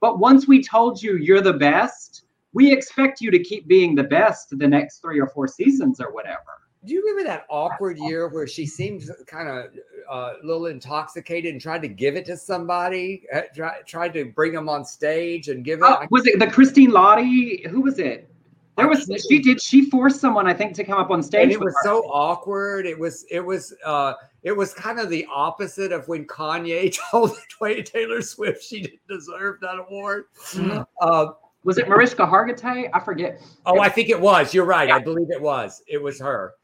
But 0.01 0.19
once 0.19 0.49
we 0.49 0.63
told 0.63 1.03
you 1.03 1.17
you're 1.17 1.43
the 1.43 1.53
best, 1.53 2.25
we 2.53 2.73
expect 2.73 3.21
you 3.21 3.31
to 3.31 3.39
keep 3.39 3.69
being 3.69 3.95
the 3.95 4.05
best 4.05 4.59
the 4.59 4.67
next 4.67 5.01
three 5.01 5.21
or 5.21 5.29
four 5.29 5.47
seasons 5.47 6.01
or 6.01 6.13
whatever. 6.13 6.41
Do 6.85 6.95
you 6.95 7.03
remember 7.03 7.29
that 7.29 7.45
awkward 7.51 7.99
year 7.99 8.29
where 8.29 8.47
she 8.47 8.65
seemed 8.65 9.03
kind 9.27 9.49
of 9.49 9.67
uh, 10.11 10.35
a 10.43 10.47
little 10.47 10.67
intoxicated 10.67 11.53
and 11.53 11.61
tried 11.61 11.83
to 11.83 11.89
give 11.89 12.17
it 12.17 12.25
to 12.25 12.39
somebody? 12.39 13.25
Uh, 13.35 13.43
try, 13.55 13.83
tried 13.83 14.15
to 14.15 14.25
bring 14.25 14.53
them 14.53 14.67
on 14.71 14.87
stage 14.87 15.49
and 15.49 15.63
give 15.63 15.81
it. 15.81 15.85
Oh, 15.87 16.07
was 16.11 16.27
it 16.27 16.39
the 16.39 16.47
Christine 16.47 16.91
Lahti? 16.91 17.67
Who 17.67 17.83
was 17.83 17.99
it? 17.99 18.33
There 18.77 18.89
was 18.89 19.11
she 19.29 19.41
did 19.41 19.61
she 19.61 19.91
forced 19.91 20.21
someone 20.21 20.47
I 20.47 20.55
think 20.55 20.75
to 20.77 20.85
come 20.85 20.99
up 20.99 21.11
on 21.11 21.23
stage. 21.23 21.43
And 21.43 21.53
it 21.53 21.61
was 21.61 21.75
her. 21.83 21.85
so 21.85 22.01
awkward. 22.05 22.87
It 22.87 22.99
was 22.99 23.27
it 23.31 23.41
was 23.41 23.75
uh 23.85 24.15
it 24.43 24.53
was 24.53 24.73
kind 24.73 24.99
of 24.99 25.11
the 25.11 25.27
opposite 25.33 25.93
of 25.93 26.09
when 26.09 26.27
Kanye 26.27 26.97
told 27.11 27.37
Taylor 27.85 28.23
Swift 28.23 28.63
she 28.63 28.83
didn't 28.83 29.07
deserve 29.09 29.61
that 29.61 29.79
award. 29.79 30.27
Mm-hmm. 30.53 30.83
Uh, 31.01 31.33
was 31.63 31.77
it 31.77 31.89
Mariska 31.89 32.27
Hargitay? 32.27 32.89
I 32.95 33.01
forget. 33.01 33.43
Oh, 33.67 33.81
I 33.81 33.91
think 33.91 34.09
it 34.09 34.19
was. 34.19 34.55
You're 34.55 34.65
right. 34.65 34.89
Yeah. 34.89 34.97
I 34.97 34.99
believe 34.99 35.31
it 35.31 35.41
was. 35.41 35.83
It 35.87 36.03
was 36.03 36.19
her. 36.21 36.55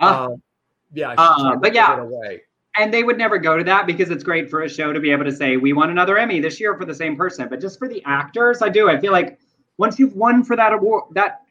Uh, 0.00 0.04
uh, 0.04 0.36
yeah. 0.92 1.14
Uh, 1.16 1.56
but 1.56 1.72
yeah. 1.72 2.04
And 2.76 2.92
they 2.92 3.02
would 3.02 3.18
never 3.18 3.38
go 3.38 3.56
to 3.56 3.64
that 3.64 3.86
because 3.86 4.10
it's 4.10 4.24
great 4.24 4.48
for 4.48 4.62
a 4.62 4.68
show 4.68 4.92
to 4.92 5.00
be 5.00 5.10
able 5.10 5.24
to 5.24 5.32
say 5.32 5.56
we 5.56 5.72
won 5.72 5.90
another 5.90 6.18
Emmy 6.18 6.40
this 6.40 6.58
year 6.58 6.76
for 6.76 6.84
the 6.84 6.94
same 6.94 7.16
person. 7.16 7.48
But 7.48 7.60
just 7.60 7.78
for 7.78 7.88
the 7.88 8.02
actors, 8.06 8.62
I 8.62 8.68
do. 8.68 8.88
I 8.88 8.98
feel 8.98 9.12
like 9.12 9.38
once 9.76 9.98
you've 9.98 10.14
won 10.14 10.44
for 10.44 10.56
that 10.56 10.72
award, 10.72 11.04
that 11.12 11.42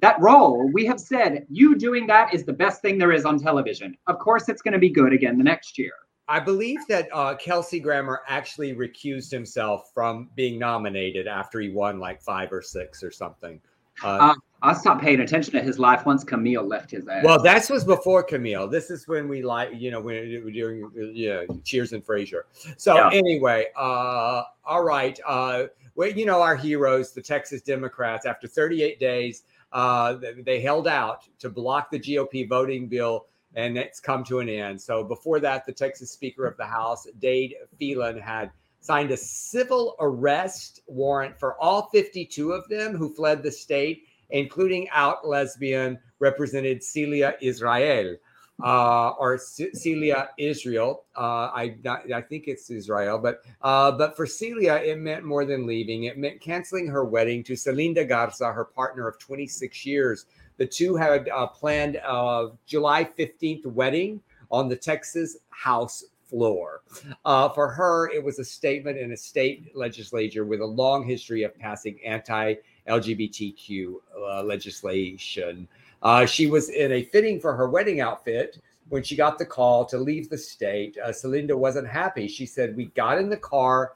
that 0.00 0.20
role, 0.20 0.70
we 0.72 0.86
have 0.86 1.00
said 1.00 1.46
you 1.50 1.76
doing 1.76 2.06
that 2.06 2.32
is 2.32 2.44
the 2.44 2.52
best 2.52 2.82
thing 2.82 2.98
there 2.98 3.12
is 3.12 3.24
on 3.24 3.38
television. 3.38 3.96
Of 4.06 4.18
course, 4.18 4.48
it's 4.48 4.62
going 4.62 4.72
to 4.72 4.78
be 4.78 4.90
good 4.90 5.12
again 5.12 5.38
the 5.38 5.44
next 5.44 5.78
year. 5.78 5.92
I 6.28 6.40
believe 6.40 6.80
that 6.88 7.08
uh, 7.12 7.36
Kelsey 7.36 7.80
Grammer 7.80 8.20
actually 8.28 8.74
recused 8.74 9.30
himself 9.30 9.90
from 9.94 10.28
being 10.36 10.58
nominated 10.58 11.26
after 11.26 11.58
he 11.58 11.70
won 11.70 11.98
like 11.98 12.20
five 12.20 12.52
or 12.52 12.60
six 12.60 13.02
or 13.02 13.10
something. 13.10 13.60
Uh, 14.04 14.06
uh, 14.06 14.34
I 14.60 14.74
stopped 14.74 15.02
paying 15.02 15.20
attention 15.20 15.52
to 15.54 15.62
his 15.62 15.78
life 15.78 16.04
once 16.04 16.24
Camille 16.24 16.66
left 16.66 16.90
his 16.90 17.08
ass. 17.08 17.24
Well, 17.24 17.40
that 17.42 17.68
was 17.70 17.84
before 17.84 18.22
Camille. 18.22 18.68
This 18.68 18.90
is 18.90 19.08
when 19.08 19.28
we 19.28 19.42
like, 19.42 19.70
you 19.74 19.90
know, 19.90 20.00
when 20.00 20.42
we're 20.44 20.50
doing, 20.50 20.90
yeah, 21.14 21.44
Cheers 21.64 21.92
and 21.92 22.04
Frasier. 22.04 22.42
So 22.76 22.94
yeah. 22.94 23.10
anyway, 23.12 23.66
uh, 23.76 24.42
all 24.64 24.84
right. 24.84 25.18
Uh, 25.26 25.64
well, 25.94 26.10
you 26.10 26.26
know, 26.26 26.42
our 26.42 26.56
heroes, 26.56 27.12
the 27.12 27.22
Texas 27.22 27.62
Democrats, 27.62 28.26
after 28.26 28.46
38 28.46 29.00
days, 29.00 29.44
uh, 29.72 30.16
they 30.44 30.60
held 30.60 30.88
out 30.88 31.24
to 31.38 31.50
block 31.50 31.90
the 31.90 31.98
GOP 32.00 32.48
voting 32.48 32.88
bill 32.88 33.26
and 33.54 33.76
it's 33.78 34.00
come 34.00 34.24
to 34.24 34.40
an 34.40 34.48
end. 34.48 34.80
So 34.80 35.02
before 35.02 35.40
that, 35.40 35.66
the 35.66 35.72
Texas 35.72 36.10
Speaker 36.10 36.46
of 36.46 36.56
the 36.56 36.66
House, 36.66 37.06
Dade 37.18 37.54
Phelan, 37.78 38.18
had 38.18 38.50
signed 38.80 39.10
a 39.10 39.16
civil 39.16 39.96
arrest 40.00 40.82
warrant 40.86 41.38
for 41.38 41.60
all 41.60 41.88
52 41.90 42.52
of 42.52 42.68
them 42.68 42.96
who 42.96 43.14
fled 43.14 43.42
the 43.42 43.50
state, 43.50 44.04
including 44.30 44.88
out 44.90 45.26
lesbian 45.26 45.98
represented 46.20 46.82
Celia 46.82 47.36
Israel. 47.40 48.16
Uh, 48.62 49.10
or 49.20 49.38
C- 49.38 49.72
Celia 49.72 50.30
Israel. 50.36 51.04
Uh, 51.16 51.50
I 51.54 51.76
I 52.12 52.20
think 52.20 52.48
it's 52.48 52.70
Israel, 52.70 53.18
but 53.18 53.42
uh, 53.62 53.92
but 53.92 54.16
for 54.16 54.26
Celia, 54.26 54.76
it 54.76 54.98
meant 54.98 55.24
more 55.24 55.44
than 55.44 55.64
leaving. 55.64 56.04
It 56.04 56.18
meant 56.18 56.40
canceling 56.40 56.88
her 56.88 57.04
wedding 57.04 57.44
to 57.44 57.52
Celinda 57.52 58.08
Garza, 58.08 58.52
her 58.52 58.64
partner 58.64 59.06
of 59.06 59.18
26 59.20 59.86
years. 59.86 60.26
The 60.56 60.66
two 60.66 60.96
had 60.96 61.28
uh, 61.28 61.46
planned 61.46 61.96
a 61.96 62.48
July 62.66 63.04
15th 63.04 63.64
wedding 63.66 64.20
on 64.50 64.68
the 64.68 64.76
Texas 64.76 65.36
House 65.50 66.04
floor. 66.28 66.82
Uh, 67.24 67.48
for 67.50 67.68
her, 67.68 68.10
it 68.10 68.22
was 68.22 68.38
a 68.38 68.44
statement 68.44 68.98
in 68.98 69.12
a 69.12 69.16
state 69.16 69.74
legislature 69.74 70.44
with 70.44 70.60
a 70.60 70.66
long 70.66 71.06
history 71.06 71.42
of 71.42 71.56
passing 71.58 71.98
anti 72.04 72.54
LGBTQ 72.88 73.94
uh, 74.16 74.42
legislation. 74.42 75.68
Uh, 76.02 76.26
she 76.26 76.46
was 76.46 76.68
in 76.68 76.92
a 76.92 77.02
fitting 77.04 77.40
for 77.40 77.54
her 77.56 77.68
wedding 77.68 78.00
outfit 78.00 78.60
when 78.88 79.02
she 79.02 79.16
got 79.16 79.38
the 79.38 79.44
call 79.44 79.84
to 79.86 79.98
leave 79.98 80.28
the 80.30 80.38
state. 80.38 80.96
Uh, 81.02 81.08
Celinda 81.08 81.56
wasn't 81.56 81.88
happy. 81.88 82.28
She 82.28 82.46
said, 82.46 82.76
We 82.76 82.86
got 82.86 83.18
in 83.18 83.28
the 83.28 83.36
car 83.36 83.92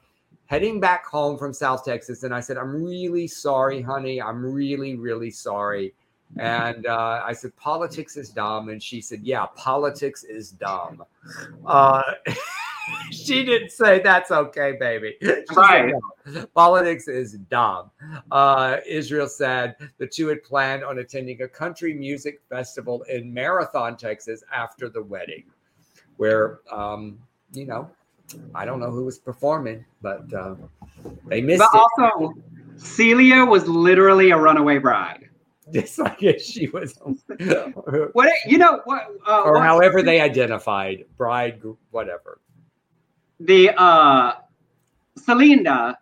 heading 0.46 0.80
back 0.80 1.06
home 1.06 1.38
from 1.38 1.52
South 1.52 1.84
Texas. 1.84 2.24
And 2.24 2.34
I 2.34 2.40
said, 2.40 2.58
I'm 2.58 2.84
really 2.84 3.26
sorry, 3.26 3.80
honey. 3.80 4.20
I'm 4.20 4.44
really, 4.44 4.96
really 4.96 5.30
sorry. 5.30 5.94
And 6.38 6.86
uh, 6.86 7.22
I 7.24 7.32
said, 7.32 7.54
Politics 7.56 8.16
is 8.16 8.30
dumb. 8.30 8.68
And 8.68 8.82
she 8.82 9.00
said, 9.00 9.20
Yeah, 9.22 9.46
politics 9.56 10.24
is 10.24 10.50
dumb. 10.50 11.04
Uh, 11.64 12.02
she 13.10 13.44
didn't 13.44 13.70
say 13.70 14.00
that's 14.00 14.30
okay, 14.30 14.76
baby. 14.78 15.16
She 15.22 15.56
right. 15.56 15.92
Said, 16.24 16.34
no. 16.34 16.46
Politics 16.54 17.08
is 17.08 17.34
dumb. 17.50 17.90
Uh, 18.30 18.78
Israel 18.86 19.28
said 19.28 19.76
the 19.98 20.06
two 20.06 20.28
had 20.28 20.42
planned 20.42 20.84
on 20.84 20.98
attending 20.98 21.42
a 21.42 21.48
country 21.48 21.94
music 21.94 22.40
festival 22.48 23.02
in 23.02 23.32
Marathon, 23.32 23.96
Texas 23.96 24.42
after 24.52 24.88
the 24.88 25.02
wedding, 25.02 25.44
where, 26.16 26.60
um, 26.70 27.18
you 27.52 27.66
know, 27.66 27.90
I 28.54 28.64
don't 28.64 28.80
know 28.80 28.90
who 28.90 29.04
was 29.04 29.18
performing, 29.18 29.84
but 30.00 30.32
uh, 30.32 30.54
they 31.26 31.40
missed 31.42 31.58
but 31.60 31.70
it. 31.74 32.02
also, 32.02 32.34
Celia 32.76 33.44
was 33.44 33.66
literally 33.66 34.30
a 34.30 34.36
runaway 34.38 34.78
bride. 34.78 35.28
Just 35.72 35.98
like 35.98 36.18
she 36.40 36.68
was, 36.68 36.98
what 38.12 38.30
you 38.46 38.58
know, 38.58 38.80
what 38.84 39.06
uh, 39.26 39.42
or 39.42 39.54
what- 39.54 39.62
however 39.62 40.02
they 40.02 40.20
identified 40.20 41.04
bride, 41.16 41.62
whatever. 41.90 42.40
The 43.40 43.70
uh 43.80 44.34
Celinda, 45.18 45.96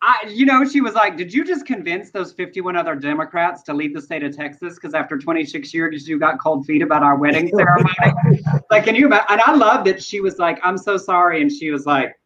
I 0.00 0.16
you 0.28 0.46
know, 0.46 0.64
she 0.64 0.80
was 0.80 0.94
like, 0.94 1.16
Did 1.16 1.32
you 1.32 1.44
just 1.44 1.66
convince 1.66 2.10
those 2.10 2.32
51 2.32 2.76
other 2.76 2.94
Democrats 2.94 3.62
to 3.64 3.74
leave 3.74 3.94
the 3.94 4.02
state 4.02 4.22
of 4.22 4.36
Texas? 4.36 4.74
Because 4.74 4.94
after 4.94 5.18
26 5.18 5.74
years, 5.74 6.06
you 6.08 6.18
got 6.18 6.38
cold 6.38 6.66
feet 6.66 6.82
about 6.82 7.02
our 7.02 7.16
wedding 7.16 7.48
ceremony. 7.56 8.40
like, 8.70 8.84
can 8.84 8.94
you 8.94 9.06
imagine? 9.06 9.26
And 9.30 9.40
I 9.40 9.54
love 9.54 9.84
that 9.86 10.02
she 10.02 10.20
was 10.20 10.38
like, 10.38 10.58
I'm 10.62 10.78
so 10.78 10.96
sorry. 10.96 11.42
And 11.42 11.50
she 11.50 11.70
was 11.70 11.86
like, 11.86 12.18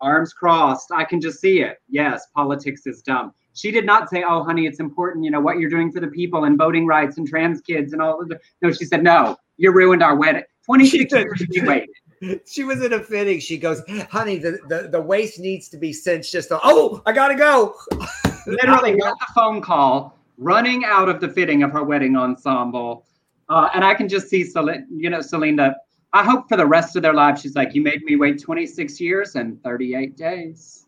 arms 0.00 0.32
crossed. 0.32 0.90
I 0.92 1.04
can 1.04 1.20
just 1.20 1.40
see 1.40 1.60
it. 1.60 1.78
Yes, 1.88 2.26
politics 2.34 2.86
is 2.86 3.02
dumb. 3.02 3.32
She 3.54 3.72
did 3.72 3.84
not 3.84 4.08
say, 4.08 4.22
"Oh, 4.22 4.44
honey, 4.44 4.66
it's 4.66 4.78
important. 4.78 5.24
You 5.24 5.32
know 5.32 5.40
what 5.40 5.58
you're 5.58 5.70
doing 5.70 5.90
for 5.90 5.98
the 5.98 6.06
people 6.06 6.44
and 6.44 6.56
voting 6.56 6.86
rights 6.86 7.18
and 7.18 7.26
trans 7.26 7.60
kids 7.60 7.92
and 7.92 8.00
all 8.00 8.20
of 8.20 8.28
the." 8.28 8.38
No, 8.62 8.70
she 8.70 8.84
said, 8.84 9.02
"No, 9.02 9.36
you 9.56 9.72
ruined 9.72 10.00
our 10.02 10.14
wedding. 10.14 10.44
26 10.64 11.10
said- 11.10 11.24
years 11.24 11.46
you 11.50 11.66
waited." 11.66 11.88
She 12.46 12.64
was 12.64 12.82
in 12.82 12.92
a 12.92 13.02
fitting. 13.02 13.40
She 13.40 13.58
goes, 13.58 13.82
honey, 14.10 14.38
the, 14.38 14.58
the, 14.68 14.88
the 14.90 15.00
waist 15.00 15.38
needs 15.38 15.68
to 15.68 15.76
be 15.76 15.92
cinched 15.92 16.32
just 16.32 16.48
oh, 16.50 17.02
I 17.06 17.12
gotta 17.12 17.36
go. 17.36 17.76
literally 18.46 18.96
got 18.96 19.18
the 19.18 19.26
phone 19.34 19.60
call 19.60 20.18
running 20.36 20.84
out 20.84 21.08
of 21.08 21.20
the 21.20 21.28
fitting 21.28 21.62
of 21.62 21.70
her 21.72 21.84
wedding 21.84 22.16
ensemble. 22.16 23.06
Uh, 23.48 23.68
and 23.74 23.84
I 23.84 23.94
can 23.94 24.08
just 24.08 24.28
see, 24.28 24.44
Cel- 24.44 24.84
you 24.90 25.10
know, 25.10 25.18
Celinda. 25.18 25.74
I 26.12 26.24
hope 26.24 26.48
for 26.48 26.56
the 26.56 26.66
rest 26.66 26.96
of 26.96 27.02
their 27.02 27.12
lives, 27.12 27.42
she's 27.42 27.54
like, 27.54 27.74
you 27.74 27.82
made 27.82 28.02
me 28.02 28.16
wait 28.16 28.40
26 28.40 29.00
years 29.00 29.34
and 29.34 29.62
38 29.62 30.16
days. 30.16 30.86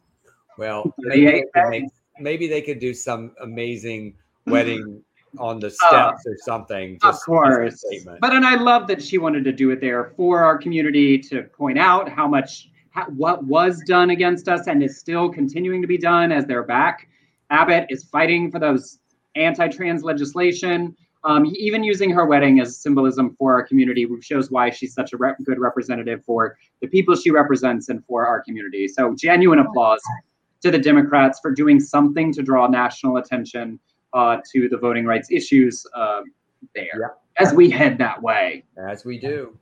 Well, 0.57 0.95
maybe 0.99 1.45
they, 1.55 1.68
make, 1.68 1.85
maybe 2.18 2.49
they 2.49 2.62
could 2.62 2.78
do 2.78 2.95
some 2.95 3.33
amazing 3.41 4.14
wedding 4.47 5.03
on 5.39 5.61
the 5.61 5.68
Uh, 5.68 5.70
steps 5.70 6.26
or 6.26 6.37
something. 6.39 6.99
Of 7.03 7.20
course. 7.20 7.81
statement. 7.81 8.20
But 8.20 8.33
and 8.33 8.45
I 8.45 8.57
love 8.57 8.87
that 8.89 9.03
she 9.03 9.18
wanted 9.18 9.45
to 9.45 9.53
do 9.53 9.70
it 9.70 9.81
there 9.81 10.12
for 10.16 10.41
our 10.43 10.59
community 10.59 11.18
to 11.18 11.43
point 11.45 11.78
out 11.78 12.09
how 12.09 12.26
much 12.26 12.70
how, 12.91 13.05
what 13.11 13.45
was 13.45 13.81
done 13.87 14.11
against 14.11 14.49
us 14.49 14.66
and 14.66 14.83
is 14.83 14.99
still 14.99 15.31
continuing 15.31 15.81
to 15.81 15.87
be 15.87 15.97
done 15.99 16.33
as 16.33 16.45
they're 16.47 16.64
back. 16.64 17.09
Abbott 17.51 17.87
is 17.89 18.05
fighting 18.05 18.51
for 18.51 18.59
those 18.59 18.99
anti-trans 19.37 20.03
legislation. 20.03 20.97
Um, 21.22 21.47
even 21.55 21.85
using 21.85 22.11
her 22.11 22.24
wedding 22.26 22.61
as 22.61 22.78
symbolism 22.78 23.37
for 23.39 23.53
our 23.53 23.62
community 23.62 24.09
shows 24.22 24.51
why 24.51 24.70
she's 24.70 24.95
such 24.95 25.12
a 25.12 25.18
rep- 25.18 25.37
good 25.45 25.59
representative 25.59 26.24
for 26.24 26.57
the 26.81 26.89
people 26.89 27.14
she 27.14 27.31
represents 27.31 27.91
and 27.91 28.05
for 28.07 28.26
our 28.26 28.41
community. 28.43 28.89
So 28.89 29.14
genuine 29.14 29.59
applause 29.61 30.01
to 30.62 30.70
the 30.70 30.78
Democrats 30.78 31.39
for 31.41 31.53
doing 31.53 31.78
something 31.78 32.33
to 32.33 32.43
draw 32.43 32.66
national 32.66 33.18
attention 33.18 33.78
uh, 34.13 34.39
to 34.53 34.69
the 34.69 34.77
voting 34.77 35.05
rights 35.05 35.31
issues 35.31 35.87
uh, 35.95 36.23
there 36.75 36.89
Yeah. 36.99 37.09
as 37.39 37.53
we 37.53 37.71
head 37.71 37.99
that 37.99 38.21
way. 38.23 38.65
as 38.77 39.05
we 39.05 39.19
do. 39.19 39.57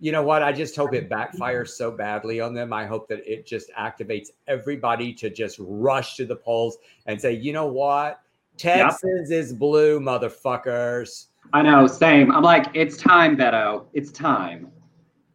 You 0.00 0.10
know 0.10 0.22
what? 0.24 0.42
I 0.42 0.52
just 0.52 0.74
hope 0.74 0.94
it 0.94 1.08
backfires 1.08 1.68
so 1.68 1.90
badly 1.92 2.40
on 2.40 2.54
them. 2.54 2.72
I 2.72 2.86
hope 2.86 3.06
that 3.08 3.20
it 3.24 3.46
just 3.46 3.70
activates 3.78 4.30
everybody 4.48 5.12
to 5.14 5.30
just 5.30 5.58
rush 5.60 6.16
to 6.16 6.24
the 6.26 6.34
polls 6.34 6.78
and 7.06 7.20
say, 7.20 7.32
you 7.34 7.52
know 7.52 7.66
what? 7.66 8.20
Texas 8.56 9.30
is 9.30 9.52
blue, 9.52 10.00
motherfuckers. 10.00 11.26
I 11.52 11.62
know, 11.62 11.86
same. 11.86 12.32
I'm 12.32 12.42
like, 12.42 12.66
it's 12.74 12.96
time, 12.96 13.36
Beto. 13.36 13.86
It's 13.92 14.10
time. 14.10 14.72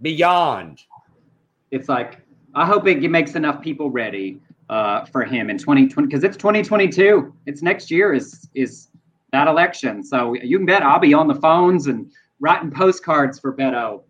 Beyond. 0.01 0.83
It's 1.71 1.87
like, 1.87 2.19
I 2.53 2.65
hope 2.65 2.87
it 2.87 2.99
makes 3.09 3.35
enough 3.35 3.61
people 3.61 3.89
ready 3.89 4.41
uh, 4.69 5.05
for 5.05 5.23
him 5.23 5.49
in 5.49 5.57
2020 5.57 6.07
because 6.07 6.23
it's 6.23 6.37
2022. 6.37 7.33
It's 7.45 7.61
next 7.61 7.89
year 7.89 8.13
is 8.13 8.49
is 8.53 8.89
that 9.31 9.47
election. 9.47 10.03
So 10.03 10.33
you 10.33 10.57
can 10.57 10.65
bet 10.65 10.83
I'll 10.83 10.99
be 10.99 11.13
on 11.13 11.27
the 11.27 11.35
phones 11.35 11.87
and 11.87 12.11
writing 12.39 12.71
postcards 12.71 13.39
for 13.39 13.53
Beto. 13.53 14.03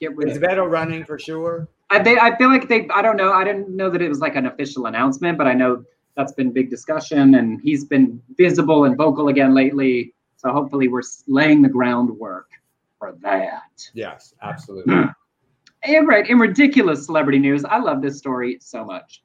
Get 0.00 0.16
rid 0.16 0.30
Is 0.30 0.36
of 0.36 0.42
Beto 0.42 0.68
running 0.68 1.04
for 1.04 1.18
sure? 1.18 1.68
I, 1.90 2.02
they, 2.02 2.18
I 2.18 2.36
feel 2.36 2.48
like 2.48 2.68
they, 2.68 2.88
I 2.88 3.02
don't 3.02 3.16
know. 3.16 3.32
I 3.32 3.44
didn't 3.44 3.68
know 3.68 3.90
that 3.90 4.00
it 4.02 4.08
was 4.08 4.20
like 4.20 4.34
an 4.34 4.46
official 4.46 4.86
announcement, 4.86 5.38
but 5.38 5.46
I 5.46 5.52
know 5.52 5.84
that's 6.16 6.32
been 6.32 6.50
big 6.52 6.70
discussion 6.70 7.36
and 7.36 7.60
he's 7.62 7.84
been 7.84 8.20
visible 8.36 8.84
and 8.84 8.96
vocal 8.96 9.28
again 9.28 9.54
lately. 9.54 10.14
So 10.36 10.50
hopefully 10.52 10.88
we're 10.88 11.02
laying 11.28 11.62
the 11.62 11.68
groundwork 11.68 12.48
for 12.98 13.16
that. 13.22 13.88
Yes, 13.94 14.34
absolutely. 14.42 14.94
And 15.84 16.06
right, 16.06 16.24
in 16.30 16.38
ridiculous 16.38 17.06
celebrity 17.06 17.40
news, 17.40 17.64
I 17.64 17.80
love 17.80 18.02
this 18.02 18.16
story 18.16 18.58
so 18.60 18.84
much. 18.84 19.20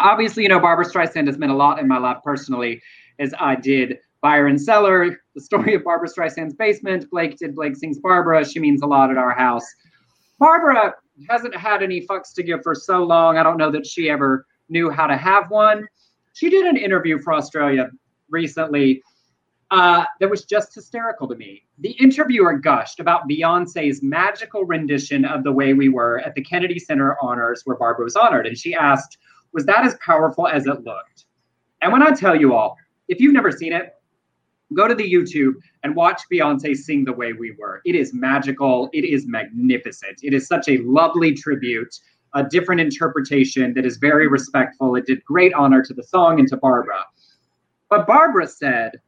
Obviously, 0.00 0.42
you 0.42 0.48
know, 0.48 0.60
Barbra 0.60 0.84
Streisand 0.84 1.26
has 1.26 1.38
meant 1.38 1.52
a 1.52 1.56
lot 1.56 1.78
in 1.78 1.88
my 1.88 1.98
life 1.98 2.18
personally, 2.24 2.80
as 3.18 3.34
I 3.38 3.54
did 3.56 3.98
Buyer 4.20 4.56
& 4.56 4.58
Cellar, 4.58 5.20
the 5.34 5.40
story 5.40 5.74
of 5.74 5.84
Barbra 5.84 6.08
Streisand's 6.08 6.54
basement. 6.54 7.10
Blake 7.10 7.36
did 7.36 7.54
Blake 7.54 7.76
Sings 7.76 7.98
Barbra. 7.98 8.44
She 8.44 8.58
means 8.58 8.82
a 8.82 8.86
lot 8.86 9.10
at 9.10 9.18
our 9.18 9.34
house. 9.34 9.66
Barbra 10.38 10.94
hasn't 11.28 11.54
had 11.54 11.82
any 11.82 12.06
fucks 12.06 12.34
to 12.34 12.42
give 12.42 12.62
for 12.62 12.74
so 12.74 13.04
long. 13.04 13.36
I 13.36 13.42
don't 13.42 13.56
know 13.56 13.70
that 13.70 13.86
she 13.86 14.10
ever 14.10 14.46
knew 14.68 14.90
how 14.90 15.06
to 15.06 15.16
have 15.16 15.50
one. 15.50 15.86
She 16.32 16.50
did 16.50 16.66
an 16.66 16.76
interview 16.76 17.18
for 17.20 17.34
Australia 17.34 17.90
recently 18.30 19.02
uh, 19.70 20.04
that 20.20 20.30
was 20.30 20.44
just 20.44 20.74
hysterical 20.74 21.28
to 21.28 21.36
me. 21.36 21.62
The 21.78 21.90
interviewer 21.92 22.58
gushed 22.58 23.00
about 23.00 23.28
Beyonce's 23.28 24.02
magical 24.02 24.64
rendition 24.64 25.24
of 25.24 25.44
The 25.44 25.52
Way 25.52 25.74
We 25.74 25.88
Were 25.88 26.20
at 26.20 26.34
the 26.34 26.42
Kennedy 26.42 26.78
Center 26.78 27.16
Honors, 27.20 27.62
where 27.64 27.76
Barbra 27.76 28.04
was 28.04 28.16
honored. 28.16 28.46
And 28.46 28.56
she 28.56 28.74
asked, 28.74 29.18
Was 29.54 29.64
that 29.66 29.86
as 29.86 29.96
powerful 30.04 30.48
as 30.48 30.66
it 30.66 30.84
looked? 30.84 31.24
And 31.80 31.92
when 31.92 32.02
I 32.02 32.10
tell 32.10 32.34
you 32.34 32.54
all, 32.54 32.76
if 33.08 33.20
you've 33.20 33.32
never 33.32 33.52
seen 33.52 33.72
it, 33.72 33.94
go 34.72 34.88
to 34.88 34.94
the 34.94 35.10
YouTube 35.10 35.54
and 35.84 35.94
watch 35.94 36.22
Beyonce 36.30 36.76
sing 36.76 37.04
The 37.04 37.12
Way 37.12 37.32
We 37.32 37.52
Were. 37.52 37.80
It 37.84 37.94
is 37.94 38.12
magical, 38.12 38.90
it 38.92 39.04
is 39.04 39.26
magnificent. 39.28 40.18
It 40.22 40.34
is 40.34 40.48
such 40.48 40.68
a 40.68 40.78
lovely 40.78 41.32
tribute, 41.34 41.94
a 42.34 42.42
different 42.42 42.80
interpretation 42.80 43.72
that 43.74 43.86
is 43.86 43.96
very 43.98 44.26
respectful. 44.26 44.96
It 44.96 45.06
did 45.06 45.24
great 45.24 45.54
honor 45.54 45.82
to 45.84 45.94
the 45.94 46.02
song 46.02 46.40
and 46.40 46.48
to 46.48 46.56
Barbra. 46.56 47.04
But 47.88 48.08
Barbra 48.08 48.48
said, 48.48 49.00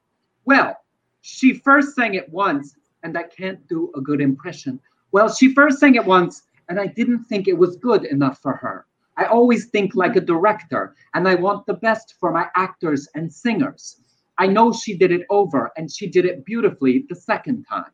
well, 0.44 0.76
she 1.22 1.55
first 1.55 1.97
sang 1.97 2.14
it 2.14 2.28
once, 2.28 2.76
and 3.03 3.18
I 3.18 3.24
can't 3.24 3.66
do 3.66 3.90
a 3.97 4.01
good 4.01 4.20
impression. 4.20 4.78
Well, 5.11 5.28
she 5.28 5.53
first 5.55 5.80
sang 5.80 5.97
it 5.97 6.05
once, 6.05 6.42
and 6.68 6.78
I 6.78 6.86
didn't 6.86 7.24
think 7.24 7.49
it 7.49 7.59
was 7.59 7.76
good 7.78 8.05
enough 8.05 8.38
for 8.38 8.55
her. 8.55 8.86
I 9.17 9.25
always 9.25 9.67
think 9.67 9.95
like 9.95 10.17
a 10.17 10.21
director, 10.21 10.95
and 11.14 11.27
I 11.27 11.35
want 11.35 11.67
the 11.67 11.75
best 11.75 12.14
for 12.21 12.33
my 12.33 12.49
actors 12.55 13.09
and 13.14 13.33
singers. 13.33 14.01
I 14.39 14.47
know 14.47 14.73
she 14.73 14.97
did 14.97 15.12
it 15.12 15.27
over 15.31 15.73
and 15.77 15.91
she 15.91 16.07
did 16.07 16.25
it 16.27 16.45
beautifully 16.45 17.07
the 17.09 17.14
second 17.14 17.64
time. 17.64 17.91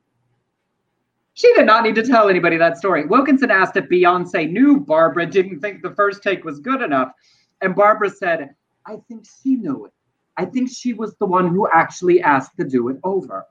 She 1.34 1.52
did 1.54 1.66
not 1.66 1.84
need 1.84 1.94
to 1.94 2.02
tell 2.02 2.28
anybody 2.28 2.56
that 2.58 2.76
story. 2.76 3.06
Wilkinson 3.06 3.50
asked 3.50 3.76
if 3.76 3.88
Beyonce 3.88 4.50
knew 4.50 4.80
Barbra 4.80 5.24
didn't 5.24 5.60
think 5.60 5.82
the 5.82 5.94
first 5.94 6.22
take 6.22 6.44
was 6.44 6.60
good 6.60 6.82
enough. 6.82 7.12
And 7.62 7.74
Barbra 7.74 8.10
said, 8.10 8.50
I 8.86 8.96
think 9.08 9.24
she 9.42 9.56
knew 9.56 9.86
it. 9.86 9.92
I 10.36 10.44
think 10.44 10.70
she 10.70 10.92
was 10.92 11.14
the 11.16 11.26
one 11.26 11.48
who 11.48 11.68
actually 11.72 12.20
asked 12.20 12.56
to 12.58 12.64
do 12.64 12.88
it 12.88 12.98
over. 13.04 13.46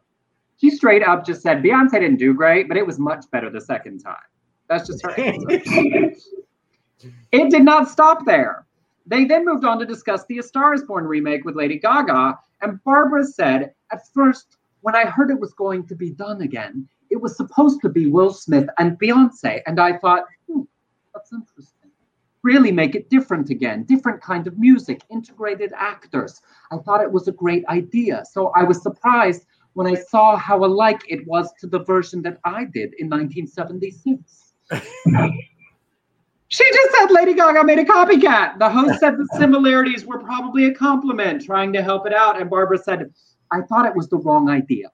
She 0.58 0.70
straight 0.70 1.02
up 1.02 1.26
just 1.26 1.42
said, 1.42 1.64
Beyonce 1.64 1.92
didn't 1.94 2.18
do 2.18 2.34
great, 2.34 2.68
but 2.68 2.78
it 2.78 2.86
was 2.86 3.00
much 3.00 3.26
better 3.32 3.50
the 3.50 3.62
second 3.62 4.00
time. 4.00 4.16
That's 4.68 4.88
just 4.88 5.04
her 5.04 5.20
answer. 5.20 6.12
it 7.32 7.50
did 7.50 7.64
not 7.64 7.90
stop 7.90 8.26
there. 8.26 8.66
They 9.06 9.26
then 9.26 9.46
moved 9.46 9.66
on 9.66 9.80
to 9.80 9.86
discuss 9.86 10.26
the 10.26 10.40
A 10.40 10.44
Star 10.44 10.74
is 10.74 10.84
Born 10.84 11.06
remake 11.06 11.44
with 11.44 11.56
Lady 11.56 11.80
Gaga. 11.80 12.38
And 12.62 12.84
Barbra 12.84 13.26
said, 13.26 13.74
At 13.92 14.08
first, 14.14 14.58
when 14.82 14.96
I 14.96 15.06
heard 15.06 15.32
it 15.32 15.40
was 15.40 15.54
going 15.54 15.88
to 15.88 15.96
be 15.96 16.12
done 16.12 16.42
again, 16.42 16.88
it 17.10 17.22
was 17.22 17.36
supposed 17.36 17.82
to 17.82 17.90
be 17.90 18.08
Will 18.08 18.34
Smith 18.34 18.70
and 18.78 18.98
Beyonce. 19.00 19.62
And 19.66 19.80
I 19.80 19.98
thought, 19.98 20.24
hmm, 20.48 20.62
that's 21.14 21.34
interesting. 21.34 21.90
Really 22.44 22.72
make 22.72 22.96
it 22.96 23.10
different 23.10 23.50
again, 23.50 23.84
different 23.84 24.22
kind 24.22 24.48
of 24.48 24.58
music, 24.58 25.02
integrated 25.12 25.74
actors. 25.76 26.42
I 26.72 26.78
thought 26.78 27.02
it 27.02 27.12
was 27.12 27.28
a 27.28 27.34
great 27.34 27.66
idea. 27.68 28.24
So 28.32 28.48
I 28.56 28.64
was 28.64 28.82
surprised 28.82 29.46
when 29.74 29.88
I 29.88 29.96
saw 29.96 30.38
how 30.38 30.64
alike 30.66 31.02
it 31.08 31.28
was 31.28 31.52
to 31.60 31.68
the 31.68 31.80
version 31.80 32.22
that 32.24 32.40
I 32.46 32.66
did 32.66 32.94
in 32.98 33.10
1976. 33.10 34.54
She 36.52 36.70
just 36.70 36.92
said 36.98 37.12
Lady 37.12 37.34
Gaga 37.34 37.64
made 37.64 37.80
a 37.80 37.86
copycat. 37.86 38.60
The 38.60 38.70
host 38.70 39.00
said 39.00 39.18
the 39.18 39.26
similarities 39.38 40.06
were 40.06 40.20
probably 40.20 40.66
a 40.66 40.74
compliment, 40.74 41.46
trying 41.46 41.72
to 41.72 41.82
help 41.82 42.06
it 42.06 42.14
out. 42.14 42.42
And 42.42 42.50
Barbra 42.50 42.78
said, 42.78 43.10
I 43.52 43.62
thought 43.62 43.86
it 43.86 43.96
was 43.96 44.10
the 44.10 44.18
wrong 44.18 44.50
idea. 44.50 44.90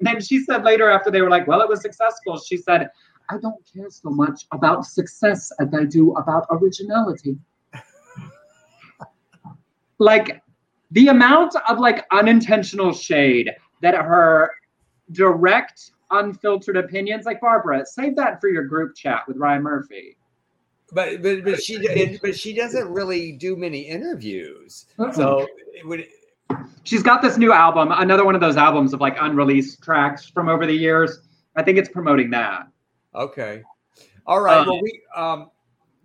And 0.00 0.06
then 0.06 0.22
she 0.22 0.42
said 0.42 0.64
later, 0.64 0.88
after 0.88 1.10
they 1.10 1.20
were 1.20 1.28
like, 1.28 1.46
well, 1.46 1.60
it 1.60 1.68
was 1.68 1.82
successful, 1.82 2.38
she 2.38 2.56
said, 2.56 2.88
I 3.28 3.36
don't 3.36 3.62
care 3.70 3.90
so 3.90 4.08
much 4.08 4.46
about 4.50 4.86
success 4.86 5.52
as 5.60 5.74
I 5.74 5.84
do 5.84 6.14
about 6.14 6.46
originality. 6.50 7.36
like 9.98 10.42
the 10.92 11.08
amount 11.08 11.54
of 11.68 11.80
like 11.80 12.06
unintentional 12.12 12.94
shade 12.94 13.50
that 13.82 13.94
her 13.94 14.52
direct, 15.12 15.90
unfiltered 16.10 16.78
opinions, 16.78 17.26
like 17.26 17.42
Barbra, 17.42 17.84
save 17.84 18.16
that 18.16 18.40
for 18.40 18.48
your 18.48 18.64
group 18.64 18.96
chat 18.96 19.28
with 19.28 19.36
Ryan 19.36 19.62
Murphy. 19.62 20.16
But 20.94 21.22
but 21.22 21.44
but 21.44 21.62
she 21.62 22.18
but 22.22 22.38
she 22.38 22.54
doesn't 22.54 22.88
really 22.88 23.32
do 23.32 23.56
many 23.56 23.80
interviews. 23.80 24.86
So 25.12 25.46
it 25.72 25.86
would 25.86 26.06
she's 26.84 27.02
got 27.02 27.20
this 27.20 27.36
new 27.36 27.52
album, 27.52 27.90
another 27.92 28.24
one 28.24 28.34
of 28.34 28.40
those 28.40 28.56
albums 28.56 28.94
of 28.94 29.00
like 29.00 29.16
unreleased 29.20 29.82
tracks 29.82 30.26
from 30.26 30.48
over 30.48 30.66
the 30.66 30.74
years. 30.74 31.18
I 31.56 31.62
think 31.62 31.78
it's 31.78 31.88
promoting 31.88 32.30
that. 32.30 32.68
Okay. 33.14 33.62
All 34.26 34.40
right. 34.40 34.58
Um, 34.58 34.66
well, 34.68 34.80
we 34.82 35.00
um, 35.16 35.50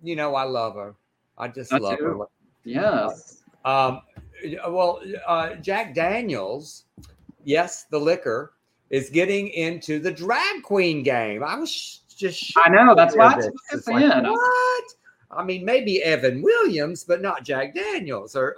you 0.04 0.16
know, 0.16 0.36
I 0.36 0.44
love 0.44 0.76
her. 0.76 0.96
I 1.38 1.48
just 1.48 1.72
love 1.72 1.98
too. 1.98 2.06
her. 2.06 2.26
Yes. 2.64 3.44
Um, 3.66 4.02
well, 4.68 5.02
uh, 5.28 5.56
Jack 5.56 5.94
Daniels, 5.94 6.86
yes, 7.44 7.86
the 7.92 8.00
liquor 8.00 8.54
is 8.90 9.10
getting 9.10 9.50
into 9.50 10.00
the 10.00 10.12
drag 10.12 10.64
queen 10.64 11.04
game. 11.04 11.44
I 11.44 11.56
was 11.56 12.02
just 12.20 12.54
I 12.58 12.70
know 12.70 12.94
that's 12.96 13.16
why 13.16 13.40
it's 13.72 13.88
like, 13.88 14.24
what? 14.24 14.84
I 15.32 15.44
mean, 15.44 15.64
maybe 15.64 16.04
Evan 16.04 16.42
Williams, 16.42 17.04
but 17.04 17.22
not 17.22 17.44
Jack 17.44 17.74
Daniels 17.74 18.36
or 18.36 18.56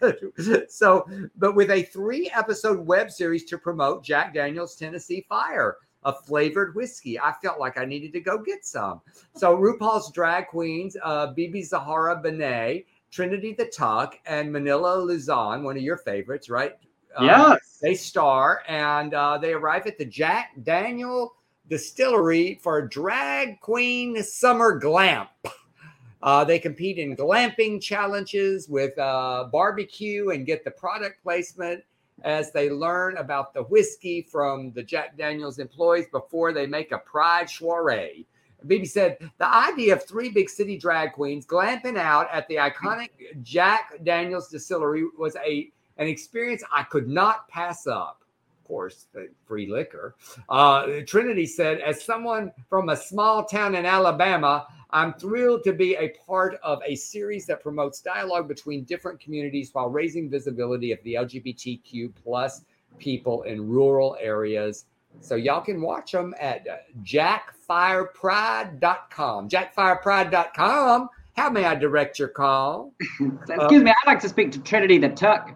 so, 0.68 1.06
but 1.36 1.54
with 1.54 1.70
a 1.70 1.82
three 1.82 2.30
episode 2.34 2.86
web 2.86 3.10
series 3.10 3.44
to 3.44 3.58
promote 3.58 4.04
Jack 4.04 4.34
Daniels 4.34 4.76
Tennessee 4.76 5.24
Fire, 5.28 5.76
a 6.04 6.12
flavored 6.12 6.74
whiskey. 6.74 7.18
I 7.18 7.32
felt 7.42 7.60
like 7.60 7.78
I 7.78 7.84
needed 7.84 8.12
to 8.14 8.20
go 8.20 8.38
get 8.38 8.64
some. 8.64 9.00
So 9.36 9.56
RuPaul's 9.56 10.10
drag 10.12 10.48
queens, 10.48 10.96
uh, 11.02 11.28
BeBe 11.28 11.64
Zahara 11.64 12.20
Benet, 12.20 12.86
Trinity 13.10 13.54
the 13.54 13.66
Tuck, 13.66 14.18
and 14.26 14.50
Manila 14.50 14.98
Luzon, 14.98 15.62
one 15.62 15.76
of 15.76 15.82
your 15.82 15.98
favorites, 15.98 16.50
right? 16.50 16.72
Uh, 17.18 17.24
yes. 17.24 17.78
They 17.80 17.94
star 17.94 18.62
and 18.68 19.14
uh, 19.14 19.38
they 19.38 19.52
arrive 19.52 19.86
at 19.86 19.98
the 19.98 20.04
Jack 20.04 20.52
Daniel 20.62 21.34
Distillery 21.72 22.60
for 22.62 22.86
Drag 22.86 23.58
Queen 23.62 24.22
Summer 24.22 24.78
Glamp. 24.78 25.30
Uh, 26.22 26.44
they 26.44 26.58
compete 26.58 26.98
in 26.98 27.16
glamping 27.16 27.80
challenges 27.80 28.68
with 28.68 28.98
uh, 28.98 29.48
barbecue 29.50 30.28
and 30.28 30.44
get 30.44 30.64
the 30.66 30.70
product 30.70 31.22
placement 31.22 31.82
as 32.24 32.52
they 32.52 32.68
learn 32.68 33.16
about 33.16 33.54
the 33.54 33.62
whiskey 33.62 34.20
from 34.20 34.70
the 34.72 34.82
Jack 34.82 35.16
Daniels 35.16 35.58
employees 35.58 36.04
before 36.12 36.52
they 36.52 36.66
make 36.66 36.92
a 36.92 36.98
pride 36.98 37.48
soiree. 37.48 38.26
BeBe 38.66 38.86
said 38.86 39.16
the 39.38 39.48
idea 39.48 39.94
of 39.94 40.04
three 40.04 40.28
big 40.28 40.50
city 40.50 40.76
drag 40.76 41.12
queens 41.12 41.46
glamping 41.46 41.96
out 41.96 42.28
at 42.30 42.46
the 42.48 42.56
iconic 42.56 43.08
Jack 43.42 43.94
Daniels 44.04 44.50
distillery 44.50 45.04
was 45.18 45.36
a 45.36 45.72
an 45.96 46.06
experience 46.06 46.62
I 46.70 46.82
could 46.82 47.08
not 47.08 47.48
pass 47.48 47.86
up 47.86 48.21
course, 48.72 49.06
free 49.46 49.70
liquor. 49.70 50.16
Uh, 50.48 50.86
Trinity 51.06 51.44
said, 51.44 51.80
as 51.80 52.02
someone 52.02 52.50
from 52.70 52.88
a 52.88 52.96
small 52.96 53.44
town 53.44 53.74
in 53.74 53.84
Alabama, 53.84 54.66
I'm 54.88 55.12
thrilled 55.12 55.62
to 55.64 55.74
be 55.74 55.94
a 55.96 56.08
part 56.26 56.58
of 56.62 56.80
a 56.86 56.94
series 56.94 57.44
that 57.46 57.62
promotes 57.62 58.00
dialogue 58.00 58.48
between 58.48 58.84
different 58.84 59.20
communities 59.20 59.68
while 59.74 59.90
raising 59.90 60.30
visibility 60.30 60.90
of 60.90 61.00
the 61.04 61.12
LGBTQ 61.14 62.14
plus 62.22 62.62
people 62.98 63.42
in 63.42 63.68
rural 63.68 64.16
areas. 64.18 64.86
So 65.20 65.34
y'all 65.34 65.60
can 65.60 65.82
watch 65.82 66.12
them 66.12 66.34
at 66.40 66.66
jackfirepride.com. 67.04 69.50
Jackfirepride.com. 69.50 71.10
How 71.34 71.50
may 71.50 71.66
I 71.66 71.74
direct 71.74 72.18
your 72.18 72.28
call? 72.28 72.94
Excuse 73.00 73.60
uh, 73.60 73.84
me, 73.84 73.90
I'd 73.90 74.06
like 74.06 74.20
to 74.20 74.30
speak 74.30 74.50
to 74.52 74.60
Trinity 74.60 74.96
the 74.96 75.10
Tuck 75.10 75.54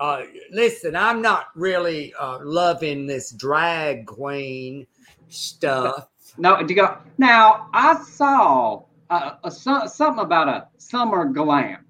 uh, 0.00 0.22
listen, 0.50 0.94
I'm 0.94 1.20
not 1.20 1.46
really 1.54 2.14
uh, 2.14 2.38
loving 2.42 3.06
this 3.06 3.30
drag 3.32 4.06
queen 4.06 4.86
stuff. 5.28 6.08
No, 6.36 6.60
you 6.60 6.74
go 6.74 6.98
now. 7.18 7.68
I 7.72 8.00
saw 8.02 8.82
uh, 9.10 9.32
a, 9.42 9.50
something 9.50 10.24
about 10.24 10.48
a 10.48 10.68
summer 10.78 11.24
glamp. 11.24 11.84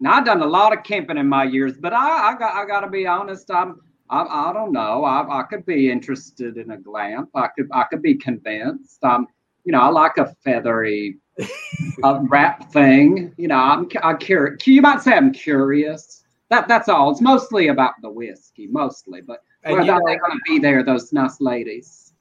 Now 0.00 0.14
I've 0.14 0.24
done 0.24 0.42
a 0.42 0.46
lot 0.46 0.76
of 0.76 0.84
camping 0.84 1.18
in 1.18 1.28
my 1.28 1.44
years, 1.44 1.76
but 1.76 1.92
I, 1.92 2.32
I 2.32 2.38
got 2.38 2.54
I 2.54 2.66
got 2.66 2.80
to 2.80 2.88
be 2.88 3.06
honest. 3.06 3.50
I'm 3.50 3.80
I, 4.10 4.50
I 4.50 4.52
don't 4.52 4.72
know. 4.72 5.04
I, 5.04 5.40
I 5.40 5.42
could 5.44 5.64
be 5.66 5.90
interested 5.90 6.56
in 6.56 6.70
a 6.70 6.76
glamp. 6.76 7.30
I 7.34 7.48
could 7.48 7.68
I 7.72 7.84
could 7.84 8.02
be 8.02 8.14
convinced. 8.14 9.02
Um, 9.02 9.26
you 9.64 9.72
know, 9.72 9.80
I 9.80 9.88
like 9.88 10.18
a 10.18 10.34
feathery 10.44 11.18
uh, 12.04 12.20
wrap 12.28 12.70
thing. 12.70 13.32
You 13.36 13.48
know, 13.48 13.56
I'm 13.56 13.88
I 14.02 14.14
curious. 14.14 14.66
You 14.66 14.82
might 14.82 15.02
say 15.02 15.14
I'm 15.14 15.32
curious. 15.32 16.23
That 16.50 16.68
that's 16.68 16.88
all. 16.88 17.10
It's 17.10 17.20
mostly 17.20 17.68
about 17.68 17.94
the 18.02 18.10
whiskey, 18.10 18.66
mostly. 18.66 19.20
But 19.20 19.42
whether 19.64 19.82
they 19.82 20.16
going 20.16 20.18
to 20.18 20.40
be 20.46 20.58
there, 20.58 20.82
those 20.82 21.12
nice 21.12 21.40
ladies. 21.40 22.12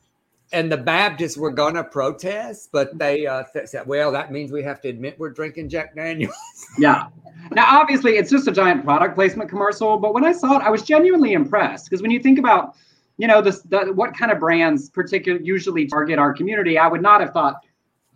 And 0.51 0.71
the 0.71 0.77
Baptists 0.77 1.35
were 1.35 1.49
going 1.49 1.73
to 1.73 1.83
protest, 1.83 2.69
but 2.71 2.97
they 2.97 3.25
uh, 3.25 3.43
said, 3.65 3.87
"Well, 3.87 4.11
that 4.11 4.31
means 4.31 4.51
we 4.51 4.61
have 4.63 4.81
to 4.81 4.87
admit 4.87 5.17
we're 5.17 5.31
drinking 5.31 5.69
Jack 5.69 5.95
Daniels." 5.95 6.35
yeah. 6.77 7.07
Now, 7.51 7.65
obviously, 7.79 8.17
it's 8.17 8.29
just 8.29 8.47
a 8.47 8.51
giant 8.51 8.83
product 8.83 9.15
placement 9.15 9.49
commercial, 9.49 9.97
but 9.97 10.13
when 10.13 10.23
I 10.23 10.31
saw 10.31 10.59
it, 10.59 10.63
I 10.63 10.69
was 10.69 10.83
genuinely 10.83 11.33
impressed 11.33 11.89
because 11.89 12.01
when 12.01 12.11
you 12.11 12.19
think 12.19 12.39
about, 12.39 12.75
you 13.17 13.27
know, 13.27 13.41
this 13.41 13.61
the, 13.63 13.91
what 13.93 14.15
kind 14.15 14.31
of 14.31 14.39
brands 14.39 14.89
particularly 14.89 15.43
usually 15.43 15.87
target 15.87 16.19
our 16.19 16.33
community, 16.33 16.77
I 16.77 16.87
would 16.87 17.01
not 17.01 17.19
have 17.19 17.31
thought 17.31 17.65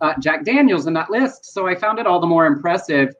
uh, 0.00 0.14
Jack 0.20 0.44
Daniels 0.44 0.86
in 0.86 0.94
that 0.94 1.10
list. 1.10 1.46
So 1.46 1.66
I 1.66 1.74
found 1.74 1.98
it 1.98 2.06
all 2.06 2.20
the 2.20 2.26
more 2.26 2.46
impressive 2.46 3.14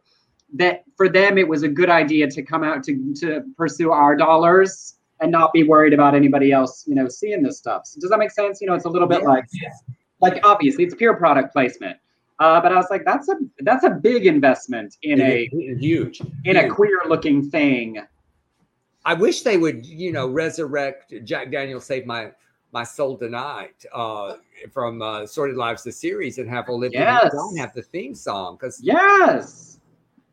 that 0.55 0.85
for 0.97 1.09
them 1.09 1.39
it 1.39 1.47
was 1.47 1.63
a 1.63 1.69
good 1.69 1.91
idea 1.91 2.29
to 2.29 2.43
come 2.43 2.65
out 2.65 2.83
to 2.85 3.15
to 3.15 3.43
pursue 3.57 3.91
our 3.91 4.17
dollars 4.17 4.99
and 5.21 5.33
not 5.33 5.53
be 5.53 5.65
worried 5.65 5.93
about 5.93 6.15
anybody 6.15 6.53
else, 6.53 6.85
you 6.87 6.95
know, 6.95 7.09
seeing 7.09 7.43
this 7.43 7.59
stuff. 7.59 7.87
So 7.87 8.01
does 8.01 8.11
that 8.11 8.19
make 8.19 8.31
sense? 8.31 8.61
You 8.61 8.69
know, 8.69 8.75
it's 8.75 8.85
a 8.85 8.89
little 8.89 9.09
bit 9.09 9.25
like 9.25 9.45
like 10.21 10.41
obviously 10.45 10.85
it's 10.85 10.95
pure 10.95 11.15
product 11.15 11.53
placement. 11.53 11.99
Uh, 12.41 12.61
but 12.61 12.71
I 12.71 12.77
was 12.77 12.87
like, 12.89 13.05
that's 13.05 13.29
a 13.29 13.35
that's 13.61 13.85
a 13.85 13.91
big 13.91 14.27
investment 14.27 14.97
in 15.03 15.21
a 15.21 15.49
huge 15.79 16.21
in 16.21 16.57
huge. 16.57 16.57
a 16.57 16.69
queer 16.69 17.03
looking 17.09 17.51
thing. 17.51 18.01
I 19.05 19.15
wish 19.15 19.43
they 19.43 19.57
would, 19.57 19.87
you 19.87 20.13
know, 20.13 20.29
resurrect 20.29 21.15
Jack 21.25 21.51
Daniel 21.51 21.81
Save 21.81 22.07
My 22.07 22.31
My 22.73 22.85
Soul 22.85 23.17
Tonight 23.17 23.85
uh, 23.93 24.37
from 24.73 25.03
uh, 25.03 25.27
Sordid 25.27 25.57
Lives 25.57 25.83
the 25.83 25.93
series 25.93 26.39
and 26.39 26.49
have 26.49 26.69
Olivia 26.69 27.01
yes. 27.01 27.35
have 27.59 27.75
the 27.75 27.83
theme 27.83 28.15
song 28.15 28.57
because 28.57 28.81
yes 28.83 29.68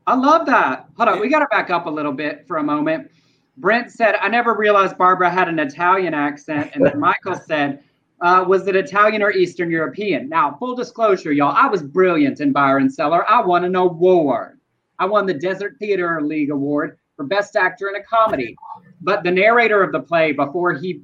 I 0.08 0.16
love 0.16 0.46
that. 0.46 0.88
Hold 0.98 1.10
on, 1.10 1.20
we 1.20 1.30
got 1.30 1.40
to 1.40 1.48
back 1.50 1.70
up 1.70 1.88
a 1.88 1.90
little 1.90 2.12
bit 2.12 2.46
for 2.48 2.58
a 2.58 2.64
moment. 2.64 3.12
Brent 3.58 3.92
said, 3.92 4.16
I 4.16 4.28
never 4.28 4.56
realized 4.56 4.98
Barbra 4.98 5.30
had 5.30 5.48
an 5.48 5.60
Italian 5.60 6.14
accent. 6.14 6.72
And 6.74 6.86
then 6.86 7.00
Michael 7.00 7.36
said, 7.48 7.84
uh, 8.22 8.46
was 8.48 8.68
it 8.68 8.76
Italian 8.76 9.22
or 9.22 9.32
Eastern 9.32 9.72
European? 9.72 10.30
Now, 10.30 10.56
full 10.60 10.76
disclosure, 10.76 11.32
y'all, 11.32 11.56
I 11.56 11.68
was 11.68 11.82
brilliant 11.82 12.40
in 12.40 12.52
Buyer 12.52 12.88
& 12.88 12.90
Cellar. 12.90 13.30
I 13.30 13.42
won 13.42 13.64
an 13.66 13.76
award. 13.76 14.60
I 15.00 15.06
won 15.06 15.26
the 15.26 15.34
Desert 15.34 15.76
Theater 15.80 16.22
League 16.22 16.52
Award. 16.52 16.98
for 17.16 17.26
Best 17.26 17.56
Actor 17.56 17.90
in 17.90 17.96
a 17.96 18.04
Comedy. 18.04 18.56
But 19.02 19.24
the 19.24 19.32
narrator 19.32 19.82
of 19.82 19.92
the 19.92 20.02
play, 20.02 20.32
before 20.32 20.74
he 20.74 21.02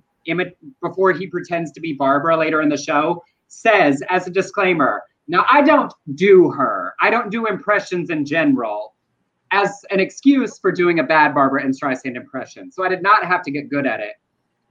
before 0.84 1.12
he 1.12 1.26
pretends 1.26 1.72
to 1.72 1.82
be 1.82 1.94
Barbra 1.94 2.38
later 2.38 2.62
in 2.62 2.70
the 2.70 2.78
show, 2.78 3.24
says 3.48 4.04
as 4.10 4.28
a 4.28 4.30
disclaimer, 4.30 5.02
now 5.32 5.46
I 5.50 5.62
don't 5.62 5.94
do 6.16 6.52
her. 6.52 6.94
I 7.00 7.10
don't 7.10 7.32
do 7.32 7.48
impressions 7.48 8.10
in 8.10 8.26
general 8.26 8.96
as 9.52 9.84
an 9.90 10.02
excuse 10.02 10.60
for 10.60 10.74
doing 10.74 11.00
a 11.00 11.04
bad 11.04 11.34
Barbra 11.34 11.64
and 11.64 11.74
Streisand 11.74 12.18
impression. 12.18 12.70
So 12.70 12.84
I 12.84 12.90
did 12.90 13.02
not 13.02 13.24
have 13.24 13.42
to 13.44 13.52
get 13.52 13.70
good 13.70 13.88
at 13.88 14.02
it. 14.02 14.16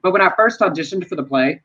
But 0.02 0.12
when 0.12 0.20
I 0.20 0.30
first 0.36 0.60
auditioned 0.60 1.08
for 1.08 1.16
the 1.16 1.22
play, 1.22 1.62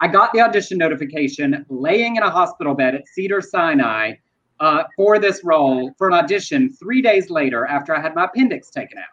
I 0.00 0.08
got 0.08 0.32
the 0.32 0.40
audition 0.40 0.78
notification 0.78 1.66
laying 1.68 2.16
in 2.16 2.22
a 2.22 2.30
hospital 2.30 2.74
bed 2.74 2.94
at 2.94 3.06
Cedar 3.06 3.42
Sinai 3.42 4.14
uh, 4.60 4.84
for 4.96 5.18
this 5.18 5.44
role 5.44 5.92
for 5.98 6.08
an 6.08 6.14
audition 6.14 6.72
three 6.72 7.02
days 7.02 7.28
later 7.28 7.66
after 7.66 7.94
I 7.94 8.00
had 8.00 8.14
my 8.14 8.24
appendix 8.24 8.70
taken 8.70 8.96
out. 8.96 9.04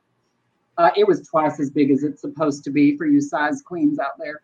Uh, 0.78 0.92
it 0.96 1.06
was 1.06 1.28
twice 1.28 1.60
as 1.60 1.70
big 1.70 1.92
as 1.92 2.04
it's 2.04 2.22
supposed 2.22 2.64
to 2.64 2.70
be 2.70 2.96
for 2.96 3.06
you 3.06 3.20
size 3.20 3.62
queens 3.62 4.00
out 4.00 4.18
there. 4.18 4.42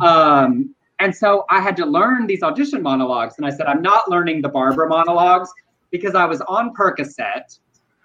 Um, 0.00 0.74
and 1.00 1.14
so 1.14 1.44
I 1.50 1.60
had 1.60 1.76
to 1.78 1.86
learn 1.86 2.26
these 2.26 2.42
audition 2.42 2.82
monologues. 2.82 3.34
And 3.36 3.46
I 3.46 3.50
said, 3.50 3.66
I'm 3.66 3.82
not 3.82 4.08
learning 4.08 4.42
the 4.42 4.48
Barbra 4.48 4.88
monologues 4.88 5.50
because 5.90 6.14
I 6.14 6.24
was 6.24 6.40
on 6.42 6.72
Percocet 6.74 7.58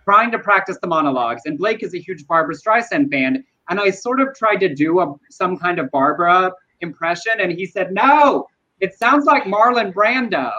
trying 0.04 0.32
to 0.32 0.40
practice 0.40 0.78
the 0.82 0.88
monologues. 0.88 1.44
And 1.46 1.58
Blake 1.58 1.84
is 1.84 1.94
a 1.94 2.00
huge 2.00 2.26
Barbra 2.26 2.56
Streisand 2.56 3.12
fan. 3.12 3.44
And 3.70 3.80
I 3.80 3.92
sort 3.92 4.20
of 4.20 4.30
tried 4.36 4.58
to 4.58 4.74
do 4.74 5.00
a, 5.02 5.14
some 5.30 5.58
kind 5.58 5.78
of 5.78 5.92
Barbra 5.92 6.52
impression. 6.82 7.34
And 7.40 7.52
he 7.52 7.66
said, 7.68 7.94
No, 7.94 8.48
it 8.80 8.98
sounds 8.98 9.26
like 9.26 9.44
Marlon 9.44 9.94
Brando. 9.94 10.52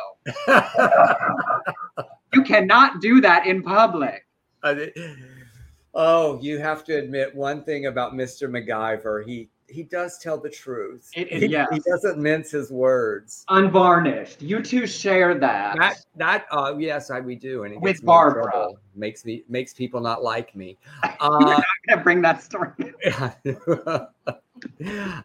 you 2.32 2.42
cannot 2.42 3.00
do 3.00 3.20
that 3.20 3.46
in 3.46 3.62
public. 3.62 4.24
oh, 5.94 6.40
you 6.40 6.58
have 6.58 6.84
to 6.84 6.96
admit 6.96 7.34
one 7.34 7.64
thing 7.64 7.86
about 7.86 8.12
Mr. 8.12 8.48
McIver. 8.48 9.24
He 9.26 9.48
he 9.70 9.82
does 9.84 10.18
tell 10.18 10.38
the 10.38 10.50
truth. 10.50 11.10
It, 11.14 11.32
he, 11.32 11.46
yes. 11.46 11.68
he 11.72 11.80
doesn't 11.80 12.18
mince 12.18 12.50
his 12.50 12.70
words. 12.70 13.44
Unvarnished. 13.48 14.42
You 14.42 14.62
two 14.62 14.86
share 14.86 15.38
that. 15.38 15.76
That 15.78 15.96
that 16.16 16.46
uh 16.50 16.74
yes, 16.78 17.10
I 17.10 17.20
we 17.20 17.36
do, 17.36 17.64
and 17.64 17.74
it 17.74 17.80
With 17.80 17.94
gets 17.94 18.02
me 18.02 18.04
in 18.04 18.06
Barbra. 18.06 18.42
trouble. 18.50 18.78
makes 18.94 19.24
me 19.24 19.44
makes 19.48 19.72
people 19.72 20.00
not 20.00 20.22
like 20.22 20.54
me. 20.54 20.76
You're 21.04 21.12
Uh, 21.20 21.38
not 21.40 21.64
gonna 21.88 22.02
bring 22.02 22.20
that 22.22 22.42
story. 22.42 22.72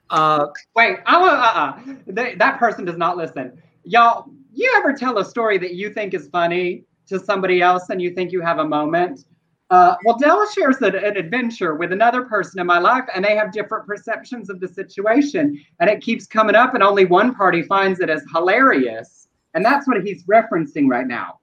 uh, 0.09 0.47
Wait, 0.75 0.97
I 1.05 1.19
want 1.19 1.33
uh-uh. 1.33 1.95
They, 2.07 2.35
that 2.35 2.59
person 2.59 2.85
does 2.85 2.97
not 2.97 3.17
listen. 3.17 3.61
Y'all, 3.83 4.29
you 4.53 4.71
ever 4.77 4.93
tell 4.93 5.17
a 5.19 5.25
story 5.25 5.57
that 5.59 5.75
you 5.75 5.93
think 5.93 6.13
is 6.13 6.27
funny 6.29 6.83
to 7.07 7.19
somebody 7.19 7.61
else 7.61 7.89
and 7.89 8.01
you 8.01 8.11
think 8.11 8.31
you 8.31 8.41
have 8.41 8.59
a 8.59 8.65
moment? 8.65 9.25
Uh, 9.71 9.95
well, 10.05 10.17
Della 10.17 10.45
shares 10.53 10.77
an, 10.81 10.95
an 10.95 11.17
adventure 11.17 11.75
with 11.75 11.91
another 11.91 12.23
person 12.23 12.59
in 12.59 12.67
my 12.67 12.77
life, 12.77 13.05
and 13.13 13.25
they 13.25 13.35
have 13.35 13.51
different 13.51 13.87
perceptions 13.87 14.49
of 14.49 14.59
the 14.59 14.67
situation, 14.67 15.59
and 15.79 15.89
it 15.89 16.01
keeps 16.01 16.27
coming 16.27 16.55
up, 16.55 16.75
and 16.75 16.83
only 16.83 17.05
one 17.05 17.33
party 17.33 17.63
finds 17.63 17.99
it 17.99 18.09
as 18.09 18.23
hilarious, 18.31 19.27
and 19.55 19.65
that's 19.65 19.87
what 19.87 20.03
he's 20.03 20.23
referencing 20.25 20.87
right 20.87 21.07
now. 21.07 21.39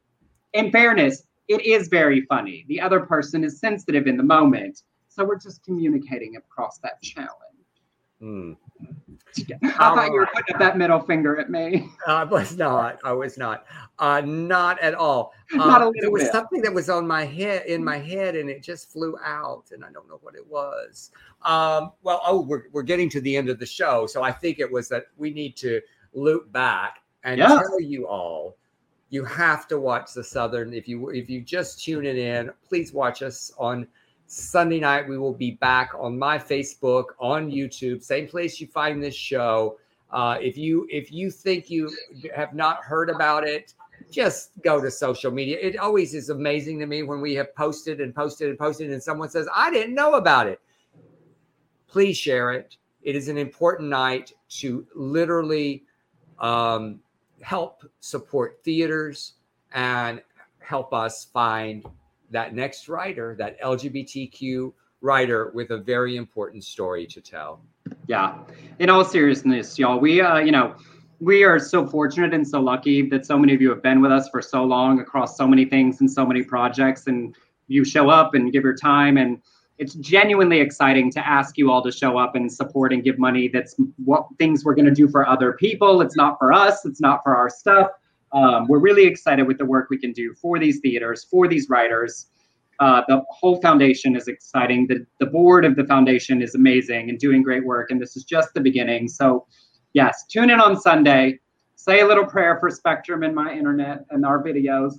In 0.52 0.70
fairness, 0.70 1.24
it 1.48 1.66
is 1.66 1.88
very 1.88 2.24
funny. 2.26 2.64
The 2.68 2.80
other 2.80 3.00
person 3.00 3.42
is 3.42 3.58
sensitive 3.58 4.06
in 4.06 4.16
the 4.16 4.22
moment, 4.22 4.82
so 5.08 5.24
we're 5.24 5.38
just 5.38 5.64
communicating 5.64 6.36
across 6.36 6.78
that 6.78 7.02
challenge. 7.02 7.30
hmm. 8.20 8.52
I 9.62 9.68
thought 9.68 10.06
you 10.06 10.12
were 10.12 10.26
putting 10.34 10.54
up 10.54 10.58
that 10.60 10.76
middle 10.78 11.00
finger 11.00 11.38
at 11.38 11.50
me. 11.50 11.88
I 12.06 12.24
was 12.24 12.56
not. 12.56 12.98
I 13.04 13.12
was 13.12 13.38
not. 13.38 13.64
Uh, 13.98 14.20
not 14.22 14.78
at 14.80 14.94
all. 14.94 15.32
Uh, 15.54 15.56
Not 15.58 15.80
a 15.82 15.84
there 15.84 15.92
little 15.94 16.12
was 16.12 16.22
bit. 16.24 16.32
something 16.32 16.62
that 16.62 16.72
was 16.72 16.88
on 16.90 17.06
my 17.06 17.24
head, 17.24 17.66
in 17.66 17.84
my 17.84 17.98
head, 17.98 18.36
and 18.36 18.48
it 18.50 18.62
just 18.62 18.90
flew 18.92 19.16
out, 19.24 19.64
and 19.72 19.84
I 19.84 19.92
don't 19.92 20.08
know 20.08 20.18
what 20.22 20.34
it 20.34 20.46
was. 20.46 21.10
Um, 21.42 21.92
well, 22.02 22.20
oh, 22.26 22.40
we're 22.42 22.64
we're 22.72 22.82
getting 22.82 23.08
to 23.10 23.20
the 23.20 23.36
end 23.36 23.48
of 23.48 23.58
the 23.58 23.66
show, 23.66 24.06
so 24.06 24.22
I 24.22 24.32
think 24.32 24.58
it 24.60 24.70
was 24.70 24.88
that 24.88 25.06
we 25.18 25.30
need 25.30 25.56
to 25.58 25.80
loop 26.14 26.50
back 26.52 26.98
and 27.24 27.38
Yes. 27.38 27.50
tell 27.60 27.80
you 27.80 28.06
all. 28.08 28.56
You 29.10 29.24
have 29.24 29.68
to 29.68 29.78
watch 29.78 30.14
the 30.14 30.24
Southern. 30.24 30.72
If 30.72 30.88
you 30.88 31.10
if 31.10 31.28
you 31.28 31.42
just 31.42 31.84
tune 31.84 32.06
it 32.06 32.16
in, 32.16 32.50
please 32.66 32.92
watch 32.94 33.22
us 33.22 33.52
on 33.58 33.86
Sunday 34.32 34.80
night. 34.80 35.06
We 35.06 35.18
will 35.18 35.34
be 35.34 35.52
back 35.52 35.92
on 35.98 36.18
my 36.18 36.38
Facebook, 36.38 37.08
on 37.18 37.50
YouTube, 37.50 38.02
same 38.02 38.26
place 38.26 38.60
you 38.60 38.66
find 38.66 39.02
this 39.02 39.14
show. 39.14 39.78
Uh, 40.10 40.38
if 40.40 40.56
you 40.56 40.86
if 40.90 41.12
you 41.12 41.30
think 41.30 41.68
you 41.68 41.94
have 42.34 42.54
not 42.54 42.82
heard 42.82 43.10
about 43.10 43.46
it, 43.46 43.74
just 44.10 44.52
go 44.62 44.80
to 44.80 44.90
social 44.90 45.30
media. 45.30 45.58
It 45.60 45.76
always 45.76 46.14
is 46.14 46.30
amazing 46.30 46.78
to 46.78 46.86
me 46.86 47.02
when 47.02 47.20
we 47.20 47.34
have 47.34 47.54
posted 47.54 48.00
and 48.00 48.14
posted 48.14 48.48
and 48.48 48.58
posted, 48.58 48.90
and 48.90 49.02
someone 49.02 49.28
says, 49.28 49.46
"I 49.54 49.70
didn't 49.70 49.94
know 49.94 50.14
about 50.14 50.46
it." 50.46 50.60
Please 51.86 52.16
share 52.16 52.52
it. 52.52 52.78
It 53.02 53.14
is 53.14 53.28
an 53.28 53.36
important 53.36 53.90
night 53.90 54.32
to 54.60 54.86
literally 54.94 55.84
um, 56.38 57.00
help 57.42 57.84
support 58.00 58.60
theaters 58.64 59.34
and 59.74 60.22
help 60.58 60.94
us 60.94 61.26
find 61.26 61.84
that 62.32 62.54
next 62.54 62.88
writer, 62.88 63.36
that 63.38 63.60
LGBTQ 63.60 64.72
writer 65.00 65.50
with 65.54 65.70
a 65.70 65.78
very 65.78 66.16
important 66.16 66.64
story 66.64 67.06
to 67.06 67.20
tell. 67.20 67.60
Yeah. 68.08 68.38
In 68.78 68.90
all 68.90 69.04
seriousness, 69.04 69.78
y'all, 69.78 69.98
we 69.98 70.20
uh, 70.20 70.38
you 70.38 70.52
know, 70.52 70.74
we 71.20 71.44
are 71.44 71.58
so 71.58 71.86
fortunate 71.86 72.34
and 72.34 72.46
so 72.46 72.60
lucky 72.60 73.08
that 73.08 73.24
so 73.24 73.38
many 73.38 73.54
of 73.54 73.62
you 73.62 73.70
have 73.70 73.82
been 73.82 74.00
with 74.00 74.10
us 74.10 74.28
for 74.28 74.42
so 74.42 74.64
long 74.64 74.98
across 75.00 75.36
so 75.36 75.46
many 75.46 75.64
things 75.64 76.00
and 76.00 76.10
so 76.10 76.26
many 76.26 76.42
projects 76.42 77.06
and 77.06 77.36
you 77.68 77.84
show 77.84 78.10
up 78.10 78.34
and 78.34 78.52
give 78.52 78.64
your 78.64 78.74
time 78.74 79.16
and 79.16 79.40
it's 79.78 79.94
genuinely 79.94 80.60
exciting 80.60 81.10
to 81.10 81.26
ask 81.26 81.56
you 81.56 81.70
all 81.70 81.82
to 81.82 81.92
show 81.92 82.18
up 82.18 82.34
and 82.34 82.52
support 82.52 82.92
and 82.92 83.04
give 83.04 83.18
money 83.20 83.46
that's 83.46 83.76
what 84.04 84.26
things 84.38 84.64
we're 84.64 84.74
going 84.74 84.84
to 84.84 84.94
do 84.94 85.08
for 85.08 85.26
other 85.26 85.52
people 85.52 86.00
it's 86.00 86.16
not 86.16 86.36
for 86.38 86.52
us 86.52 86.84
it's 86.84 87.00
not 87.00 87.22
for 87.22 87.36
our 87.36 87.48
stuff 87.48 87.88
um, 88.32 88.66
we're 88.68 88.78
really 88.78 89.04
excited 89.04 89.46
with 89.46 89.58
the 89.58 89.64
work 89.64 89.88
we 89.90 89.98
can 89.98 90.12
do 90.12 90.34
for 90.34 90.58
these 90.58 90.80
theaters 90.80 91.24
for 91.30 91.48
these 91.48 91.68
writers 91.68 92.28
uh, 92.82 93.02
the 93.06 93.22
whole 93.30 93.60
foundation 93.60 94.16
is 94.16 94.26
exciting. 94.26 94.88
The, 94.88 95.06
the 95.20 95.26
board 95.26 95.64
of 95.64 95.76
the 95.76 95.84
foundation 95.84 96.42
is 96.42 96.56
amazing 96.56 97.10
and 97.10 97.18
doing 97.18 97.40
great 97.40 97.64
work. 97.64 97.92
And 97.92 98.02
this 98.02 98.16
is 98.16 98.24
just 98.24 98.54
the 98.54 98.60
beginning. 98.60 99.06
So, 99.06 99.46
yes, 99.92 100.24
tune 100.26 100.50
in 100.50 100.60
on 100.60 100.80
Sunday. 100.80 101.38
Say 101.76 102.00
a 102.00 102.06
little 102.06 102.26
prayer 102.26 102.58
for 102.58 102.70
Spectrum 102.70 103.22
and 103.22 103.36
my 103.36 103.52
internet 103.52 104.04
and 104.10 104.26
our 104.26 104.42
videos. 104.42 104.94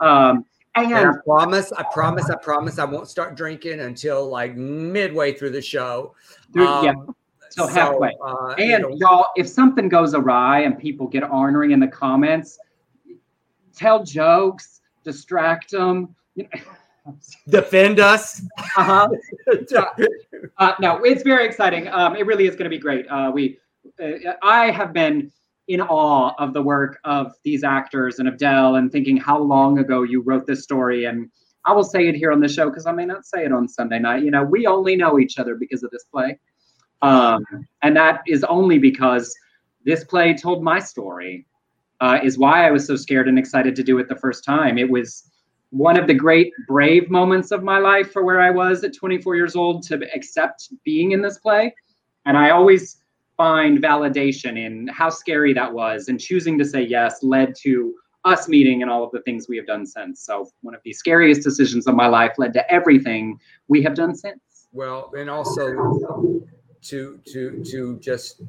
Um, 0.00 0.46
and 0.76 0.92
And 0.92 1.08
I 1.08 1.12
promise, 1.26 1.72
I 1.72 1.82
promise, 1.92 2.30
I 2.30 2.36
promise, 2.36 2.78
I 2.78 2.84
won't 2.84 3.08
start 3.08 3.36
drinking 3.36 3.80
until 3.80 4.26
like 4.28 4.56
midway 4.56 5.32
through 5.32 5.50
the 5.50 5.62
show. 5.62 6.14
Through- 6.54 6.64
yeah, 6.64 6.90
Um, 6.90 7.14
till 7.50 7.66
halfway. 7.66 8.12
uh, 8.24 8.54
you 8.56 8.64
and 8.64 8.82
know, 8.82 8.96
y'all, 8.96 9.26
if 9.36 9.46
something 9.46 9.90
goes 9.90 10.14
awry 10.14 10.60
and 10.60 10.78
people 10.78 11.06
get 11.06 11.22
ornery 11.22 11.74
in 11.74 11.80
the 11.80 11.88
comments, 11.88 12.58
tell 13.76 14.02
jokes, 14.02 14.80
distract 15.04 15.70
them. 15.70 16.14
You 16.34 16.48
know, 17.06 17.16
defend 17.48 18.00
us. 18.00 18.42
uh-huh. 18.76 19.08
Uh, 20.58 20.72
no, 20.80 21.02
it's 21.04 21.22
very 21.22 21.44
exciting. 21.46 21.88
Um, 21.88 22.16
it 22.16 22.24
really 22.24 22.46
is 22.46 22.54
going 22.54 22.64
to 22.64 22.70
be 22.70 22.78
great. 22.78 23.06
Uh, 23.08 23.30
we, 23.32 23.58
uh, 24.02 24.32
I 24.42 24.70
have 24.70 24.92
been 24.92 25.30
in 25.68 25.80
awe 25.80 26.34
of 26.38 26.52
the 26.52 26.62
work 26.62 26.98
of 27.04 27.34
these 27.42 27.64
actors 27.64 28.18
and 28.18 28.28
of 28.28 28.38
Del, 28.38 28.76
and 28.76 28.90
thinking 28.90 29.16
how 29.16 29.38
long 29.38 29.78
ago 29.78 30.02
you 30.02 30.22
wrote 30.22 30.46
this 30.46 30.62
story. 30.62 31.04
And 31.04 31.30
I 31.64 31.72
will 31.72 31.84
say 31.84 32.08
it 32.08 32.14
here 32.14 32.32
on 32.32 32.40
the 32.40 32.48
show 32.48 32.70
because 32.70 32.86
I 32.86 32.92
may 32.92 33.04
not 33.04 33.26
say 33.26 33.44
it 33.44 33.52
on 33.52 33.68
Sunday 33.68 33.98
night. 33.98 34.22
You 34.22 34.30
know, 34.30 34.44
we 34.44 34.66
only 34.66 34.96
know 34.96 35.18
each 35.18 35.38
other 35.38 35.56
because 35.56 35.82
of 35.82 35.90
this 35.90 36.04
play, 36.04 36.38
um, 37.02 37.44
and 37.82 37.96
that 37.96 38.22
is 38.26 38.44
only 38.44 38.78
because 38.78 39.34
this 39.84 40.04
play 40.04 40.34
told 40.34 40.62
my 40.62 40.78
story. 40.78 41.46
Uh, 42.00 42.18
is 42.22 42.36
why 42.36 42.66
I 42.66 42.70
was 42.70 42.86
so 42.86 42.94
scared 42.94 43.26
and 43.26 43.38
excited 43.38 43.74
to 43.76 43.82
do 43.82 43.98
it 43.98 44.08
the 44.08 44.16
first 44.16 44.44
time. 44.44 44.76
It 44.76 44.90
was 44.90 45.30
one 45.70 45.98
of 45.98 46.06
the 46.06 46.14
great 46.14 46.52
brave 46.68 47.10
moments 47.10 47.50
of 47.50 47.62
my 47.62 47.78
life 47.78 48.12
for 48.12 48.22
where 48.22 48.40
I 48.40 48.50
was 48.50 48.84
at 48.84 48.94
24 48.94 49.34
years 49.34 49.56
old 49.56 49.82
to 49.84 50.06
accept 50.14 50.68
being 50.84 51.12
in 51.12 51.22
this 51.22 51.38
play. 51.38 51.74
And 52.26 52.36
I 52.36 52.50
always 52.50 52.98
find 53.36 53.82
validation 53.82 54.58
in 54.58 54.88
how 54.88 55.08
scary 55.08 55.52
that 55.54 55.72
was. 55.72 56.08
And 56.08 56.20
choosing 56.20 56.58
to 56.58 56.64
say 56.64 56.82
yes 56.82 57.22
led 57.22 57.54
to 57.62 57.94
us 58.24 58.48
meeting 58.48 58.82
and 58.82 58.90
all 58.90 59.04
of 59.04 59.10
the 59.12 59.20
things 59.22 59.48
we 59.48 59.56
have 59.56 59.66
done 59.66 59.86
since. 59.86 60.20
So, 60.20 60.50
one 60.62 60.74
of 60.74 60.80
the 60.84 60.92
scariest 60.92 61.42
decisions 61.42 61.86
of 61.86 61.94
my 61.94 62.08
life 62.08 62.32
led 62.38 62.52
to 62.54 62.72
everything 62.72 63.38
we 63.68 63.82
have 63.82 63.94
done 63.94 64.14
since. 64.14 64.40
Well, 64.72 65.12
and 65.16 65.30
also 65.30 66.42
to 66.82 67.20
to 67.32 67.64
to 67.64 67.98
just 68.00 68.42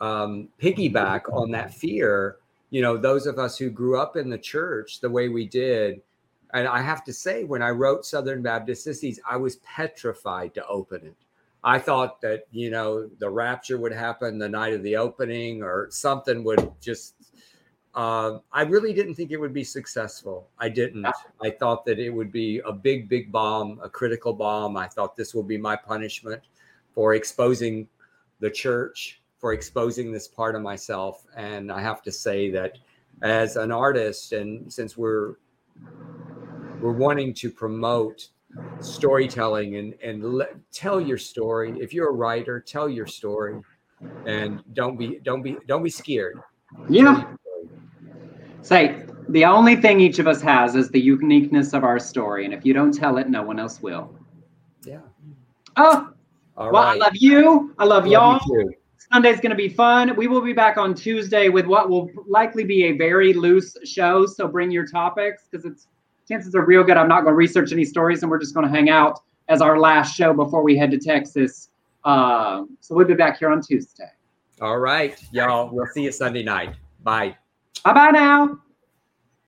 um, 0.00 0.48
piggyback 0.60 1.32
on 1.32 1.50
that 1.52 1.72
fear, 1.72 2.36
you 2.72 2.80
know, 2.80 2.96
those 2.96 3.26
of 3.26 3.38
us 3.38 3.58
who 3.58 3.68
grew 3.68 4.00
up 4.00 4.16
in 4.16 4.30
the 4.30 4.38
church 4.38 5.00
the 5.00 5.10
way 5.10 5.28
we 5.28 5.46
did, 5.46 6.00
and 6.54 6.66
I 6.66 6.80
have 6.80 7.04
to 7.04 7.12
say, 7.12 7.44
when 7.44 7.62
I 7.62 7.68
wrote 7.68 8.06
Southern 8.06 8.40
Baptist 8.40 8.82
Sissies, 8.82 9.20
I 9.28 9.36
was 9.36 9.56
petrified 9.56 10.54
to 10.54 10.66
open 10.66 11.06
it. 11.06 11.14
I 11.62 11.78
thought 11.78 12.22
that 12.22 12.46
you 12.50 12.70
know 12.70 13.08
the 13.18 13.28
rapture 13.28 13.76
would 13.76 13.92
happen 13.92 14.38
the 14.38 14.48
night 14.48 14.72
of 14.72 14.82
the 14.82 14.96
opening, 14.96 15.62
or 15.62 15.88
something 15.90 16.42
would 16.44 16.72
just 16.80 17.14
uh, 17.94 18.38
I 18.52 18.62
really 18.62 18.94
didn't 18.94 19.14
think 19.14 19.30
it 19.30 19.36
would 19.36 19.52
be 19.52 19.64
successful. 19.64 20.48
I 20.58 20.70
didn't. 20.70 21.06
I 21.42 21.50
thought 21.50 21.84
that 21.84 21.98
it 21.98 22.10
would 22.10 22.32
be 22.32 22.60
a 22.64 22.72
big, 22.72 23.08
big 23.08 23.30
bomb, 23.30 23.80
a 23.82 23.88
critical 23.88 24.32
bomb. 24.32 24.76
I 24.78 24.88
thought 24.88 25.14
this 25.14 25.34
will 25.34 25.42
be 25.42 25.58
my 25.58 25.76
punishment 25.76 26.42
for 26.94 27.14
exposing 27.14 27.86
the 28.40 28.50
church, 28.50 29.21
for 29.42 29.52
exposing 29.52 30.12
this 30.12 30.28
part 30.28 30.54
of 30.54 30.62
myself. 30.62 31.26
And 31.36 31.70
I 31.70 31.82
have 31.82 32.00
to 32.02 32.12
say 32.12 32.48
that 32.52 32.78
as 33.22 33.56
an 33.56 33.72
artist, 33.72 34.32
and 34.32 34.72
since 34.72 34.96
we're 34.96 35.34
we're 36.80 36.92
wanting 36.92 37.34
to 37.34 37.50
promote 37.50 38.28
storytelling 38.78 39.76
and 39.76 39.94
and 40.02 40.24
le- 40.24 40.46
tell 40.72 41.00
your 41.00 41.18
story. 41.18 41.76
If 41.80 41.92
you're 41.92 42.08
a 42.08 42.12
writer, 42.12 42.60
tell 42.60 42.88
your 42.88 43.06
story, 43.06 43.60
and 44.26 44.62
don't 44.74 44.96
be 44.96 45.18
don't 45.24 45.42
be 45.42 45.56
don't 45.66 45.82
be 45.82 45.90
scared. 45.90 46.38
Yeah. 46.88 47.24
Say, 48.60 49.02
the 49.28 49.44
only 49.44 49.74
thing 49.74 49.98
each 49.98 50.20
of 50.20 50.28
us 50.28 50.40
has 50.42 50.76
is 50.76 50.88
the 50.90 51.00
uniqueness 51.00 51.72
of 51.72 51.82
our 51.82 51.98
story. 51.98 52.44
And 52.44 52.54
if 52.54 52.64
you 52.64 52.72
don't 52.72 52.92
tell 52.92 53.18
it, 53.18 53.28
no 53.28 53.42
one 53.42 53.58
else 53.58 53.82
will. 53.82 54.14
Yeah. 54.84 55.00
Oh, 55.76 56.12
All 56.56 56.70
well, 56.70 56.82
right. 56.84 56.94
I 56.94 57.04
love 57.04 57.16
you. 57.16 57.74
I 57.78 57.84
love, 57.84 58.04
Love 58.04 58.40
y'all. 58.40 58.72
Sunday's 59.12 59.40
going 59.40 59.50
to 59.50 59.56
be 59.56 59.68
fun. 59.68 60.16
We 60.16 60.26
will 60.26 60.40
be 60.40 60.54
back 60.54 60.78
on 60.78 60.94
Tuesday 60.94 61.50
with 61.50 61.66
what 61.66 61.90
will 61.90 62.10
likely 62.26 62.64
be 62.64 62.84
a 62.84 62.92
very 62.92 63.34
loose 63.34 63.76
show. 63.84 64.24
So 64.24 64.48
bring 64.48 64.70
your 64.70 64.86
topics 64.86 65.48
because 65.50 65.66
it's 65.66 65.88
chances 66.26 66.54
are 66.54 66.64
real 66.64 66.82
good. 66.82 66.96
I'm 66.96 67.08
not 67.08 67.22
going 67.22 67.32
to 67.32 67.36
research 67.36 67.72
any 67.72 67.84
stories 67.84 68.22
and 68.22 68.30
we're 68.30 68.38
just 68.38 68.54
going 68.54 68.66
to 68.66 68.72
hang 68.72 68.88
out 68.88 69.20
as 69.48 69.60
our 69.60 69.78
last 69.78 70.16
show 70.16 70.32
before 70.32 70.62
we 70.62 70.76
head 70.76 70.90
to 70.92 70.98
Texas. 70.98 71.68
Uh, 72.04 72.64
so 72.80 72.94
we'll 72.94 73.06
be 73.06 73.14
back 73.14 73.38
here 73.38 73.50
on 73.50 73.60
Tuesday. 73.60 74.10
All 74.60 74.78
right, 74.78 75.22
y'all. 75.30 75.68
We'll 75.70 75.86
see 75.86 76.04
you 76.04 76.12
Sunday 76.12 76.42
night. 76.42 76.74
Bye. 77.02 77.36
Bye 77.84 77.92
bye 77.92 78.10
now. 78.10 78.60